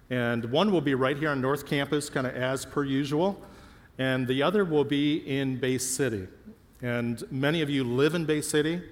And 0.09 0.45
one 0.47 0.73
will 0.73 0.81
be 0.81 0.95
right 0.95 1.17
here 1.17 1.31
on 1.31 1.41
North 1.41 1.67
Campus, 1.67 2.09
kind 2.09 2.27
of 2.27 2.35
as 2.35 2.65
per 2.65 2.85
usual. 2.85 3.43
And 3.99 4.27
the 4.27 4.43
other 4.43 4.65
will 4.65 4.85
be 4.85 5.17
in 5.19 5.59
Bay 5.59 5.79
City. 5.79 6.27
And 6.81 7.23
many 7.31 7.61
of 7.61 7.69
you 7.69 7.85
live 7.85 8.15
in 8.15 8.25
Bay 8.25 8.41
City. 8.41 8.83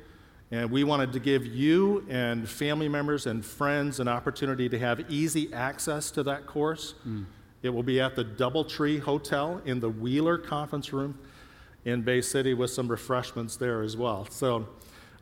And 0.50 0.70
we 0.70 0.84
wanted 0.84 1.12
to 1.12 1.18
give 1.18 1.46
you 1.46 2.06
and 2.08 2.48
family 2.48 2.88
members 2.88 3.26
and 3.26 3.44
friends 3.44 4.00
an 4.00 4.08
opportunity 4.08 4.68
to 4.68 4.78
have 4.78 5.10
easy 5.10 5.52
access 5.52 6.10
to 6.12 6.22
that 6.24 6.46
course. 6.46 6.94
It 7.62 7.70
will 7.70 7.82
be 7.82 8.00
at 8.00 8.14
the 8.14 8.24
Doubletree 8.24 9.00
Hotel 9.00 9.60
in 9.64 9.80
the 9.80 9.88
Wheeler 9.88 10.38
Conference 10.38 10.92
Room 10.92 11.18
in 11.84 12.02
Bay 12.02 12.20
City 12.20 12.54
with 12.54 12.70
some 12.70 12.88
refreshments 12.88 13.56
there 13.56 13.82
as 13.82 13.96
well. 13.96 14.26
So 14.30 14.68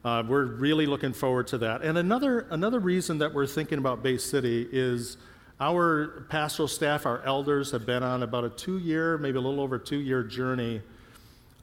uh, 0.05 0.23
we're 0.27 0.45
really 0.45 0.87
looking 0.87 1.13
forward 1.13 1.47
to 1.49 1.59
that. 1.59 1.83
And 1.83 1.97
another, 1.97 2.47
another 2.51 2.79
reason 2.79 3.19
that 3.19 3.33
we're 3.33 3.47
thinking 3.47 3.79
about 3.79 4.03
Bay 4.03 4.19
City 4.19 4.69
is 4.71 5.17
our 5.59 6.27
pastoral 6.29 6.69
staff, 6.69 7.07
our 7.07 7.23
elders, 7.25 7.71
have 7.71 7.87
been 7.87 8.03
on 8.03 8.23
about 8.23 8.45
a 8.45 8.51
two 8.51 8.79
year, 8.79 9.17
maybe 9.17 9.39
a 9.39 9.41
little 9.41 9.61
over 9.61 9.79
two 9.79 9.99
year 10.01 10.23
journey 10.23 10.83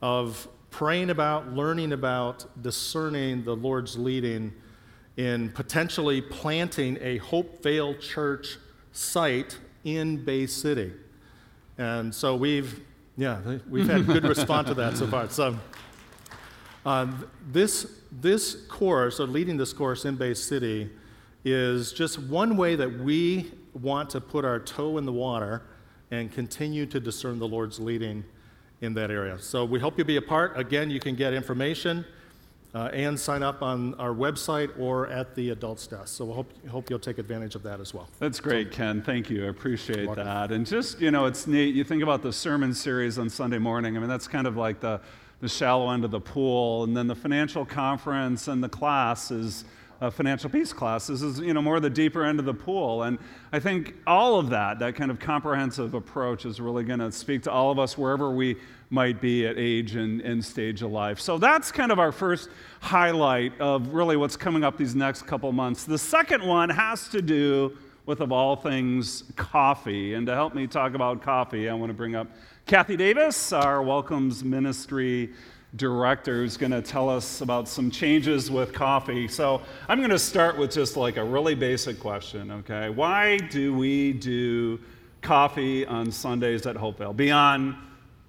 of 0.02 0.48
praying 0.72 1.12
about, 1.12 1.54
learning 1.54 1.94
about, 1.94 2.46
discerning 2.64 3.44
the 3.44 3.56
Lord's 3.56 3.96
leading 3.96 4.52
in 5.18 5.50
potentially 5.50 6.20
planting 6.20 6.98
a 7.00 7.20
Hopevale 7.20 8.00
Church 8.00 8.58
site 8.92 9.60
in 9.84 10.24
Bay 10.24 10.48
City. 10.48 10.94
And 11.78 12.14
so 12.14 12.36
we've, 12.36 12.82
yeah, 13.18 13.40
we've 13.70 13.88
had 13.88 14.06
good 14.06 14.24
response 14.24 14.70
to 14.70 14.74
that 14.76 14.98
so 14.98 15.08
far. 15.08 15.30
So 15.30 15.58
uh, 16.86 17.12
this, 17.52 18.02
this 18.12 18.66
course, 18.68 19.20
or 19.20 19.28
leading 19.28 19.58
this 19.58 19.74
course 19.74 20.06
in 20.06 20.16
Bay 20.16 20.34
City, 20.34 20.90
is 21.46 21.92
just 21.92 22.20
one 22.20 22.56
way 22.56 22.76
that 22.76 23.00
we 23.00 23.52
want 23.82 24.10
to 24.12 24.22
put 24.22 24.46
our 24.46 24.60
toe 24.60 24.98
in 24.98 25.06
the 25.06 25.12
water 25.12 25.64
and 26.12 26.32
continue 26.32 26.86
to 26.86 27.00
discern 27.00 27.40
the 27.40 27.48
Lord's 27.48 27.80
leading 27.80 28.24
in 28.82 28.94
that 28.94 29.10
area. 29.10 29.40
So 29.40 29.66
we 29.66 29.80
hope 29.80 29.98
you'll 29.98 30.08
be 30.08 30.18
a 30.18 30.22
part. 30.22 30.58
Again, 30.60 30.90
you 30.90 31.00
can 31.00 31.16
get 31.16 31.34
information 31.34 32.06
uh, 32.74 32.90
and 32.94 33.20
sign 33.20 33.44
up 33.44 33.62
on 33.62 33.94
our 33.96 34.14
website 34.14 34.72
or 34.80 35.08
at 35.08 35.36
the 35.36 35.52
adults 35.52 35.86
desk. 35.86 36.08
So 36.08 36.26
we 36.26 36.34
hope, 36.34 36.68
hope 36.68 36.90
you'll 36.90 37.00
take 37.00 37.20
advantage 37.20 37.56
of 37.56 37.64
that 37.64 37.80
as 37.80 37.94
well. 37.94 38.08
That's 38.20 38.40
great, 38.40 38.72
Ken. 38.72 39.02
Thank 39.02 39.30
you. 39.30 39.46
I 39.46 39.50
appreciate 39.50 40.14
that. 40.16 40.52
And 40.52 40.66
just, 40.66 41.00
you 41.00 41.12
know, 41.12 41.26
it's 41.26 41.46
neat. 41.46 41.76
You 41.76 41.84
think 41.84 42.02
about 42.02 42.24
the 42.24 42.34
sermon 42.34 42.74
series 42.74 43.20
on 43.20 43.30
Sunday 43.30 43.60
morning. 43.60 43.96
I 43.96 44.00
mean, 44.00 44.10
that's 44.10 44.28
kind 44.28 44.48
of 44.48 44.58
like 44.58 44.80
the, 44.80 45.00
the 45.42 45.50
shallow 45.50 45.92
end 45.92 46.04
of 46.04 46.12
the 46.12 46.22
pool. 46.22 46.84
And 46.84 46.98
then 46.98 47.08
the 47.08 47.16
financial 47.16 47.66
conference 47.66 48.48
and 48.48 48.64
the 48.64 48.70
class 48.70 49.30
is 49.30 49.66
uh, 50.04 50.10
financial 50.10 50.50
peace 50.50 50.74
classes 50.74 51.24
is 51.24 51.40
you 51.40 51.54
know 51.54 51.62
more 51.62 51.80
the 51.80 51.90
deeper 51.90 52.26
end 52.26 52.38
of 52.38 52.46
the 52.46 52.54
pool. 52.54 53.04
And 53.04 53.18
i 53.54 53.60
think 53.60 53.96
all 54.06 54.38
of 54.38 54.50
that 54.50 54.80
that 54.80 54.96
kind 54.96 55.10
of 55.10 55.18
comprehensive 55.20 55.94
approach 55.94 56.46
is 56.46 56.60
really 56.60 56.84
going 56.84 57.00
to 57.00 57.12
speak 57.12 57.44
to 57.44 57.52
all 57.52 57.72
of 57.72 57.80
us 57.80 57.98
wherever 57.98 58.30
we 58.30 58.58
might 58.90 59.22
be 59.22 59.48
at 59.48 59.58
age 59.58 59.96
and, 59.96 60.20
and 60.22 60.44
stage 60.44 60.82
of 60.82 60.92
life. 60.92 61.20
So 61.20 61.38
that's 61.38 61.72
kind 61.72 61.92
of 61.92 62.00
our 62.00 62.12
first 62.12 62.50
highlight 62.82 63.60
of 63.62 63.94
really 63.94 64.18
what's 64.18 64.36
coming 64.36 64.64
up 64.64 64.78
these 64.78 64.94
next 64.94 65.24
couple 65.24 65.52
months. 65.54 65.86
The 65.86 65.98
second 65.98 66.46
one 66.46 66.70
has 66.70 67.08
to 67.10 67.22
do 67.22 67.78
with 68.06 68.20
of 68.20 68.34
all 68.34 68.58
things 68.58 69.24
coffee. 69.38 70.16
And 70.16 70.28
to 70.28 70.34
help 70.34 70.54
me 70.54 70.68
talk 70.68 70.96
about 70.96 71.22
coffee 71.22 71.70
i 71.70 71.74
want 71.74 71.90
to 71.90 71.94
bring 71.94 72.16
up 72.16 72.28
kathy 72.66 72.98
davis 72.98 73.54
our 73.54 73.82
welcomes 73.82 74.44
ministry 74.44 75.30
director 75.76 76.36
who's 76.36 76.58
going 76.58 76.72
to 76.72 76.82
tell 76.82 77.10
us 77.10 77.42
about 77.42 77.68
some 77.68 77.90
changes 77.90 78.52
with 78.52 78.74
coffee. 78.74 79.28
So 79.28 79.62
I'm 79.88 79.98
going 80.00 80.12
to 80.12 80.20
start 80.20 80.58
with 80.58 80.72
just 80.72 80.96
like 80.98 81.18
a 81.18 81.24
really 81.24 81.56
basic 81.56 82.00
question, 82.00 82.52
okay? 82.52 82.90
Why 82.90 83.38
do 83.38 83.74
we 83.74 84.14
do 84.14 84.80
coffee 85.22 85.86
on 85.86 86.12
Sundays 86.12 86.66
at 86.68 86.76
Hopevale 86.76 87.16
beyond 87.16 87.76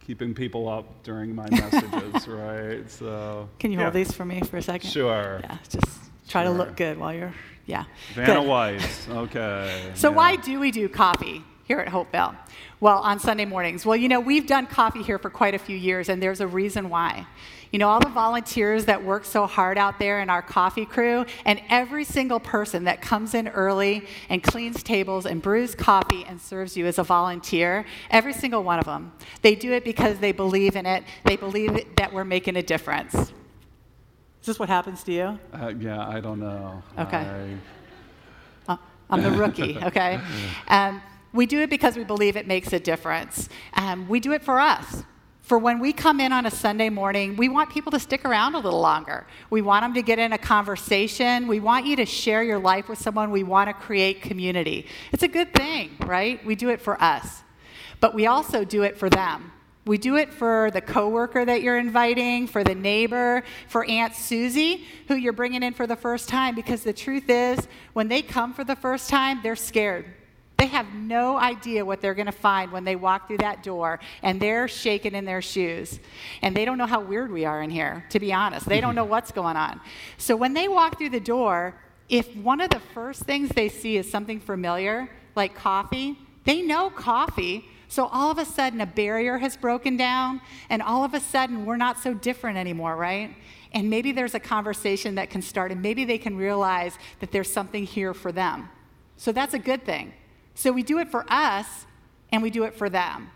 keeping 0.06 0.34
people 0.34 0.68
up 0.68 1.02
during 1.02 1.34
my 1.34 1.48
messages, 1.50 2.26
right? 2.28 2.90
So 2.90 3.48
Can 3.58 3.70
you 3.72 3.78
yeah. 3.78 3.84
hold 3.84 3.94
these 3.94 4.12
for 4.12 4.24
me 4.24 4.40
for 4.40 4.56
a 4.56 4.62
second? 4.62 4.88
Sure. 4.90 5.40
Yeah, 5.42 5.58
just 5.68 5.86
try 6.28 6.44
Sure. 6.44 6.52
to 6.52 6.58
look 6.58 6.76
good 6.76 6.98
while 6.98 7.12
you're 7.12 7.34
yeah. 7.66 7.84
Vanna 8.14 8.40
Good. 8.40 8.46
Weiss, 8.48 9.08
okay. 9.08 9.90
So 9.94 10.10
yeah. 10.10 10.16
why 10.16 10.36
do 10.36 10.60
we 10.60 10.70
do 10.70 10.88
coffee 10.88 11.42
here 11.64 11.80
at 11.80 11.88
Hopevale? 11.88 12.36
Well, 12.80 12.98
on 12.98 13.18
Sunday 13.18 13.44
mornings. 13.46 13.84
Well, 13.86 13.96
you 13.96 14.08
know, 14.08 14.20
we've 14.20 14.46
done 14.46 14.66
coffee 14.66 15.02
here 15.02 15.18
for 15.18 15.30
quite 15.30 15.54
a 15.54 15.58
few 15.58 15.76
years, 15.76 16.08
and 16.08 16.22
there's 16.22 16.40
a 16.40 16.46
reason 16.46 16.88
why. 16.90 17.26
You 17.72 17.78
know, 17.80 17.88
all 17.88 17.98
the 17.98 18.08
volunteers 18.10 18.84
that 18.84 19.02
work 19.02 19.24
so 19.24 19.46
hard 19.46 19.78
out 19.78 19.98
there 19.98 20.20
in 20.20 20.30
our 20.30 20.42
coffee 20.42 20.86
crew, 20.86 21.24
and 21.44 21.60
every 21.68 22.04
single 22.04 22.38
person 22.38 22.84
that 22.84 23.00
comes 23.02 23.34
in 23.34 23.48
early 23.48 24.06
and 24.28 24.42
cleans 24.42 24.82
tables 24.82 25.26
and 25.26 25.42
brews 25.42 25.74
coffee 25.74 26.24
and 26.28 26.40
serves 26.40 26.76
you 26.76 26.86
as 26.86 26.98
a 26.98 27.02
volunteer, 27.02 27.84
every 28.10 28.32
single 28.32 28.62
one 28.62 28.78
of 28.78 28.84
them, 28.84 29.12
they 29.42 29.56
do 29.56 29.72
it 29.72 29.82
because 29.84 30.18
they 30.18 30.30
believe 30.30 30.76
in 30.76 30.86
it. 30.86 31.02
They 31.24 31.34
believe 31.36 31.96
that 31.96 32.12
we're 32.12 32.24
making 32.24 32.56
a 32.56 32.62
difference. 32.62 33.14
Is 33.14 33.32
this 34.48 34.58
what 34.58 34.68
happens 34.68 35.02
to 35.04 35.12
you? 35.12 35.38
Uh, 35.52 35.72
yeah, 35.78 36.06
I 36.06 36.20
don't 36.20 36.38
know. 36.38 36.82
Okay. 36.98 37.16
I- 37.16 37.56
Uh, 38.68 38.76
I'm 39.10 39.22
the 39.22 39.30
rookie, 39.32 39.78
okay? 39.82 40.20
Um, 40.68 41.02
we 41.34 41.46
do 41.46 41.60
it 41.60 41.68
because 41.68 41.96
we 41.96 42.04
believe 42.04 42.36
it 42.36 42.46
makes 42.46 42.72
a 42.72 42.80
difference. 42.80 43.48
Um, 43.74 44.08
we 44.08 44.20
do 44.20 44.32
it 44.32 44.42
for 44.42 44.60
us. 44.60 45.02
For 45.40 45.58
when 45.58 45.78
we 45.78 45.92
come 45.92 46.20
in 46.20 46.32
on 46.32 46.46
a 46.46 46.50
Sunday 46.50 46.88
morning, 46.88 47.36
we 47.36 47.50
want 47.50 47.68
people 47.68 47.92
to 47.92 48.00
stick 48.00 48.24
around 48.24 48.54
a 48.54 48.58
little 48.58 48.80
longer. 48.80 49.26
We 49.50 49.60
want 49.60 49.82
them 49.82 49.92
to 49.92 50.00
get 50.00 50.18
in 50.18 50.32
a 50.32 50.38
conversation. 50.38 51.46
We 51.46 51.60
want 51.60 51.84
you 51.84 51.96
to 51.96 52.06
share 52.06 52.42
your 52.42 52.58
life 52.58 52.88
with 52.88 52.98
someone. 52.98 53.30
We 53.30 53.42
want 53.42 53.68
to 53.68 53.74
create 53.74 54.22
community. 54.22 54.86
It's 55.12 55.22
a 55.22 55.28
good 55.28 55.52
thing, 55.52 55.96
right? 56.06 56.42
We 56.46 56.54
do 56.54 56.70
it 56.70 56.80
for 56.80 57.02
us. 57.02 57.42
But 58.00 58.14
we 58.14 58.26
also 58.26 58.64
do 58.64 58.84
it 58.84 58.96
for 58.96 59.10
them. 59.10 59.52
We 59.86 59.98
do 59.98 60.16
it 60.16 60.32
for 60.32 60.70
the 60.72 60.80
coworker 60.80 61.44
that 61.44 61.62
you're 61.62 61.76
inviting, 61.76 62.46
for 62.46 62.64
the 62.64 62.74
neighbor, 62.74 63.42
for 63.68 63.84
Aunt 63.84 64.14
Susie, 64.14 64.86
who 65.08 65.16
you're 65.16 65.34
bringing 65.34 65.62
in 65.62 65.74
for 65.74 65.86
the 65.86 65.96
first 65.96 66.26
time. 66.26 66.54
Because 66.54 66.84
the 66.84 66.94
truth 66.94 67.28
is, 67.28 67.68
when 67.92 68.08
they 68.08 68.22
come 68.22 68.54
for 68.54 68.64
the 68.64 68.76
first 68.76 69.10
time, 69.10 69.40
they're 69.42 69.56
scared. 69.56 70.06
They 70.56 70.66
have 70.66 70.94
no 70.94 71.36
idea 71.36 71.84
what 71.84 72.00
they're 72.00 72.14
going 72.14 72.26
to 72.26 72.32
find 72.32 72.70
when 72.70 72.84
they 72.84 72.96
walk 72.96 73.26
through 73.26 73.38
that 73.38 73.62
door, 73.62 73.98
and 74.22 74.40
they're 74.40 74.68
shaking 74.68 75.14
in 75.14 75.24
their 75.24 75.42
shoes. 75.42 75.98
And 76.42 76.56
they 76.56 76.64
don't 76.64 76.78
know 76.78 76.86
how 76.86 77.00
weird 77.00 77.32
we 77.32 77.44
are 77.44 77.60
in 77.62 77.70
here, 77.70 78.04
to 78.10 78.20
be 78.20 78.32
honest. 78.32 78.66
They 78.66 78.80
don't 78.80 78.94
know 78.94 79.04
what's 79.14 79.32
going 79.32 79.56
on. 79.56 79.80
So 80.16 80.36
when 80.36 80.54
they 80.54 80.68
walk 80.68 80.98
through 80.98 81.10
the 81.10 81.20
door, 81.20 81.74
if 82.08 82.34
one 82.36 82.60
of 82.60 82.70
the 82.70 82.80
first 82.80 83.22
things 83.22 83.48
they 83.50 83.68
see 83.68 83.96
is 83.96 84.08
something 84.08 84.38
familiar, 84.38 85.10
like 85.34 85.54
coffee, 85.54 86.18
they 86.44 86.62
know 86.62 86.88
coffee. 86.90 87.64
So 87.88 88.06
all 88.06 88.30
of 88.30 88.38
a 88.38 88.44
sudden, 88.44 88.80
a 88.80 88.86
barrier 88.86 89.38
has 89.38 89.56
broken 89.56 89.96
down, 89.96 90.40
and 90.70 90.82
all 90.82 91.04
of 91.04 91.14
a 91.14 91.20
sudden, 91.20 91.64
we're 91.66 91.76
not 91.76 91.98
so 91.98 92.14
different 92.14 92.58
anymore, 92.58 92.96
right? 92.96 93.34
And 93.72 93.90
maybe 93.90 94.12
there's 94.12 94.34
a 94.34 94.40
conversation 94.40 95.16
that 95.16 95.30
can 95.30 95.42
start, 95.42 95.72
and 95.72 95.82
maybe 95.82 96.04
they 96.04 96.18
can 96.18 96.36
realize 96.36 96.96
that 97.18 97.32
there's 97.32 97.50
something 97.50 97.84
here 97.84 98.14
for 98.14 98.30
them. 98.30 98.68
So 99.16 99.32
that's 99.32 99.54
a 99.54 99.58
good 99.58 99.84
thing. 99.84 100.12
So 100.54 100.72
we 100.72 100.82
do 100.82 100.98
it 100.98 101.08
for 101.08 101.24
us, 101.28 101.86
and 102.32 102.42
we 102.42 102.50
do 102.50 102.64
it 102.64 102.74
for 102.74 102.88
them. 102.88 103.30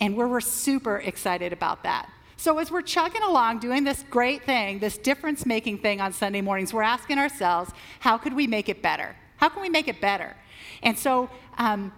And 0.00 0.16
we're, 0.16 0.28
we're 0.28 0.40
super 0.40 0.98
excited 0.98 1.52
about 1.52 1.82
that. 1.84 2.10
So 2.36 2.58
as 2.58 2.70
we're 2.70 2.82
chugging 2.82 3.22
along 3.22 3.60
doing 3.60 3.84
this 3.84 4.04
great 4.10 4.44
thing, 4.44 4.80
this 4.80 4.98
difference 4.98 5.46
making 5.46 5.78
thing 5.78 6.00
on 6.00 6.12
Sunday 6.12 6.40
mornings, 6.40 6.74
we're 6.74 6.82
asking 6.82 7.18
ourselves, 7.18 7.70
how 8.00 8.18
could 8.18 8.34
we 8.34 8.46
make 8.46 8.68
it 8.68 8.82
better? 8.82 9.14
How 9.36 9.48
can 9.48 9.62
we 9.62 9.68
make 9.68 9.86
it 9.86 10.00
better? 10.00 10.34
And 10.82 10.98
so 10.98 11.30
um, 11.56 11.92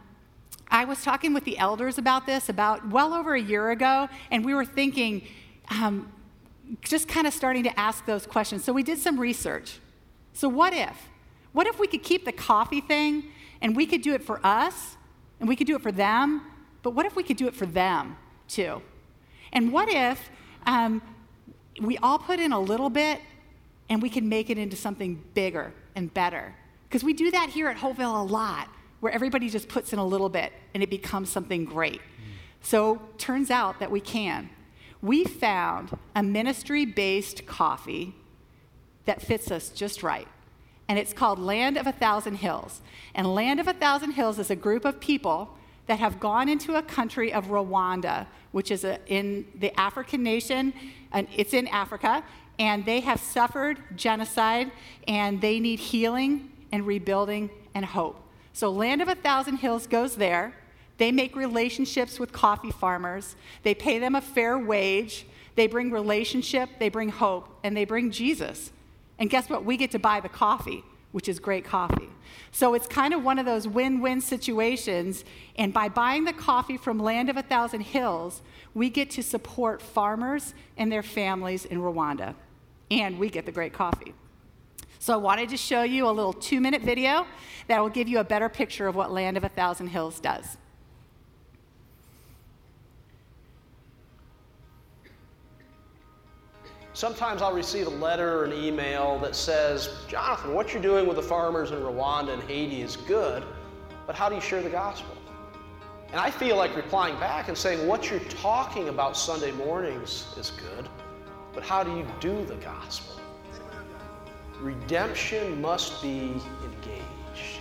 I 0.68 0.84
was 0.84 1.02
talking 1.02 1.32
with 1.32 1.44
the 1.44 1.56
elders 1.56 1.98
about 1.98 2.26
this 2.26 2.48
about 2.48 2.88
well 2.90 3.14
over 3.14 3.34
a 3.34 3.40
year 3.40 3.70
ago, 3.70 4.08
and 4.30 4.44
we 4.44 4.54
were 4.54 4.64
thinking, 4.64 5.26
um, 5.70 6.12
just 6.82 7.08
kind 7.08 7.26
of 7.26 7.32
starting 7.32 7.62
to 7.64 7.80
ask 7.80 8.04
those 8.06 8.26
questions. 8.26 8.64
So 8.64 8.72
we 8.72 8.82
did 8.82 8.98
some 8.98 9.18
research. 9.18 9.78
So, 10.32 10.48
what 10.48 10.72
if? 10.72 11.08
What 11.52 11.66
if 11.66 11.78
we 11.78 11.86
could 11.86 12.02
keep 12.02 12.24
the 12.24 12.32
coffee 12.32 12.80
thing 12.80 13.24
and 13.64 13.74
we 13.74 13.86
could 13.86 14.02
do 14.02 14.12
it 14.12 14.22
for 14.22 14.38
us 14.46 14.96
and 15.40 15.48
we 15.48 15.56
could 15.56 15.66
do 15.66 15.74
it 15.74 15.82
for 15.82 15.90
them, 15.90 16.42
but 16.82 16.90
what 16.90 17.06
if 17.06 17.16
we 17.16 17.22
could 17.22 17.38
do 17.38 17.48
it 17.48 17.56
for 17.56 17.64
them 17.64 18.16
too? 18.46 18.82
And 19.54 19.72
what 19.72 19.88
if 19.88 20.30
um, 20.66 21.00
we 21.80 21.96
all 21.98 22.18
put 22.18 22.38
in 22.38 22.52
a 22.52 22.60
little 22.60 22.90
bit 22.90 23.20
and 23.88 24.02
we 24.02 24.10
can 24.10 24.28
make 24.28 24.50
it 24.50 24.58
into 24.58 24.76
something 24.76 25.24
bigger 25.32 25.72
and 25.96 26.12
better? 26.12 26.54
Because 26.86 27.02
we 27.02 27.14
do 27.14 27.30
that 27.30 27.48
here 27.48 27.68
at 27.68 27.78
Hopevale 27.78 28.20
a 28.20 28.22
lot, 28.22 28.68
where 29.00 29.12
everybody 29.12 29.48
just 29.48 29.68
puts 29.68 29.94
in 29.94 29.98
a 29.98 30.06
little 30.06 30.28
bit 30.28 30.52
and 30.74 30.82
it 30.82 30.90
becomes 30.90 31.30
something 31.30 31.64
great. 31.64 32.02
So 32.60 33.00
turns 33.16 33.50
out 33.50 33.80
that 33.80 33.90
we 33.90 34.00
can. 34.00 34.50
We 35.00 35.24
found 35.24 35.96
a 36.14 36.22
ministry 36.22 36.84
based 36.84 37.46
coffee 37.46 38.14
that 39.06 39.22
fits 39.22 39.50
us 39.50 39.70
just 39.70 40.02
right. 40.02 40.28
And 40.88 40.98
it's 40.98 41.12
called 41.12 41.38
Land 41.38 41.76
of 41.76 41.86
a 41.86 41.92
Thousand 41.92 42.36
Hills. 42.36 42.80
And 43.14 43.34
Land 43.34 43.60
of 43.60 43.68
a 43.68 43.72
Thousand 43.72 44.12
Hills 44.12 44.38
is 44.38 44.50
a 44.50 44.56
group 44.56 44.84
of 44.84 45.00
people 45.00 45.56
that 45.86 45.98
have 45.98 46.20
gone 46.20 46.48
into 46.48 46.76
a 46.76 46.82
country 46.82 47.32
of 47.32 47.46
Rwanda, 47.46 48.26
which 48.52 48.70
is 48.70 48.84
a, 48.84 48.98
in 49.06 49.46
the 49.58 49.78
African 49.78 50.22
nation, 50.22 50.72
and 51.12 51.26
it's 51.34 51.52
in 51.52 51.66
Africa, 51.68 52.24
and 52.58 52.84
they 52.84 53.00
have 53.00 53.20
suffered 53.20 53.78
genocide, 53.96 54.70
and 55.08 55.40
they 55.40 55.60
need 55.60 55.78
healing 55.78 56.50
and 56.72 56.86
rebuilding 56.86 57.50
and 57.74 57.84
hope. 57.84 58.20
So, 58.52 58.70
Land 58.70 59.02
of 59.02 59.08
a 59.08 59.14
Thousand 59.14 59.56
Hills 59.56 59.86
goes 59.86 60.16
there. 60.16 60.54
They 60.96 61.10
make 61.10 61.34
relationships 61.34 62.20
with 62.20 62.32
coffee 62.32 62.70
farmers. 62.70 63.34
They 63.64 63.74
pay 63.74 63.98
them 63.98 64.14
a 64.14 64.20
fair 64.20 64.56
wage. 64.56 65.26
They 65.56 65.66
bring 65.66 65.90
relationship, 65.90 66.68
they 66.78 66.88
bring 66.88 67.10
hope, 67.10 67.48
and 67.62 67.76
they 67.76 67.84
bring 67.84 68.10
Jesus. 68.10 68.72
And 69.18 69.30
guess 69.30 69.48
what? 69.48 69.64
We 69.64 69.76
get 69.76 69.90
to 69.92 69.98
buy 69.98 70.20
the 70.20 70.28
coffee, 70.28 70.82
which 71.12 71.28
is 71.28 71.38
great 71.38 71.64
coffee. 71.64 72.08
So 72.50 72.74
it's 72.74 72.86
kind 72.86 73.14
of 73.14 73.22
one 73.22 73.38
of 73.38 73.46
those 73.46 73.68
win 73.68 74.00
win 74.00 74.20
situations. 74.20 75.24
And 75.56 75.72
by 75.72 75.88
buying 75.88 76.24
the 76.24 76.32
coffee 76.32 76.76
from 76.76 76.98
Land 76.98 77.30
of 77.30 77.36
a 77.36 77.42
Thousand 77.42 77.82
Hills, 77.82 78.42
we 78.74 78.90
get 78.90 79.10
to 79.10 79.22
support 79.22 79.80
farmers 79.80 80.54
and 80.76 80.90
their 80.90 81.02
families 81.02 81.64
in 81.64 81.78
Rwanda. 81.78 82.34
And 82.90 83.18
we 83.18 83.30
get 83.30 83.46
the 83.46 83.52
great 83.52 83.72
coffee. 83.72 84.14
So 84.98 85.12
I 85.12 85.16
wanted 85.16 85.50
to 85.50 85.56
show 85.56 85.82
you 85.82 86.08
a 86.08 86.10
little 86.10 86.32
two 86.32 86.60
minute 86.60 86.82
video 86.82 87.26
that 87.68 87.80
will 87.80 87.90
give 87.90 88.08
you 88.08 88.20
a 88.20 88.24
better 88.24 88.48
picture 88.48 88.86
of 88.86 88.94
what 88.94 89.12
Land 89.12 89.36
of 89.36 89.44
a 89.44 89.48
Thousand 89.48 89.88
Hills 89.88 90.18
does. 90.18 90.56
Sometimes 96.94 97.42
I'll 97.42 97.52
receive 97.52 97.88
a 97.88 97.90
letter 97.90 98.38
or 98.38 98.44
an 98.44 98.52
email 98.52 99.18
that 99.18 99.34
says, 99.34 99.90
Jonathan, 100.06 100.54
what 100.54 100.72
you're 100.72 100.80
doing 100.80 101.08
with 101.08 101.16
the 101.16 101.22
farmers 101.22 101.72
in 101.72 101.78
Rwanda 101.78 102.32
and 102.32 102.42
Haiti 102.44 102.82
is 102.82 102.96
good, 102.96 103.42
but 104.06 104.14
how 104.14 104.28
do 104.28 104.36
you 104.36 104.40
share 104.40 104.62
the 104.62 104.70
gospel? 104.70 105.16
And 106.12 106.20
I 106.20 106.30
feel 106.30 106.56
like 106.56 106.76
replying 106.76 107.18
back 107.18 107.48
and 107.48 107.58
saying, 107.58 107.84
what 107.88 108.08
you're 108.08 108.20
talking 108.20 108.90
about 108.90 109.16
Sunday 109.16 109.50
mornings 109.50 110.32
is 110.38 110.52
good, 110.52 110.88
but 111.52 111.64
how 111.64 111.82
do 111.82 111.90
you 111.96 112.06
do 112.20 112.44
the 112.44 112.54
gospel? 112.56 113.20
Redemption 114.60 115.60
must 115.60 116.00
be 116.00 116.40
engaged. 116.62 117.58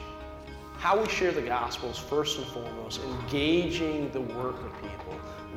How 0.77 1.01
we 1.01 1.09
share 1.09 1.31
the 1.31 1.41
gospel 1.41 1.89
is 1.89 1.97
first 1.97 2.37
and 2.37 2.45
foremost 2.45 3.01
engaging 3.01 4.11
the 4.11 4.21
work 4.21 4.63
of 4.63 4.73
people, 4.75 4.82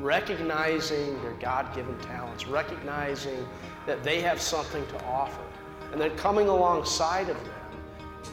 recognizing 0.01 1.21
their 1.23 1.35
God 1.35 1.75
given 1.75 1.99
talents, 2.01 2.47
recognizing 2.47 3.47
that 3.87 4.03
they 4.03 4.21
have 4.21 4.41
something 4.41 4.87
to 4.89 5.05
offer, 5.05 5.43
and 5.93 6.01
then 6.01 6.17
coming 6.17 6.49
alongside 6.49 7.29
of 7.29 7.37
them, 7.45 7.55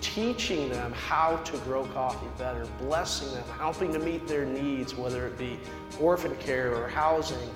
teaching 0.02 0.70
them 0.70 0.92
how 0.94 1.38
to 1.38 1.58
grow 1.60 1.86
coffee 1.88 2.28
better, 2.38 2.66
blessing 2.80 3.32
them, 3.34 3.44
helping 3.58 3.94
to 3.94 4.00
meet 4.00 4.28
their 4.28 4.46
needs, 4.46 4.96
whether 4.96 5.28
it 5.28 5.38
be 5.38 5.60
orphan 6.00 6.36
care 6.38 6.76
or 6.76 6.88
housing. 6.88 7.50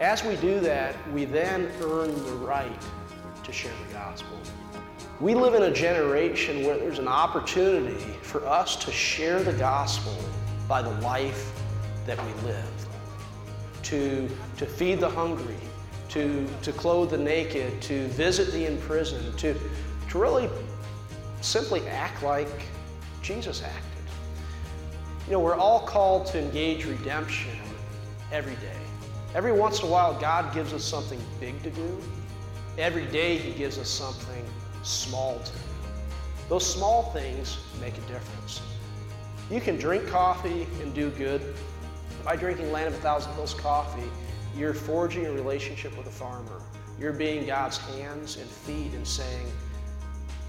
As 0.00 0.24
we 0.24 0.36
do 0.36 0.58
that, 0.60 0.96
we 1.12 1.24
then 1.24 1.70
earn 1.82 2.12
the 2.24 2.32
right 2.32 2.82
to 3.44 3.52
share 3.52 3.72
the 3.86 3.94
gospel. 3.94 4.38
We 5.20 5.34
live 5.34 5.54
in 5.54 5.62
a 5.62 5.70
generation 5.70 6.64
where 6.64 6.76
there's 6.76 6.98
an 6.98 7.06
opportunity 7.06 8.16
for 8.22 8.44
us 8.46 8.74
to 8.76 8.90
share 8.90 9.40
the 9.42 9.52
gospel 9.52 10.16
by 10.66 10.82
the 10.82 10.90
life 11.00 11.52
that 12.06 12.18
we 12.24 12.48
live, 12.48 12.71
to, 13.92 14.26
to 14.56 14.64
feed 14.64 15.00
the 15.00 15.08
hungry, 15.10 15.54
to, 16.08 16.48
to 16.62 16.72
clothe 16.72 17.10
the 17.10 17.18
naked, 17.18 17.82
to 17.82 18.06
visit 18.08 18.50
the 18.52 18.64
imprisoned, 18.64 19.38
to, 19.38 19.54
to 20.08 20.18
really 20.18 20.48
simply 21.42 21.86
act 21.88 22.22
like 22.22 22.48
Jesus 23.20 23.62
acted. 23.62 23.84
You 25.26 25.32
know, 25.32 25.40
we're 25.40 25.56
all 25.56 25.80
called 25.80 26.24
to 26.28 26.38
engage 26.38 26.86
redemption 26.86 27.58
every 28.32 28.54
day. 28.54 28.80
Every 29.34 29.52
once 29.52 29.80
in 29.80 29.88
a 29.88 29.90
while, 29.90 30.18
God 30.18 30.54
gives 30.54 30.72
us 30.72 30.82
something 30.82 31.20
big 31.38 31.62
to 31.62 31.70
do. 31.70 31.98
Every 32.78 33.04
day, 33.08 33.36
He 33.36 33.52
gives 33.52 33.76
us 33.76 33.90
something 33.90 34.42
small 34.82 35.38
to 35.38 35.52
do. 35.52 35.58
Those 36.48 36.64
small 36.64 37.12
things 37.12 37.58
make 37.78 37.98
a 37.98 38.00
difference. 38.12 38.62
You 39.50 39.60
can 39.60 39.76
drink 39.76 40.06
coffee 40.06 40.66
and 40.80 40.94
do 40.94 41.10
good. 41.10 41.54
By 42.24 42.36
drinking 42.36 42.70
Land 42.70 42.86
of 42.86 42.94
a 42.94 42.98
Thousand 42.98 43.32
Hills 43.34 43.54
coffee, 43.54 44.08
you're 44.56 44.74
forging 44.74 45.26
a 45.26 45.32
relationship 45.32 45.96
with 45.98 46.06
a 46.06 46.10
farmer. 46.10 46.62
You're 46.98 47.12
being 47.12 47.46
God's 47.46 47.78
hands 47.78 48.36
and 48.36 48.48
feet 48.48 48.92
and 48.92 49.06
saying, 49.06 49.46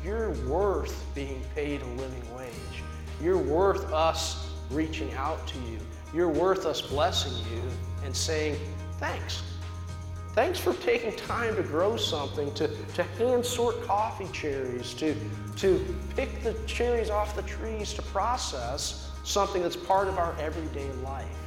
You're 0.06 0.32
worth 0.48 1.04
being 1.16 1.44
paid 1.56 1.82
a 1.82 1.86
living 1.86 2.36
wage. 2.36 2.84
You're 3.22 3.40
worth 3.40 3.92
us 3.92 4.52
reaching 4.70 5.12
out 5.14 5.48
to 5.48 5.58
you. 5.60 5.80
You're 6.14 6.30
worth 6.30 6.68
us 6.68 6.80
blessing 6.80 7.34
you 7.52 7.62
and 8.06 8.16
saying, 8.16 8.56
Thanks. 9.00 9.42
Thanks 10.34 10.60
for 10.60 10.74
taking 10.76 11.16
time 11.16 11.56
to 11.56 11.64
grow 11.64 11.98
something, 11.98 12.54
to, 12.54 12.68
to 12.68 13.04
hand 13.04 13.44
sort 13.44 13.84
coffee 13.84 14.28
cherries, 14.32 14.94
to, 14.96 15.16
to 15.58 15.84
pick 16.16 16.44
the 16.44 16.54
cherries 16.68 17.10
off 17.10 17.36
the 17.36 17.44
trees, 17.44 17.94
to 17.94 18.02
process 18.04 19.12
something 19.24 19.64
that's 19.64 19.76
part 19.76 20.08
of 20.08 20.18
our 20.20 20.36
everyday 20.40 20.92
life. 21.04 21.43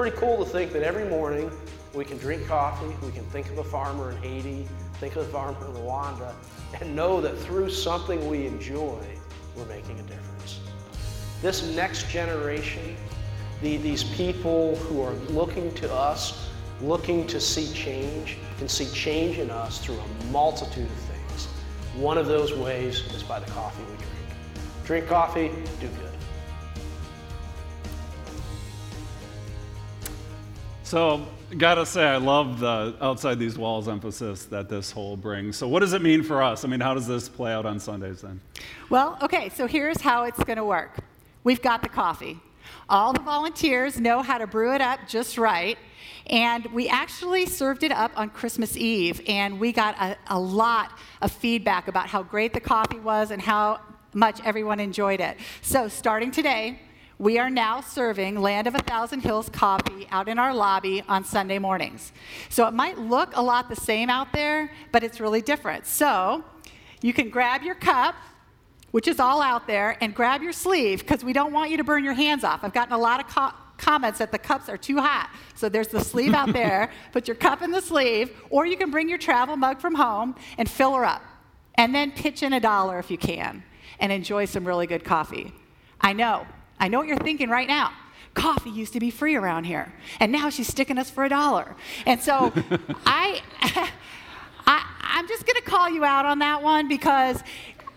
Pretty 0.00 0.16
cool 0.16 0.42
to 0.42 0.50
think 0.50 0.72
that 0.72 0.82
every 0.82 1.04
morning 1.04 1.50
we 1.92 2.06
can 2.06 2.16
drink 2.16 2.46
coffee, 2.46 2.86
we 3.04 3.12
can 3.12 3.22
think 3.26 3.50
of 3.50 3.58
a 3.58 3.64
farmer 3.64 4.12
in 4.12 4.16
Haiti, 4.22 4.66
think 4.94 5.14
of 5.14 5.28
a 5.28 5.30
farmer 5.30 5.66
in 5.66 5.74
Rwanda, 5.74 6.32
and 6.80 6.96
know 6.96 7.20
that 7.20 7.36
through 7.36 7.68
something 7.68 8.26
we 8.26 8.46
enjoy, 8.46 8.98
we're 9.54 9.66
making 9.66 10.00
a 10.00 10.02
difference. 10.04 10.60
This 11.42 11.76
next 11.76 12.08
generation, 12.08 12.96
the, 13.60 13.76
these 13.76 14.04
people 14.04 14.76
who 14.76 15.02
are 15.02 15.12
looking 15.28 15.70
to 15.74 15.92
us 15.92 16.48
looking 16.80 17.26
to 17.26 17.38
see 17.38 17.70
change 17.74 18.38
can 18.56 18.70
see 18.70 18.90
change 18.94 19.36
in 19.36 19.50
us 19.50 19.84
through 19.84 19.98
a 19.98 20.24
multitude 20.32 20.86
of 20.86 20.98
things. 20.98 21.44
One 21.94 22.16
of 22.16 22.26
those 22.26 22.54
ways 22.54 23.00
is 23.14 23.22
by 23.22 23.38
the 23.38 23.50
coffee 23.50 23.82
we 23.82 23.96
drink. 23.96 24.08
Drink 24.86 25.08
coffee, 25.08 25.50
do 25.78 25.88
good. 25.88 26.09
So, 30.90 31.24
gotta 31.56 31.86
say, 31.86 32.02
I 32.02 32.16
love 32.16 32.58
the 32.58 32.96
outside 33.00 33.38
these 33.38 33.56
walls 33.56 33.86
emphasis 33.86 34.46
that 34.46 34.68
this 34.68 34.90
whole 34.90 35.16
brings. 35.16 35.56
So, 35.56 35.68
what 35.68 35.82
does 35.82 35.92
it 35.92 36.02
mean 36.02 36.24
for 36.24 36.42
us? 36.42 36.64
I 36.64 36.68
mean, 36.68 36.80
how 36.80 36.94
does 36.94 37.06
this 37.06 37.28
play 37.28 37.52
out 37.52 37.64
on 37.64 37.78
Sundays 37.78 38.22
then? 38.22 38.40
Well, 38.88 39.16
okay, 39.22 39.50
so 39.50 39.68
here's 39.68 40.00
how 40.00 40.24
it's 40.24 40.42
to 40.42 40.64
work. 40.64 40.98
We've 41.44 41.62
got 41.62 41.82
the 41.82 41.88
coffee. 41.88 42.40
All 42.88 43.12
the 43.12 43.20
volunteers 43.20 44.00
know 44.00 44.20
how 44.20 44.38
to 44.38 44.48
brew 44.48 44.74
it 44.74 44.80
up 44.80 44.98
just 45.06 45.38
right. 45.38 45.78
And 46.26 46.66
we 46.72 46.88
actually 46.88 47.46
served 47.46 47.84
it 47.84 47.92
up 47.92 48.10
on 48.16 48.28
Christmas 48.28 48.76
Eve, 48.76 49.20
and 49.28 49.60
we 49.60 49.70
got 49.70 49.94
a, 50.00 50.16
a 50.26 50.40
lot 50.40 50.98
of 51.22 51.30
feedback 51.30 51.86
about 51.86 52.08
how 52.08 52.24
great 52.24 52.52
the 52.52 52.60
coffee 52.60 52.98
was 52.98 53.30
and 53.30 53.40
how 53.40 53.78
much 54.12 54.40
everyone 54.44 54.80
enjoyed 54.80 55.20
it. 55.20 55.36
So, 55.62 55.86
starting 55.86 56.32
today, 56.32 56.80
we 57.20 57.38
are 57.38 57.50
now 57.50 57.80
serving 57.80 58.40
Land 58.40 58.66
of 58.66 58.74
a 58.74 58.78
Thousand 58.78 59.20
Hills 59.20 59.48
coffee 59.50 60.08
out 60.10 60.26
in 60.26 60.38
our 60.38 60.54
lobby 60.54 61.04
on 61.06 61.22
Sunday 61.22 61.58
mornings. 61.58 62.12
So, 62.48 62.66
it 62.66 62.72
might 62.72 62.98
look 62.98 63.36
a 63.36 63.42
lot 63.42 63.68
the 63.68 63.76
same 63.76 64.08
out 64.08 64.32
there, 64.32 64.72
but 64.90 65.04
it's 65.04 65.20
really 65.20 65.42
different. 65.42 65.86
So, 65.86 66.42
you 67.02 67.12
can 67.12 67.28
grab 67.28 67.62
your 67.62 67.74
cup 67.74 68.14
which 68.90 69.06
is 69.06 69.20
all 69.20 69.40
out 69.40 69.66
there, 69.66 69.96
and 70.00 70.14
grab 70.14 70.42
your 70.42 70.52
sleeve 70.52 71.00
because 71.00 71.24
we 71.24 71.32
don't 71.32 71.52
want 71.52 71.70
you 71.70 71.76
to 71.76 71.84
burn 71.84 72.04
your 72.04 72.14
hands 72.14 72.44
off. 72.44 72.64
I've 72.64 72.72
gotten 72.72 72.92
a 72.92 72.98
lot 72.98 73.20
of 73.20 73.28
co- 73.28 73.56
comments 73.78 74.18
that 74.18 74.32
the 74.32 74.38
cups 74.38 74.68
are 74.68 74.76
too 74.76 74.98
hot. 74.98 75.30
So 75.54 75.68
there's 75.68 75.88
the 75.88 76.00
sleeve 76.00 76.34
out 76.34 76.52
there. 76.52 76.90
Put 77.12 77.28
your 77.28 77.36
cup 77.36 77.62
in 77.62 77.70
the 77.70 77.80
sleeve, 77.80 78.32
or 78.50 78.66
you 78.66 78.76
can 78.76 78.90
bring 78.90 79.08
your 79.08 79.18
travel 79.18 79.56
mug 79.56 79.80
from 79.80 79.94
home 79.94 80.34
and 80.58 80.68
fill 80.68 80.94
her 80.94 81.04
up. 81.04 81.22
And 81.76 81.94
then 81.94 82.10
pitch 82.10 82.42
in 82.42 82.52
a 82.52 82.60
dollar 82.60 82.98
if 82.98 83.10
you 83.10 83.18
can 83.18 83.62
and 84.00 84.10
enjoy 84.10 84.44
some 84.44 84.66
really 84.66 84.86
good 84.86 85.04
coffee. 85.04 85.52
I 86.00 86.12
know, 86.12 86.46
I 86.80 86.88
know 86.88 86.98
what 86.98 87.06
you're 87.06 87.18
thinking 87.18 87.48
right 87.48 87.68
now. 87.68 87.92
Coffee 88.34 88.70
used 88.70 88.92
to 88.94 89.00
be 89.00 89.10
free 89.10 89.36
around 89.36 89.64
here, 89.64 89.92
and 90.18 90.32
now 90.32 90.50
she's 90.50 90.68
sticking 90.68 90.98
us 90.98 91.10
for 91.10 91.24
a 91.24 91.28
dollar. 91.28 91.76
And 92.06 92.20
so 92.20 92.52
I, 93.06 93.42
I, 94.66 94.84
I'm 95.00 95.28
just 95.28 95.46
going 95.46 95.56
to 95.56 95.62
call 95.62 95.90
you 95.90 96.04
out 96.04 96.26
on 96.26 96.38
that 96.38 96.62
one 96.62 96.88
because 96.88 97.42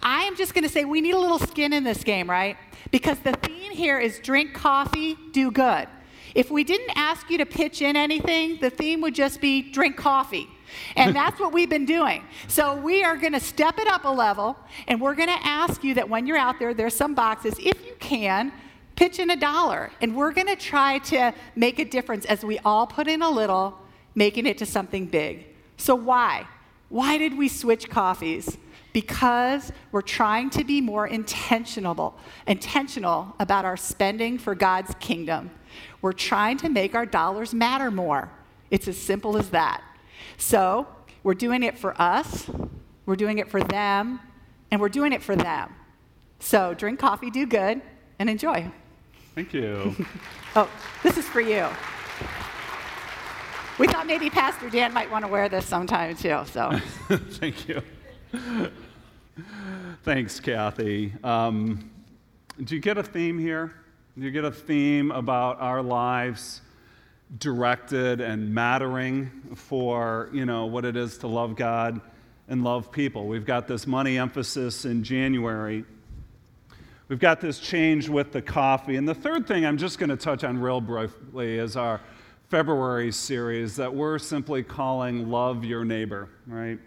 I 0.01 0.23
am 0.23 0.35
just 0.35 0.53
going 0.53 0.63
to 0.63 0.69
say 0.69 0.85
we 0.85 1.01
need 1.01 1.13
a 1.13 1.19
little 1.19 1.39
skin 1.39 1.71
in 1.71 1.83
this 1.83 2.03
game, 2.03 2.29
right? 2.29 2.57
Because 2.91 3.17
the 3.19 3.33
theme 3.33 3.71
here 3.71 3.99
is 3.99 4.19
drink 4.19 4.53
coffee, 4.53 5.17
do 5.31 5.49
good. 5.49 5.87
If 6.35 6.49
we 6.49 6.63
didn't 6.63 6.91
ask 6.95 7.29
you 7.29 7.37
to 7.37 7.45
pitch 7.45 7.81
in 7.81 7.95
anything, 7.95 8.57
the 8.59 8.69
theme 8.69 9.01
would 9.01 9.13
just 9.15 9.39
be 9.39 9.71
drink 9.71 9.97
coffee. 9.97 10.49
And 10.95 11.15
that's 11.15 11.39
what 11.39 11.53
we've 11.53 11.69
been 11.69 11.85
doing. 11.85 12.23
So 12.47 12.75
we 12.75 13.03
are 13.03 13.17
going 13.17 13.33
to 13.33 13.39
step 13.39 13.77
it 13.77 13.87
up 13.87 14.03
a 14.05 14.09
level, 14.09 14.57
and 14.87 14.99
we're 14.99 15.15
going 15.15 15.29
to 15.29 15.47
ask 15.47 15.83
you 15.83 15.93
that 15.93 16.09
when 16.09 16.25
you're 16.25 16.37
out 16.37 16.59
there, 16.59 16.73
there's 16.73 16.95
some 16.95 17.13
boxes, 17.13 17.55
if 17.59 17.85
you 17.85 17.93
can, 17.99 18.51
pitch 18.95 19.19
in 19.19 19.29
a 19.29 19.35
dollar. 19.35 19.91
And 20.01 20.15
we're 20.15 20.31
going 20.31 20.47
to 20.47 20.55
try 20.55 20.99
to 20.99 21.33
make 21.55 21.79
a 21.79 21.85
difference 21.85 22.25
as 22.25 22.43
we 22.43 22.59
all 22.59 22.87
put 22.87 23.07
in 23.07 23.21
a 23.21 23.29
little, 23.29 23.77
making 24.15 24.45
it 24.45 24.57
to 24.59 24.65
something 24.65 25.05
big. 25.05 25.47
So 25.77 25.95
why? 25.95 26.47
Why 26.89 27.17
did 27.17 27.37
we 27.37 27.47
switch 27.47 27.89
coffees? 27.89 28.57
because 28.93 29.71
we're 29.91 30.01
trying 30.01 30.49
to 30.51 30.63
be 30.63 30.79
more 30.79 31.07
intentional, 31.07 32.15
intentional 32.47 33.35
about 33.39 33.65
our 33.65 33.75
spending 33.75 34.37
for 34.37 34.55
God's 34.55 34.93
kingdom. 34.99 35.49
We're 36.01 36.13
trying 36.13 36.57
to 36.57 36.69
make 36.69 36.95
our 36.95 37.05
dollars 37.05 37.53
matter 37.53 37.89
more. 37.91 38.31
It's 38.69 38.87
as 38.87 38.97
simple 38.97 39.35
as 39.35 39.49
that. 39.49 39.83
So, 40.37 40.87
we're 41.23 41.33
doing 41.33 41.63
it 41.63 41.77
for 41.77 41.99
us, 41.99 42.49
we're 43.05 43.15
doing 43.15 43.39
it 43.39 43.49
for 43.49 43.61
them, 43.61 44.19
and 44.71 44.79
we're 44.79 44.89
doing 44.89 45.13
it 45.13 45.23
for 45.23 45.35
them. 45.35 45.73
So, 46.39 46.73
drink 46.73 46.99
coffee, 46.99 47.31
do 47.31 47.45
good, 47.45 47.81
and 48.19 48.29
enjoy. 48.29 48.71
Thank 49.35 49.53
you. 49.53 49.95
oh, 50.55 50.69
this 51.01 51.17
is 51.17 51.27
for 51.27 51.41
you. 51.41 51.67
We 53.79 53.87
thought 53.87 54.05
maybe 54.05 54.29
Pastor 54.29 54.69
Dan 54.69 54.93
might 54.93 55.09
want 55.09 55.25
to 55.25 55.31
wear 55.31 55.49
this 55.49 55.65
sometime 55.65 56.15
too, 56.15 56.41
so. 56.45 56.79
Thank 57.09 57.67
you. 57.67 57.81
Thanks, 60.03 60.39
Kathy. 60.39 61.13
Um, 61.23 61.89
do 62.63 62.75
you 62.75 62.81
get 62.81 62.99
a 62.99 63.03
theme 63.03 63.39
here? 63.39 63.73
Do 64.15 64.23
you 64.23 64.31
get 64.31 64.45
a 64.45 64.51
theme 64.51 65.09
about 65.09 65.59
our 65.59 65.81
lives 65.81 66.61
directed 67.39 68.21
and 68.21 68.53
mattering 68.53 69.31
for, 69.55 70.29
you 70.31 70.45
know, 70.45 70.67
what 70.67 70.85
it 70.85 70.95
is 70.95 71.17
to 71.19 71.27
love 71.27 71.55
God 71.55 71.99
and 72.47 72.63
love 72.63 72.91
people? 72.91 73.25
We've 73.25 73.45
got 73.45 73.67
this 73.67 73.87
money 73.87 74.19
emphasis 74.19 74.85
in 74.85 75.03
January. 75.03 75.83
We've 77.13 77.19
got 77.19 77.39
this 77.39 77.59
change 77.59 78.09
with 78.09 78.31
the 78.31 78.41
coffee. 78.41 78.95
And 78.95 79.07
the 79.07 79.13
third 79.13 79.45
thing 79.45 79.67
I'm 79.67 79.77
just 79.77 79.99
going 79.99 80.09
to 80.09 80.17
touch 80.17 80.43
on 80.43 80.59
real 80.59 80.81
briefly 80.81 81.59
is 81.59 81.77
our 81.77 82.01
February 82.49 83.11
series 83.11 83.75
that 83.75 83.93
we're 83.93 84.17
simply 84.17 84.63
calling 84.63 85.29
Love 85.29 85.63
Your 85.63 85.85
Neighbor, 85.85 86.27
right? 86.47 86.79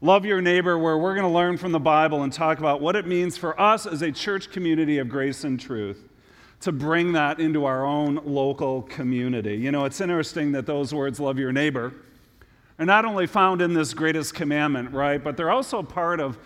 Love 0.00 0.24
Your 0.24 0.40
Neighbor, 0.40 0.76
where 0.76 0.98
we're 0.98 1.14
going 1.14 1.24
to 1.24 1.32
learn 1.32 1.56
from 1.56 1.70
the 1.70 1.78
Bible 1.78 2.24
and 2.24 2.32
talk 2.32 2.58
about 2.58 2.80
what 2.80 2.96
it 2.96 3.06
means 3.06 3.36
for 3.36 3.60
us 3.60 3.86
as 3.86 4.02
a 4.02 4.10
church 4.10 4.50
community 4.50 4.98
of 4.98 5.08
grace 5.08 5.44
and 5.44 5.60
truth 5.60 6.02
to 6.62 6.72
bring 6.72 7.12
that 7.12 7.38
into 7.38 7.64
our 7.64 7.86
own 7.86 8.20
local 8.24 8.82
community. 8.82 9.54
You 9.54 9.70
know, 9.70 9.84
it's 9.84 10.00
interesting 10.00 10.50
that 10.50 10.66
those 10.66 10.92
words, 10.92 11.20
love 11.20 11.38
your 11.38 11.52
neighbor, 11.52 11.94
are 12.80 12.86
not 12.86 13.04
only 13.04 13.28
found 13.28 13.62
in 13.62 13.72
this 13.72 13.94
greatest 13.94 14.34
commandment, 14.34 14.90
right, 14.90 15.22
but 15.22 15.36
they're 15.36 15.52
also 15.52 15.80
part 15.80 16.18
of 16.18 16.38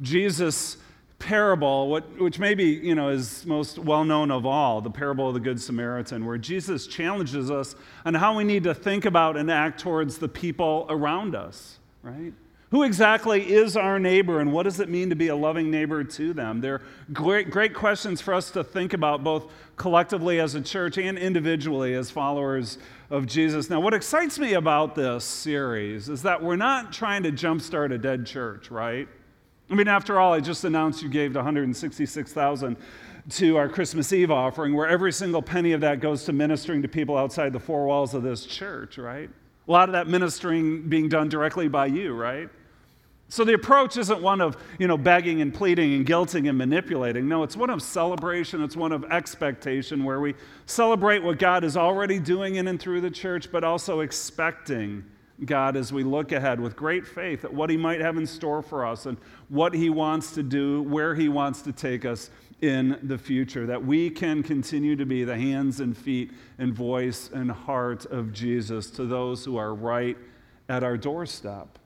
Jesus' 0.00 0.78
parable, 1.22 1.88
which 2.18 2.40
maybe 2.40 2.64
you 2.64 2.96
know 2.96 3.08
is 3.08 3.46
most 3.46 3.78
well 3.78 4.04
known 4.04 4.32
of 4.32 4.44
all, 4.44 4.80
the 4.80 4.90
parable 4.90 5.28
of 5.28 5.34
the 5.34 5.40
Good 5.40 5.60
Samaritan, 5.60 6.26
where 6.26 6.36
Jesus 6.36 6.88
challenges 6.88 7.48
us 7.48 7.76
on 8.04 8.14
how 8.14 8.36
we 8.36 8.42
need 8.42 8.64
to 8.64 8.74
think 8.74 9.04
about 9.04 9.36
and 9.36 9.48
act 9.48 9.78
towards 9.80 10.18
the 10.18 10.28
people 10.28 10.84
around 10.90 11.36
us, 11.36 11.78
right? 12.02 12.32
Who 12.72 12.82
exactly 12.82 13.52
is 13.52 13.76
our 13.76 13.98
neighbor 14.00 14.40
and 14.40 14.52
what 14.52 14.62
does 14.64 14.80
it 14.80 14.88
mean 14.88 15.10
to 15.10 15.14
be 15.14 15.28
a 15.28 15.36
loving 15.36 15.70
neighbor 15.70 16.02
to 16.02 16.32
them? 16.32 16.60
They're 16.60 16.80
great, 17.12 17.50
great 17.50 17.74
questions 17.74 18.20
for 18.20 18.34
us 18.34 18.50
to 18.52 18.64
think 18.64 18.94
about 18.94 19.22
both 19.22 19.52
collectively 19.76 20.40
as 20.40 20.54
a 20.54 20.60
church 20.60 20.96
and 20.96 21.18
individually 21.18 21.94
as 21.94 22.10
followers 22.10 22.78
of 23.10 23.26
Jesus. 23.26 23.68
Now, 23.68 23.78
what 23.80 23.92
excites 23.94 24.38
me 24.38 24.54
about 24.54 24.94
this 24.94 25.22
series 25.22 26.08
is 26.08 26.22
that 26.22 26.42
we're 26.42 26.56
not 26.56 26.94
trying 26.94 27.22
to 27.24 27.30
jumpstart 27.30 27.92
a 27.92 27.98
dead 27.98 28.26
church, 28.26 28.70
right? 28.70 29.06
I 29.72 29.74
mean, 29.74 29.88
after 29.88 30.20
all, 30.20 30.34
I 30.34 30.40
just 30.40 30.64
announced 30.64 31.02
you 31.02 31.08
gave 31.08 31.34
166,000 31.34 32.76
to 33.30 33.56
our 33.56 33.70
Christmas 33.70 34.12
Eve 34.12 34.30
offering, 34.30 34.76
where 34.76 34.86
every 34.86 35.12
single 35.12 35.40
penny 35.40 35.72
of 35.72 35.80
that 35.80 35.98
goes 35.98 36.24
to 36.24 36.32
ministering 36.34 36.82
to 36.82 36.88
people 36.88 37.16
outside 37.16 37.54
the 37.54 37.58
four 37.58 37.86
walls 37.86 38.12
of 38.12 38.22
this 38.22 38.44
church, 38.44 38.98
right? 38.98 39.30
A 39.66 39.72
lot 39.72 39.88
of 39.88 39.94
that 39.94 40.08
ministering 40.08 40.90
being 40.90 41.08
done 41.08 41.30
directly 41.30 41.68
by 41.68 41.86
you, 41.86 42.12
right? 42.12 42.50
So 43.30 43.44
the 43.44 43.54
approach 43.54 43.96
isn't 43.96 44.20
one 44.20 44.42
of, 44.42 44.58
you 44.78 44.86
know, 44.86 44.98
begging 44.98 45.40
and 45.40 45.54
pleading 45.54 45.94
and 45.94 46.06
guilting 46.06 46.50
and 46.50 46.58
manipulating. 46.58 47.26
No, 47.26 47.42
it's 47.42 47.56
one 47.56 47.70
of 47.70 47.80
celebration, 47.80 48.62
it's 48.62 48.76
one 48.76 48.92
of 48.92 49.04
expectation 49.06 50.04
where 50.04 50.20
we 50.20 50.34
celebrate 50.66 51.22
what 51.22 51.38
God 51.38 51.64
is 51.64 51.78
already 51.78 52.18
doing 52.18 52.56
in 52.56 52.68
and 52.68 52.78
through 52.78 53.00
the 53.00 53.10
church, 53.10 53.50
but 53.50 53.64
also 53.64 54.00
expecting 54.00 55.02
God 55.44 55.76
as 55.76 55.92
we 55.92 56.02
look 56.02 56.32
ahead 56.32 56.60
with 56.60 56.76
great 56.76 57.06
faith 57.06 57.44
at 57.44 57.52
what 57.52 57.70
He 57.70 57.76
might 57.76 58.00
have 58.00 58.16
in 58.16 58.26
store 58.26 58.62
for 58.62 58.86
us 58.86 59.06
and 59.06 59.16
what 59.48 59.74
He 59.74 59.90
wants 59.90 60.32
to 60.32 60.42
do, 60.42 60.82
where 60.82 61.14
He 61.14 61.28
wants 61.28 61.62
to 61.62 61.72
take 61.72 62.04
us 62.04 62.30
in 62.60 62.98
the 63.02 63.18
future, 63.18 63.66
that 63.66 63.84
we 63.84 64.08
can 64.08 64.42
continue 64.42 64.94
to 64.96 65.04
be 65.04 65.24
the 65.24 65.36
hands 65.36 65.80
and 65.80 65.96
feet 65.96 66.30
and 66.58 66.72
voice 66.72 67.28
and 67.32 67.50
heart 67.50 68.06
of 68.06 68.32
Jesus 68.32 68.88
to 68.92 69.04
those 69.04 69.44
who 69.44 69.56
are 69.56 69.74
right 69.74 70.16
at 70.68 70.84
our 70.84 70.96
doorstep. 70.96 71.78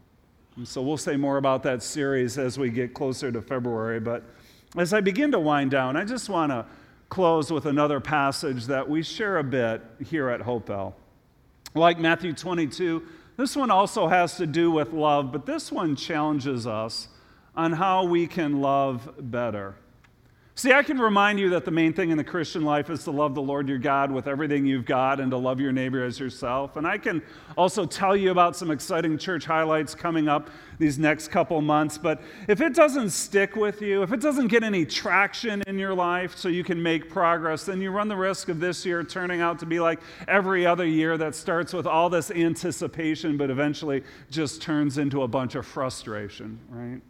And 0.56 0.68
so 0.68 0.82
we'll 0.82 0.96
say 0.96 1.16
more 1.16 1.38
about 1.38 1.62
that 1.64 1.82
series 1.82 2.38
as 2.38 2.58
we 2.58 2.70
get 2.70 2.94
closer 2.94 3.32
to 3.32 3.42
February. 3.42 4.00
But 4.00 4.22
as 4.76 4.92
I 4.92 5.00
begin 5.00 5.32
to 5.32 5.38
wind 5.38 5.70
down, 5.70 5.96
I 5.96 6.04
just 6.04 6.28
want 6.28 6.52
to 6.52 6.66
close 7.08 7.50
with 7.50 7.66
another 7.66 8.00
passage 8.00 8.66
that 8.66 8.88
we 8.88 9.02
share 9.02 9.38
a 9.38 9.44
bit 9.44 9.82
here 10.04 10.28
at 10.28 10.40
Hopevale. 10.40 10.94
Like 11.74 11.98
Matthew 11.98 12.32
22, 12.32 13.02
this 13.36 13.56
one 13.56 13.70
also 13.70 14.08
has 14.08 14.36
to 14.36 14.46
do 14.46 14.70
with 14.70 14.92
love, 14.92 15.32
but 15.32 15.46
this 15.46 15.70
one 15.70 15.96
challenges 15.96 16.66
us 16.66 17.08
on 17.54 17.72
how 17.72 18.04
we 18.04 18.26
can 18.26 18.60
love 18.60 19.14
better. 19.18 19.76
See, 20.58 20.72
I 20.72 20.82
can 20.82 20.98
remind 20.98 21.38
you 21.38 21.50
that 21.50 21.66
the 21.66 21.70
main 21.70 21.92
thing 21.92 22.08
in 22.08 22.16
the 22.16 22.24
Christian 22.24 22.64
life 22.64 22.88
is 22.88 23.04
to 23.04 23.10
love 23.10 23.34
the 23.34 23.42
Lord 23.42 23.68
your 23.68 23.76
God 23.76 24.10
with 24.10 24.26
everything 24.26 24.64
you've 24.64 24.86
got 24.86 25.20
and 25.20 25.30
to 25.30 25.36
love 25.36 25.60
your 25.60 25.70
neighbor 25.70 26.02
as 26.02 26.18
yourself. 26.18 26.76
And 26.76 26.86
I 26.86 26.96
can 26.96 27.20
also 27.58 27.84
tell 27.84 28.16
you 28.16 28.30
about 28.30 28.56
some 28.56 28.70
exciting 28.70 29.18
church 29.18 29.44
highlights 29.44 29.94
coming 29.94 30.28
up 30.28 30.48
these 30.78 30.98
next 30.98 31.28
couple 31.28 31.60
months. 31.60 31.98
But 31.98 32.22
if 32.48 32.62
it 32.62 32.72
doesn't 32.72 33.10
stick 33.10 33.54
with 33.54 33.82
you, 33.82 34.02
if 34.02 34.14
it 34.14 34.22
doesn't 34.22 34.46
get 34.46 34.62
any 34.62 34.86
traction 34.86 35.62
in 35.66 35.78
your 35.78 35.92
life 35.92 36.38
so 36.38 36.48
you 36.48 36.64
can 36.64 36.82
make 36.82 37.10
progress, 37.10 37.64
then 37.64 37.82
you 37.82 37.90
run 37.90 38.08
the 38.08 38.16
risk 38.16 38.48
of 38.48 38.58
this 38.58 38.86
year 38.86 39.04
turning 39.04 39.42
out 39.42 39.58
to 39.58 39.66
be 39.66 39.78
like 39.78 40.00
every 40.26 40.64
other 40.64 40.86
year 40.86 41.18
that 41.18 41.34
starts 41.34 41.74
with 41.74 41.86
all 41.86 42.08
this 42.08 42.30
anticipation, 42.30 43.36
but 43.36 43.50
eventually 43.50 44.02
just 44.30 44.62
turns 44.62 44.96
into 44.96 45.20
a 45.20 45.28
bunch 45.28 45.54
of 45.54 45.66
frustration, 45.66 46.58
right? 46.70 47.02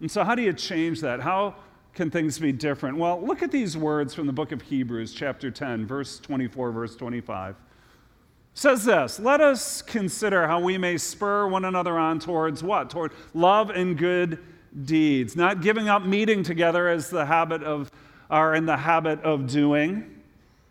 And 0.00 0.10
so, 0.10 0.24
how 0.24 0.34
do 0.34 0.42
you 0.42 0.52
change 0.52 1.00
that? 1.00 1.20
How 1.20 1.54
can 1.94 2.10
things 2.10 2.38
be 2.38 2.52
different? 2.52 2.96
Well, 2.96 3.20
look 3.20 3.42
at 3.42 3.50
these 3.50 3.76
words 3.76 4.14
from 4.14 4.26
the 4.26 4.32
book 4.32 4.52
of 4.52 4.62
Hebrews, 4.62 5.12
chapter 5.12 5.50
10, 5.50 5.86
verse 5.86 6.18
24, 6.18 6.72
verse 6.72 6.96
25. 6.96 7.50
It 7.50 7.56
says 8.54 8.84
this 8.84 9.18
Let 9.18 9.40
us 9.40 9.82
consider 9.82 10.46
how 10.46 10.60
we 10.60 10.78
may 10.78 10.96
spur 10.96 11.46
one 11.46 11.64
another 11.64 11.98
on 11.98 12.18
towards 12.18 12.62
what? 12.62 12.90
Toward 12.90 13.12
love 13.34 13.70
and 13.70 13.96
good 13.98 14.38
deeds, 14.84 15.36
not 15.36 15.60
giving 15.60 15.88
up 15.88 16.04
meeting 16.04 16.42
together 16.42 16.88
as 16.88 17.10
the 17.10 17.26
habit 17.26 17.62
of 17.62 17.90
are 18.30 18.54
in 18.54 18.64
the 18.64 18.78
habit 18.78 19.20
of 19.22 19.46
doing, 19.46 20.22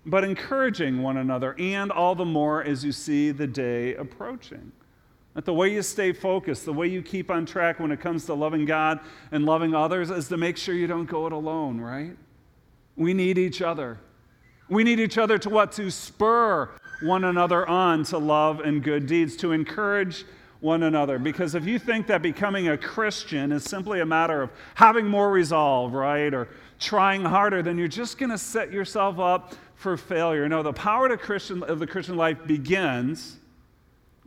but 0.07 0.23
encouraging 0.23 1.03
one 1.03 1.17
another, 1.17 1.55
and 1.59 1.91
all 1.91 2.15
the 2.15 2.25
more 2.25 2.63
as 2.63 2.83
you 2.83 2.91
see 2.91 3.29
the 3.29 3.45
day 3.45 3.93
approaching. 3.93 4.71
That 5.33 5.45
the 5.45 5.53
way 5.53 5.73
you 5.73 5.81
stay 5.81 6.11
focused, 6.11 6.65
the 6.65 6.73
way 6.73 6.87
you 6.87 7.01
keep 7.01 7.31
on 7.31 7.45
track 7.45 7.79
when 7.79 7.91
it 7.91 8.01
comes 8.01 8.25
to 8.25 8.33
loving 8.33 8.65
God 8.65 8.99
and 9.31 9.45
loving 9.45 9.73
others 9.73 10.09
is 10.11 10.27
to 10.27 10.37
make 10.37 10.57
sure 10.57 10.75
you 10.75 10.87
don't 10.87 11.05
go 11.05 11.25
it 11.25 11.31
alone, 11.31 11.79
right? 11.79 12.17
We 12.97 13.13
need 13.13 13.37
each 13.37 13.61
other. 13.61 13.97
We 14.69 14.83
need 14.83 14.99
each 14.99 15.17
other 15.17 15.37
to 15.37 15.49
what? 15.49 15.71
To 15.73 15.89
spur 15.89 16.69
one 17.01 17.23
another 17.23 17.67
on 17.67 18.03
to 18.05 18.17
love 18.17 18.59
and 18.59 18.83
good 18.83 19.07
deeds, 19.07 19.35
to 19.37 19.53
encourage 19.53 20.25
one 20.59 20.83
another. 20.83 21.17
Because 21.17 21.55
if 21.55 21.65
you 21.65 21.79
think 21.79 22.07
that 22.07 22.21
becoming 22.21 22.67
a 22.67 22.77
Christian 22.77 23.51
is 23.51 23.63
simply 23.63 24.01
a 24.01 24.05
matter 24.05 24.41
of 24.41 24.51
having 24.75 25.07
more 25.07 25.31
resolve, 25.31 25.93
right, 25.93 26.33
or 26.33 26.49
trying 26.79 27.23
harder, 27.23 27.61
then 27.61 27.77
you're 27.77 27.87
just 27.87 28.17
going 28.17 28.29
to 28.29 28.37
set 28.37 28.71
yourself 28.71 29.19
up 29.19 29.55
for 29.75 29.97
failure. 29.97 30.47
No, 30.47 30.61
the 30.61 30.73
power 30.73 31.07
of, 31.07 31.19
Christian, 31.19 31.63
of 31.63 31.79
the 31.79 31.87
Christian 31.87 32.15
life 32.15 32.37
begins 32.45 33.37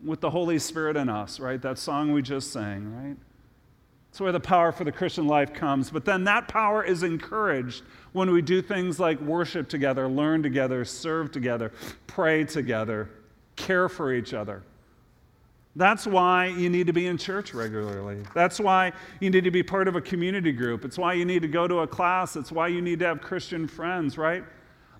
with 0.05 0.21
the 0.21 0.31
Holy 0.31 0.59
Spirit 0.59 0.97
in 0.97 1.09
us, 1.09 1.41
right? 1.41 1.61
That 1.61 1.79
song 1.79 2.13
we 2.13 2.23
just 2.23 2.53
sang, 2.53 2.93
right? 2.95 3.17
That's 4.11 4.21
where 4.21 4.33
the 4.33 4.41
power 4.41 4.71
for 4.71 4.85
the 4.85 4.93
Christian 4.93 5.27
life 5.27 5.53
comes. 5.53 5.91
But 5.91 6.05
then 6.05 6.23
that 6.25 6.47
power 6.47 6.85
is 6.85 7.03
encouraged 7.03 7.83
when 8.13 8.31
we 8.31 8.43
do 8.43 8.63
things 8.63 9.01
like 9.01 9.21
worship 9.21 9.69
together, 9.69 10.07
learn 10.07 10.43
together, 10.43 10.85
serve 10.85 11.33
together, 11.33 11.73
pray 12.07 12.45
together, 12.45 13.11
care 13.57 13.89
for 13.89 14.13
each 14.13 14.33
other. 14.33 14.63
That's 15.77 16.07
why 16.07 16.47
you 16.47 16.71
need 16.71 16.87
to 16.87 16.93
be 16.93 17.09
in 17.09 17.19
church 17.19 17.53
regularly. 17.53 18.19
That's 18.35 18.61
why 18.61 18.93
you 19.19 19.31
need 19.31 19.43
to 19.43 19.51
be 19.51 19.65
part 19.65 19.89
of 19.89 19.97
a 19.97 20.01
community 20.01 20.53
group. 20.53 20.85
It's 20.85 20.97
why 20.97 21.15
you 21.15 21.25
need 21.25 21.43
to 21.43 21.49
go 21.49 21.67
to 21.67 21.81
a 21.81 21.87
class. 21.87 22.37
It's 22.37 22.53
why 22.53 22.69
you 22.69 22.81
need 22.81 23.01
to 23.01 23.07
have 23.07 23.21
Christian 23.21 23.67
friends, 23.67 24.17
right? 24.17 24.45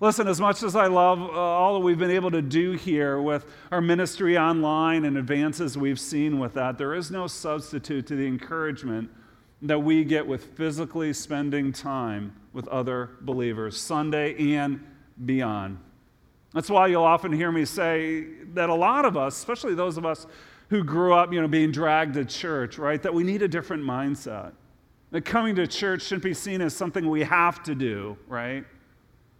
Listen, 0.05 0.27
as 0.27 0.39
much 0.39 0.61
as 0.61 0.75
I 0.75 0.85
love 0.85 1.19
uh, 1.19 1.31
all 1.33 1.73
that 1.73 1.79
we've 1.79 1.97
been 1.97 2.11
able 2.11 2.29
to 2.29 2.43
do 2.43 2.73
here 2.73 3.19
with 3.19 3.47
our 3.71 3.81
ministry 3.81 4.37
online 4.37 5.03
and 5.03 5.17
advances 5.17 5.79
we've 5.79 5.99
seen 5.99 6.37
with 6.37 6.53
that, 6.53 6.77
there 6.77 6.93
is 6.93 7.09
no 7.09 7.25
substitute 7.25 8.05
to 8.05 8.15
the 8.15 8.27
encouragement 8.27 9.09
that 9.63 9.79
we 9.79 10.03
get 10.03 10.27
with 10.27 10.43
physically 10.55 11.11
spending 11.11 11.71
time 11.71 12.35
with 12.53 12.67
other 12.67 13.09
believers, 13.21 13.81
Sunday 13.81 14.55
and 14.55 14.79
beyond. 15.25 15.79
That's 16.53 16.69
why 16.69 16.85
you'll 16.85 17.03
often 17.03 17.33
hear 17.33 17.51
me 17.51 17.65
say 17.65 18.27
that 18.53 18.69
a 18.69 18.75
lot 18.75 19.05
of 19.05 19.17
us, 19.17 19.35
especially 19.35 19.73
those 19.73 19.97
of 19.97 20.05
us 20.05 20.27
who 20.69 20.83
grew 20.83 21.15
up, 21.15 21.33
you 21.33 21.41
know, 21.41 21.47
being 21.47 21.71
dragged 21.71 22.13
to 22.13 22.25
church, 22.25 22.77
right, 22.77 23.01
that 23.01 23.15
we 23.15 23.23
need 23.23 23.41
a 23.41 23.47
different 23.47 23.81
mindset. 23.81 24.51
That 25.09 25.25
coming 25.25 25.55
to 25.55 25.65
church 25.65 26.03
shouldn't 26.03 26.21
be 26.21 26.35
seen 26.35 26.61
as 26.61 26.75
something 26.75 27.09
we 27.09 27.23
have 27.23 27.63
to 27.63 27.73
do, 27.73 28.17
right? 28.27 28.65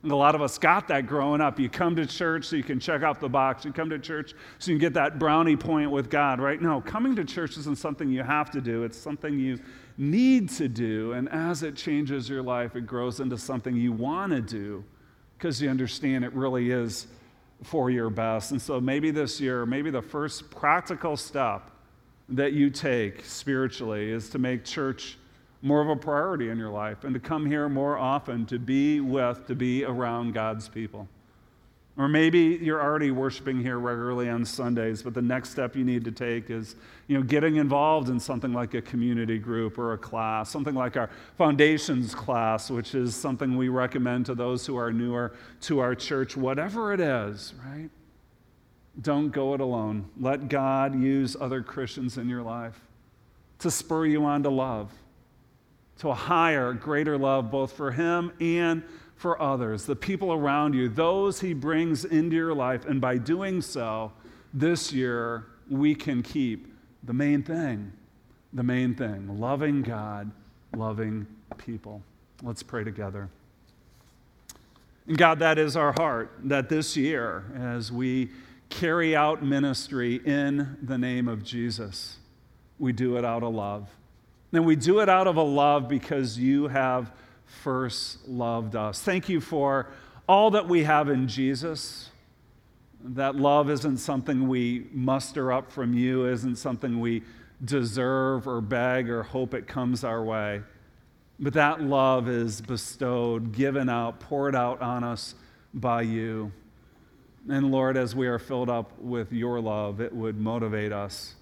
And 0.06 0.12
a 0.12 0.16
lot 0.16 0.36
of 0.36 0.42
us 0.44 0.60
got 0.60 0.88
that 0.90 1.08
growing 1.08 1.42
up. 1.42 1.60
You 1.60 1.68
come 1.68 1.96
to 1.96 2.06
church 2.06 2.46
so 2.46 2.56
you 2.56 2.64
can 2.64 2.80
check 2.80 3.02
off 3.02 3.20
the 3.20 3.28
box. 3.28 3.66
You 3.66 3.74
come 3.74 3.90
to 3.90 3.98
church 3.98 4.36
so 4.60 4.70
you 4.70 4.78
can 4.78 4.80
get 4.80 4.94
that 4.94 5.18
brownie 5.18 5.56
point 5.56 5.90
with 5.90 6.12
God, 6.12 6.40
right? 6.40 6.62
No, 6.62 6.80
coming 6.80 7.16
to 7.16 7.26
church 7.26 7.58
isn't 7.58 7.80
something 7.80 8.12
you 8.12 8.22
have 8.22 8.52
to 8.52 8.62
do, 8.62 8.84
it's 8.84 9.00
something 9.00 9.40
you 9.40 9.60
need 9.98 10.50
to 10.50 10.68
do. 10.68 11.14
And 11.14 11.28
as 11.30 11.64
it 11.64 11.76
changes 11.76 12.30
your 12.30 12.44
life, 12.44 12.76
it 12.76 12.86
grows 12.86 13.20
into 13.20 13.36
something 13.36 13.76
you 13.76 13.94
want 13.94 14.32
to 14.32 14.42
do 14.42 14.84
because 15.40 15.60
you 15.60 15.72
understand 15.72 16.24
it 16.24 16.34
really 16.34 16.70
is 16.70 17.08
for 17.64 17.90
your 17.90 18.12
best. 18.12 18.52
And 18.52 18.62
so 18.62 18.80
maybe 18.80 19.10
this 19.10 19.42
year, 19.42 19.66
maybe 19.66 19.90
the 19.90 20.04
first 20.04 20.52
practical 20.52 21.18
step 21.18 21.72
that 22.30 22.54
you 22.54 22.70
take 22.70 23.26
spiritually 23.26 24.12
is 24.12 24.30
to 24.30 24.38
make 24.38 24.66
church 24.66 25.18
more 25.66 25.82
of 25.82 25.90
a 25.90 25.96
priority 25.96 26.50
in 26.50 26.60
your 26.60 26.70
life 26.70 27.04
and 27.06 27.14
to 27.16 27.20
come 27.20 27.44
here 27.44 27.68
more 27.68 27.98
often 27.98 28.46
to 28.46 28.60
be 28.60 29.00
with, 29.00 29.48
to 29.48 29.56
be 29.56 29.84
around 29.84 30.32
God's 30.32 30.70
people. 30.70 31.08
Or 31.98 32.08
maybe 32.08 32.60
you're 32.62 32.82
already 32.82 33.10
worshiping 33.10 33.60
here 33.62 33.80
regularly 33.80 34.30
on 34.30 34.46
Sundays, 34.46 35.02
but 35.02 35.16
the 35.16 35.24
next 35.24 35.50
step 35.50 35.76
you 35.76 35.84
need 35.84 36.06
to 36.06 36.12
take 36.12 36.52
is, 36.52 36.76
you 37.08 37.18
know, 37.18 37.24
getting 37.24 37.56
involved 37.56 38.10
in 38.10 38.20
something 38.20 38.54
like 38.54 38.76
a 38.76 38.82
community 38.82 39.40
group 39.40 39.80
or 39.80 39.94
a 39.94 39.98
class, 39.98 40.52
something 40.52 40.76
like 40.76 40.98
our 40.98 41.10
foundations 41.36 42.14
class, 42.14 42.70
which 42.70 42.94
is 42.94 43.16
something 43.16 43.58
we 43.58 43.68
recommend 43.70 44.28
to 44.28 44.36
those 44.36 44.68
who 44.68 44.78
are 44.78 44.94
newer 44.94 45.34
to 45.62 45.80
our 45.80 45.96
church, 45.96 46.38
whatever 46.38 46.94
it 46.94 47.00
is, 47.00 47.56
right? 47.66 47.90
Don't 49.02 49.30
go 49.32 49.56
it 49.56 49.62
alone. 49.62 50.10
Let 50.20 50.48
God 50.48 51.02
use 51.02 51.36
other 51.42 51.64
Christians 51.64 52.20
in 52.20 52.30
your 52.30 52.44
life 52.44 52.80
to 53.60 53.72
spur 53.72 54.06
you 54.06 54.26
on 54.26 54.44
to 54.44 54.50
love 54.52 54.92
to 56.00 56.10
a 56.10 56.14
higher, 56.14 56.74
greater 56.74 57.18
love, 57.18 57.52
both 57.52 57.74
for 57.74 57.92
Him 57.92 58.32
and 58.40 58.84
for 59.16 59.42
others, 59.42 59.86
the 59.86 59.96
people 59.96 60.34
around 60.34 60.74
you, 60.74 60.90
those 60.90 61.40
He 61.40 61.54
brings 61.54 62.04
into 62.06 62.36
your 62.36 62.54
life. 62.54 62.86
And 62.86 63.00
by 63.00 63.18
doing 63.18 63.62
so, 63.62 64.12
this 64.54 64.92
year, 64.92 65.46
we 65.70 65.96
can 65.96 66.22
keep 66.22 66.74
the 67.04 67.14
main 67.14 67.44
thing 67.44 67.92
the 68.56 68.64
main 68.64 68.96
thing 68.96 69.40
loving 69.40 69.82
God, 69.82 70.32
loving 70.76 71.28
people. 71.58 72.02
Let's 72.42 72.64
pray 72.64 72.84
together. 72.84 73.30
And 75.08 75.18
God, 75.18 75.40
that 75.40 75.60
is 75.60 75.76
our 75.78 75.92
heart, 75.92 76.32
that 76.46 76.70
this 76.70 76.98
year, 76.98 77.44
as 77.56 77.92
we 77.92 78.32
carry 78.70 79.16
out 79.16 79.44
ministry 79.44 80.16
in 80.26 80.78
the 80.82 80.98
name 80.98 81.28
of 81.28 81.44
Jesus, 81.44 82.18
we 82.80 82.92
do 82.92 83.18
it 83.18 83.26
out 83.26 83.44
of 83.44 83.54
love. 83.54 83.90
And 84.56 84.66
we 84.66 84.78
do 84.78 85.02
it 85.02 85.10
out 85.10 85.28
of 85.28 85.36
a 85.36 85.44
love 85.44 85.90
because 85.90 86.40
you 86.40 86.70
have 86.70 87.12
first 87.46 88.26
loved 88.26 88.76
us. 88.76 89.02
Thank 89.02 89.28
you 89.28 89.42
for 89.42 89.88
all 90.30 90.52
that 90.52 90.66
we 90.68 90.86
have 90.86 91.10
in 91.10 91.28
Jesus. 91.28 92.10
That 93.04 93.36
love 93.36 93.70
isn't 93.70 93.98
something 93.98 94.48
we 94.48 94.88
muster 94.94 95.52
up 95.52 95.74
from 95.74 95.94
you, 95.94 96.26
isn't 96.28 96.56
something 96.56 97.02
we 97.02 97.24
deserve 97.66 98.48
or 98.48 98.62
beg 98.62 99.10
or 99.10 99.24
hope 99.24 99.54
it 99.54 99.68
comes 99.68 100.06
our 100.06 100.24
way. 100.24 100.62
But 101.38 101.54
that 101.54 101.82
love 101.82 102.30
is 102.30 102.62
bestowed, 102.62 103.52
given 103.52 103.90
out, 103.90 104.22
poured 104.22 104.56
out 104.56 104.82
on 104.82 105.04
us 105.04 105.36
by 105.74 106.04
you. 106.04 106.52
And 107.50 107.72
Lord, 107.72 107.98
as 107.98 108.16
we 108.16 108.28
are 108.28 108.40
filled 108.40 108.70
up 108.70 108.98
with 109.00 109.34
your 109.34 109.60
love, 109.60 110.00
it 110.00 110.14
would 110.14 110.40
motivate 110.40 110.94
us 110.94 111.35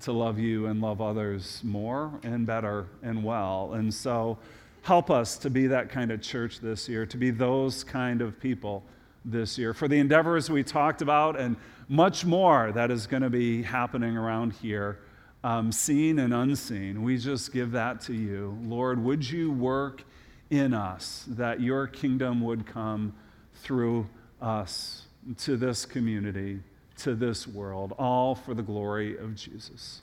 to 0.00 0.12
love 0.12 0.38
you 0.38 0.66
and 0.66 0.80
love 0.80 1.00
others 1.00 1.60
more 1.64 2.18
and 2.22 2.46
better 2.46 2.86
and 3.02 3.22
well. 3.22 3.72
And 3.74 3.92
so 3.92 4.38
help 4.82 5.10
us 5.10 5.36
to 5.38 5.50
be 5.50 5.66
that 5.66 5.90
kind 5.90 6.10
of 6.10 6.22
church 6.22 6.60
this 6.60 6.88
year, 6.88 7.06
to 7.06 7.16
be 7.16 7.30
those 7.30 7.84
kind 7.84 8.22
of 8.22 8.38
people 8.40 8.82
this 9.24 9.58
year. 9.58 9.74
For 9.74 9.88
the 9.88 9.98
endeavors 9.98 10.50
we 10.50 10.62
talked 10.62 11.02
about 11.02 11.38
and 11.38 11.56
much 11.88 12.24
more 12.24 12.72
that 12.72 12.90
is 12.90 13.06
going 13.06 13.22
to 13.22 13.30
be 13.30 13.62
happening 13.62 14.16
around 14.16 14.52
here, 14.54 14.98
um, 15.44 15.70
seen 15.70 16.18
and 16.18 16.34
unseen, 16.34 17.02
we 17.02 17.16
just 17.16 17.52
give 17.52 17.72
that 17.72 18.00
to 18.02 18.14
you. 18.14 18.58
Lord, 18.64 19.02
would 19.02 19.28
you 19.28 19.52
work 19.52 20.04
in 20.50 20.74
us 20.74 21.24
that 21.28 21.60
your 21.60 21.86
kingdom 21.86 22.40
would 22.40 22.66
come 22.66 23.14
through 23.62 24.08
us 24.40 25.02
to 25.38 25.56
this 25.56 25.84
community, 25.84 26.60
to 26.98 27.14
this 27.14 27.46
world, 27.46 27.94
all 27.98 28.34
for 28.34 28.54
the 28.54 28.62
glory 28.62 29.16
of 29.16 29.34
Jesus. 29.34 30.02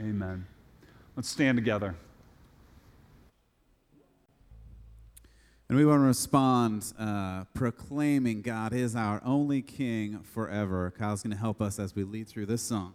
Amen. 0.00 0.46
Let's 1.16 1.28
stand 1.28 1.56
together. 1.56 1.94
And 5.68 5.76
we 5.76 5.84
want 5.84 6.02
to 6.02 6.06
respond 6.06 6.92
uh, 6.98 7.44
proclaiming 7.52 8.42
God 8.42 8.72
is 8.72 8.94
our 8.94 9.20
only 9.24 9.62
King 9.62 10.20
forever. 10.20 10.92
Kyle's 10.96 11.22
going 11.22 11.32
to 11.32 11.38
help 11.38 11.60
us 11.60 11.80
as 11.80 11.96
we 11.96 12.04
lead 12.04 12.28
through 12.28 12.46
this 12.46 12.62
song. 12.62 12.94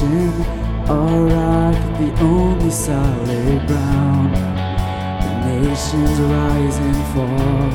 Our 0.00 1.24
rock, 1.26 1.74
the 1.98 2.12
only 2.20 2.70
solid 2.70 3.66
ground. 3.66 4.32
The 5.22 5.30
nations 5.46 6.20
rise 6.20 6.76
and 6.76 6.96
fall. 7.12 7.70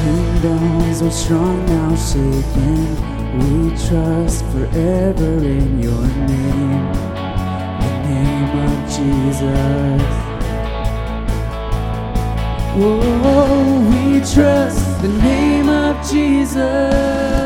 Kingdoms 0.00 1.02
are 1.02 1.10
strong 1.12 1.64
now 1.66 1.94
shaken. 1.94 2.96
We 3.38 3.70
trust 3.86 4.44
forever 4.46 5.38
in 5.44 5.80
your 5.80 6.06
name, 6.26 6.92
the 7.82 7.92
name 8.08 8.52
of 8.66 8.76
Jesus. 8.96 10.02
Whoa, 12.74 13.78
we 13.90 14.18
trust 14.20 15.02
the 15.02 15.08
name 15.08 15.68
of 15.68 16.10
Jesus. 16.10 17.45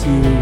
Justice 0.00 0.24
you 0.24 0.39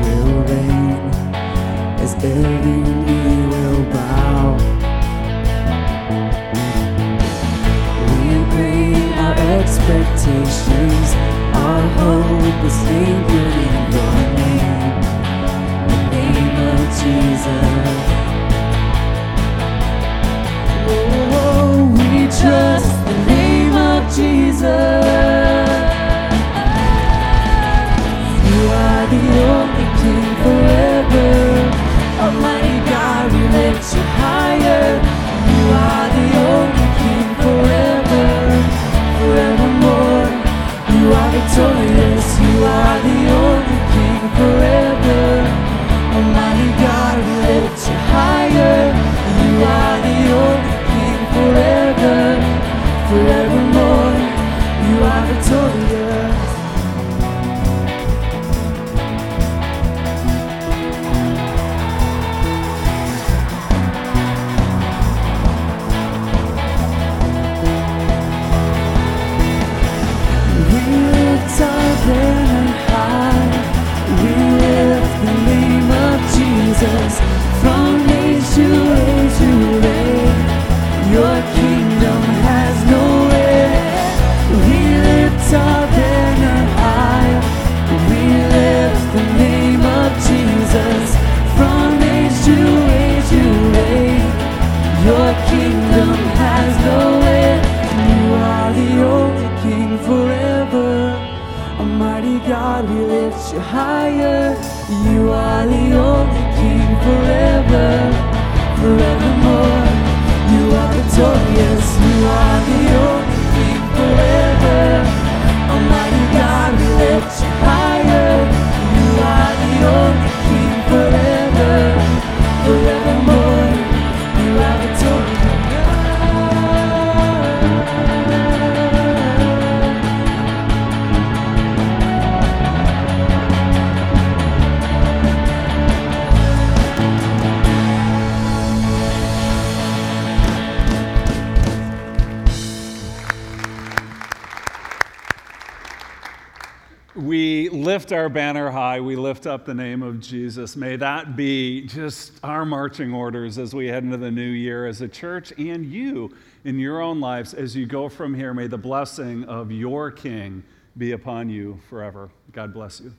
up 149.59 149.65
the 149.65 149.75
name 149.75 150.05
of 150.05 150.21
Jesus. 150.21 150.77
May 150.77 150.95
that 150.95 151.35
be 151.35 151.85
just 151.87 152.33
our 152.45 152.65
marching 152.65 153.13
orders 153.13 153.59
as 153.59 153.75
we 153.75 153.89
head 153.89 154.05
into 154.05 154.17
the 154.17 154.31
new 154.31 154.51
year 154.51 154.87
as 154.87 155.01
a 155.01 155.09
church 155.09 155.53
and 155.59 155.85
you 155.85 156.33
in 156.63 156.79
your 156.79 157.01
own 157.01 157.19
lives 157.19 157.55
as 157.55 157.75
you 157.75 157.85
go 157.85 158.09
from 158.09 158.35
here. 158.35 158.55
May 158.55 158.69
the 158.69 158.79
blessing 158.79 159.43
of 159.47 159.73
your 159.73 160.13
King 160.13 160.63
be 160.97 161.11
upon 161.11 161.51
you 161.51 161.81
forever. 161.91 162.31
God 162.53 162.73
bless 162.73 163.01
you. 163.01 163.13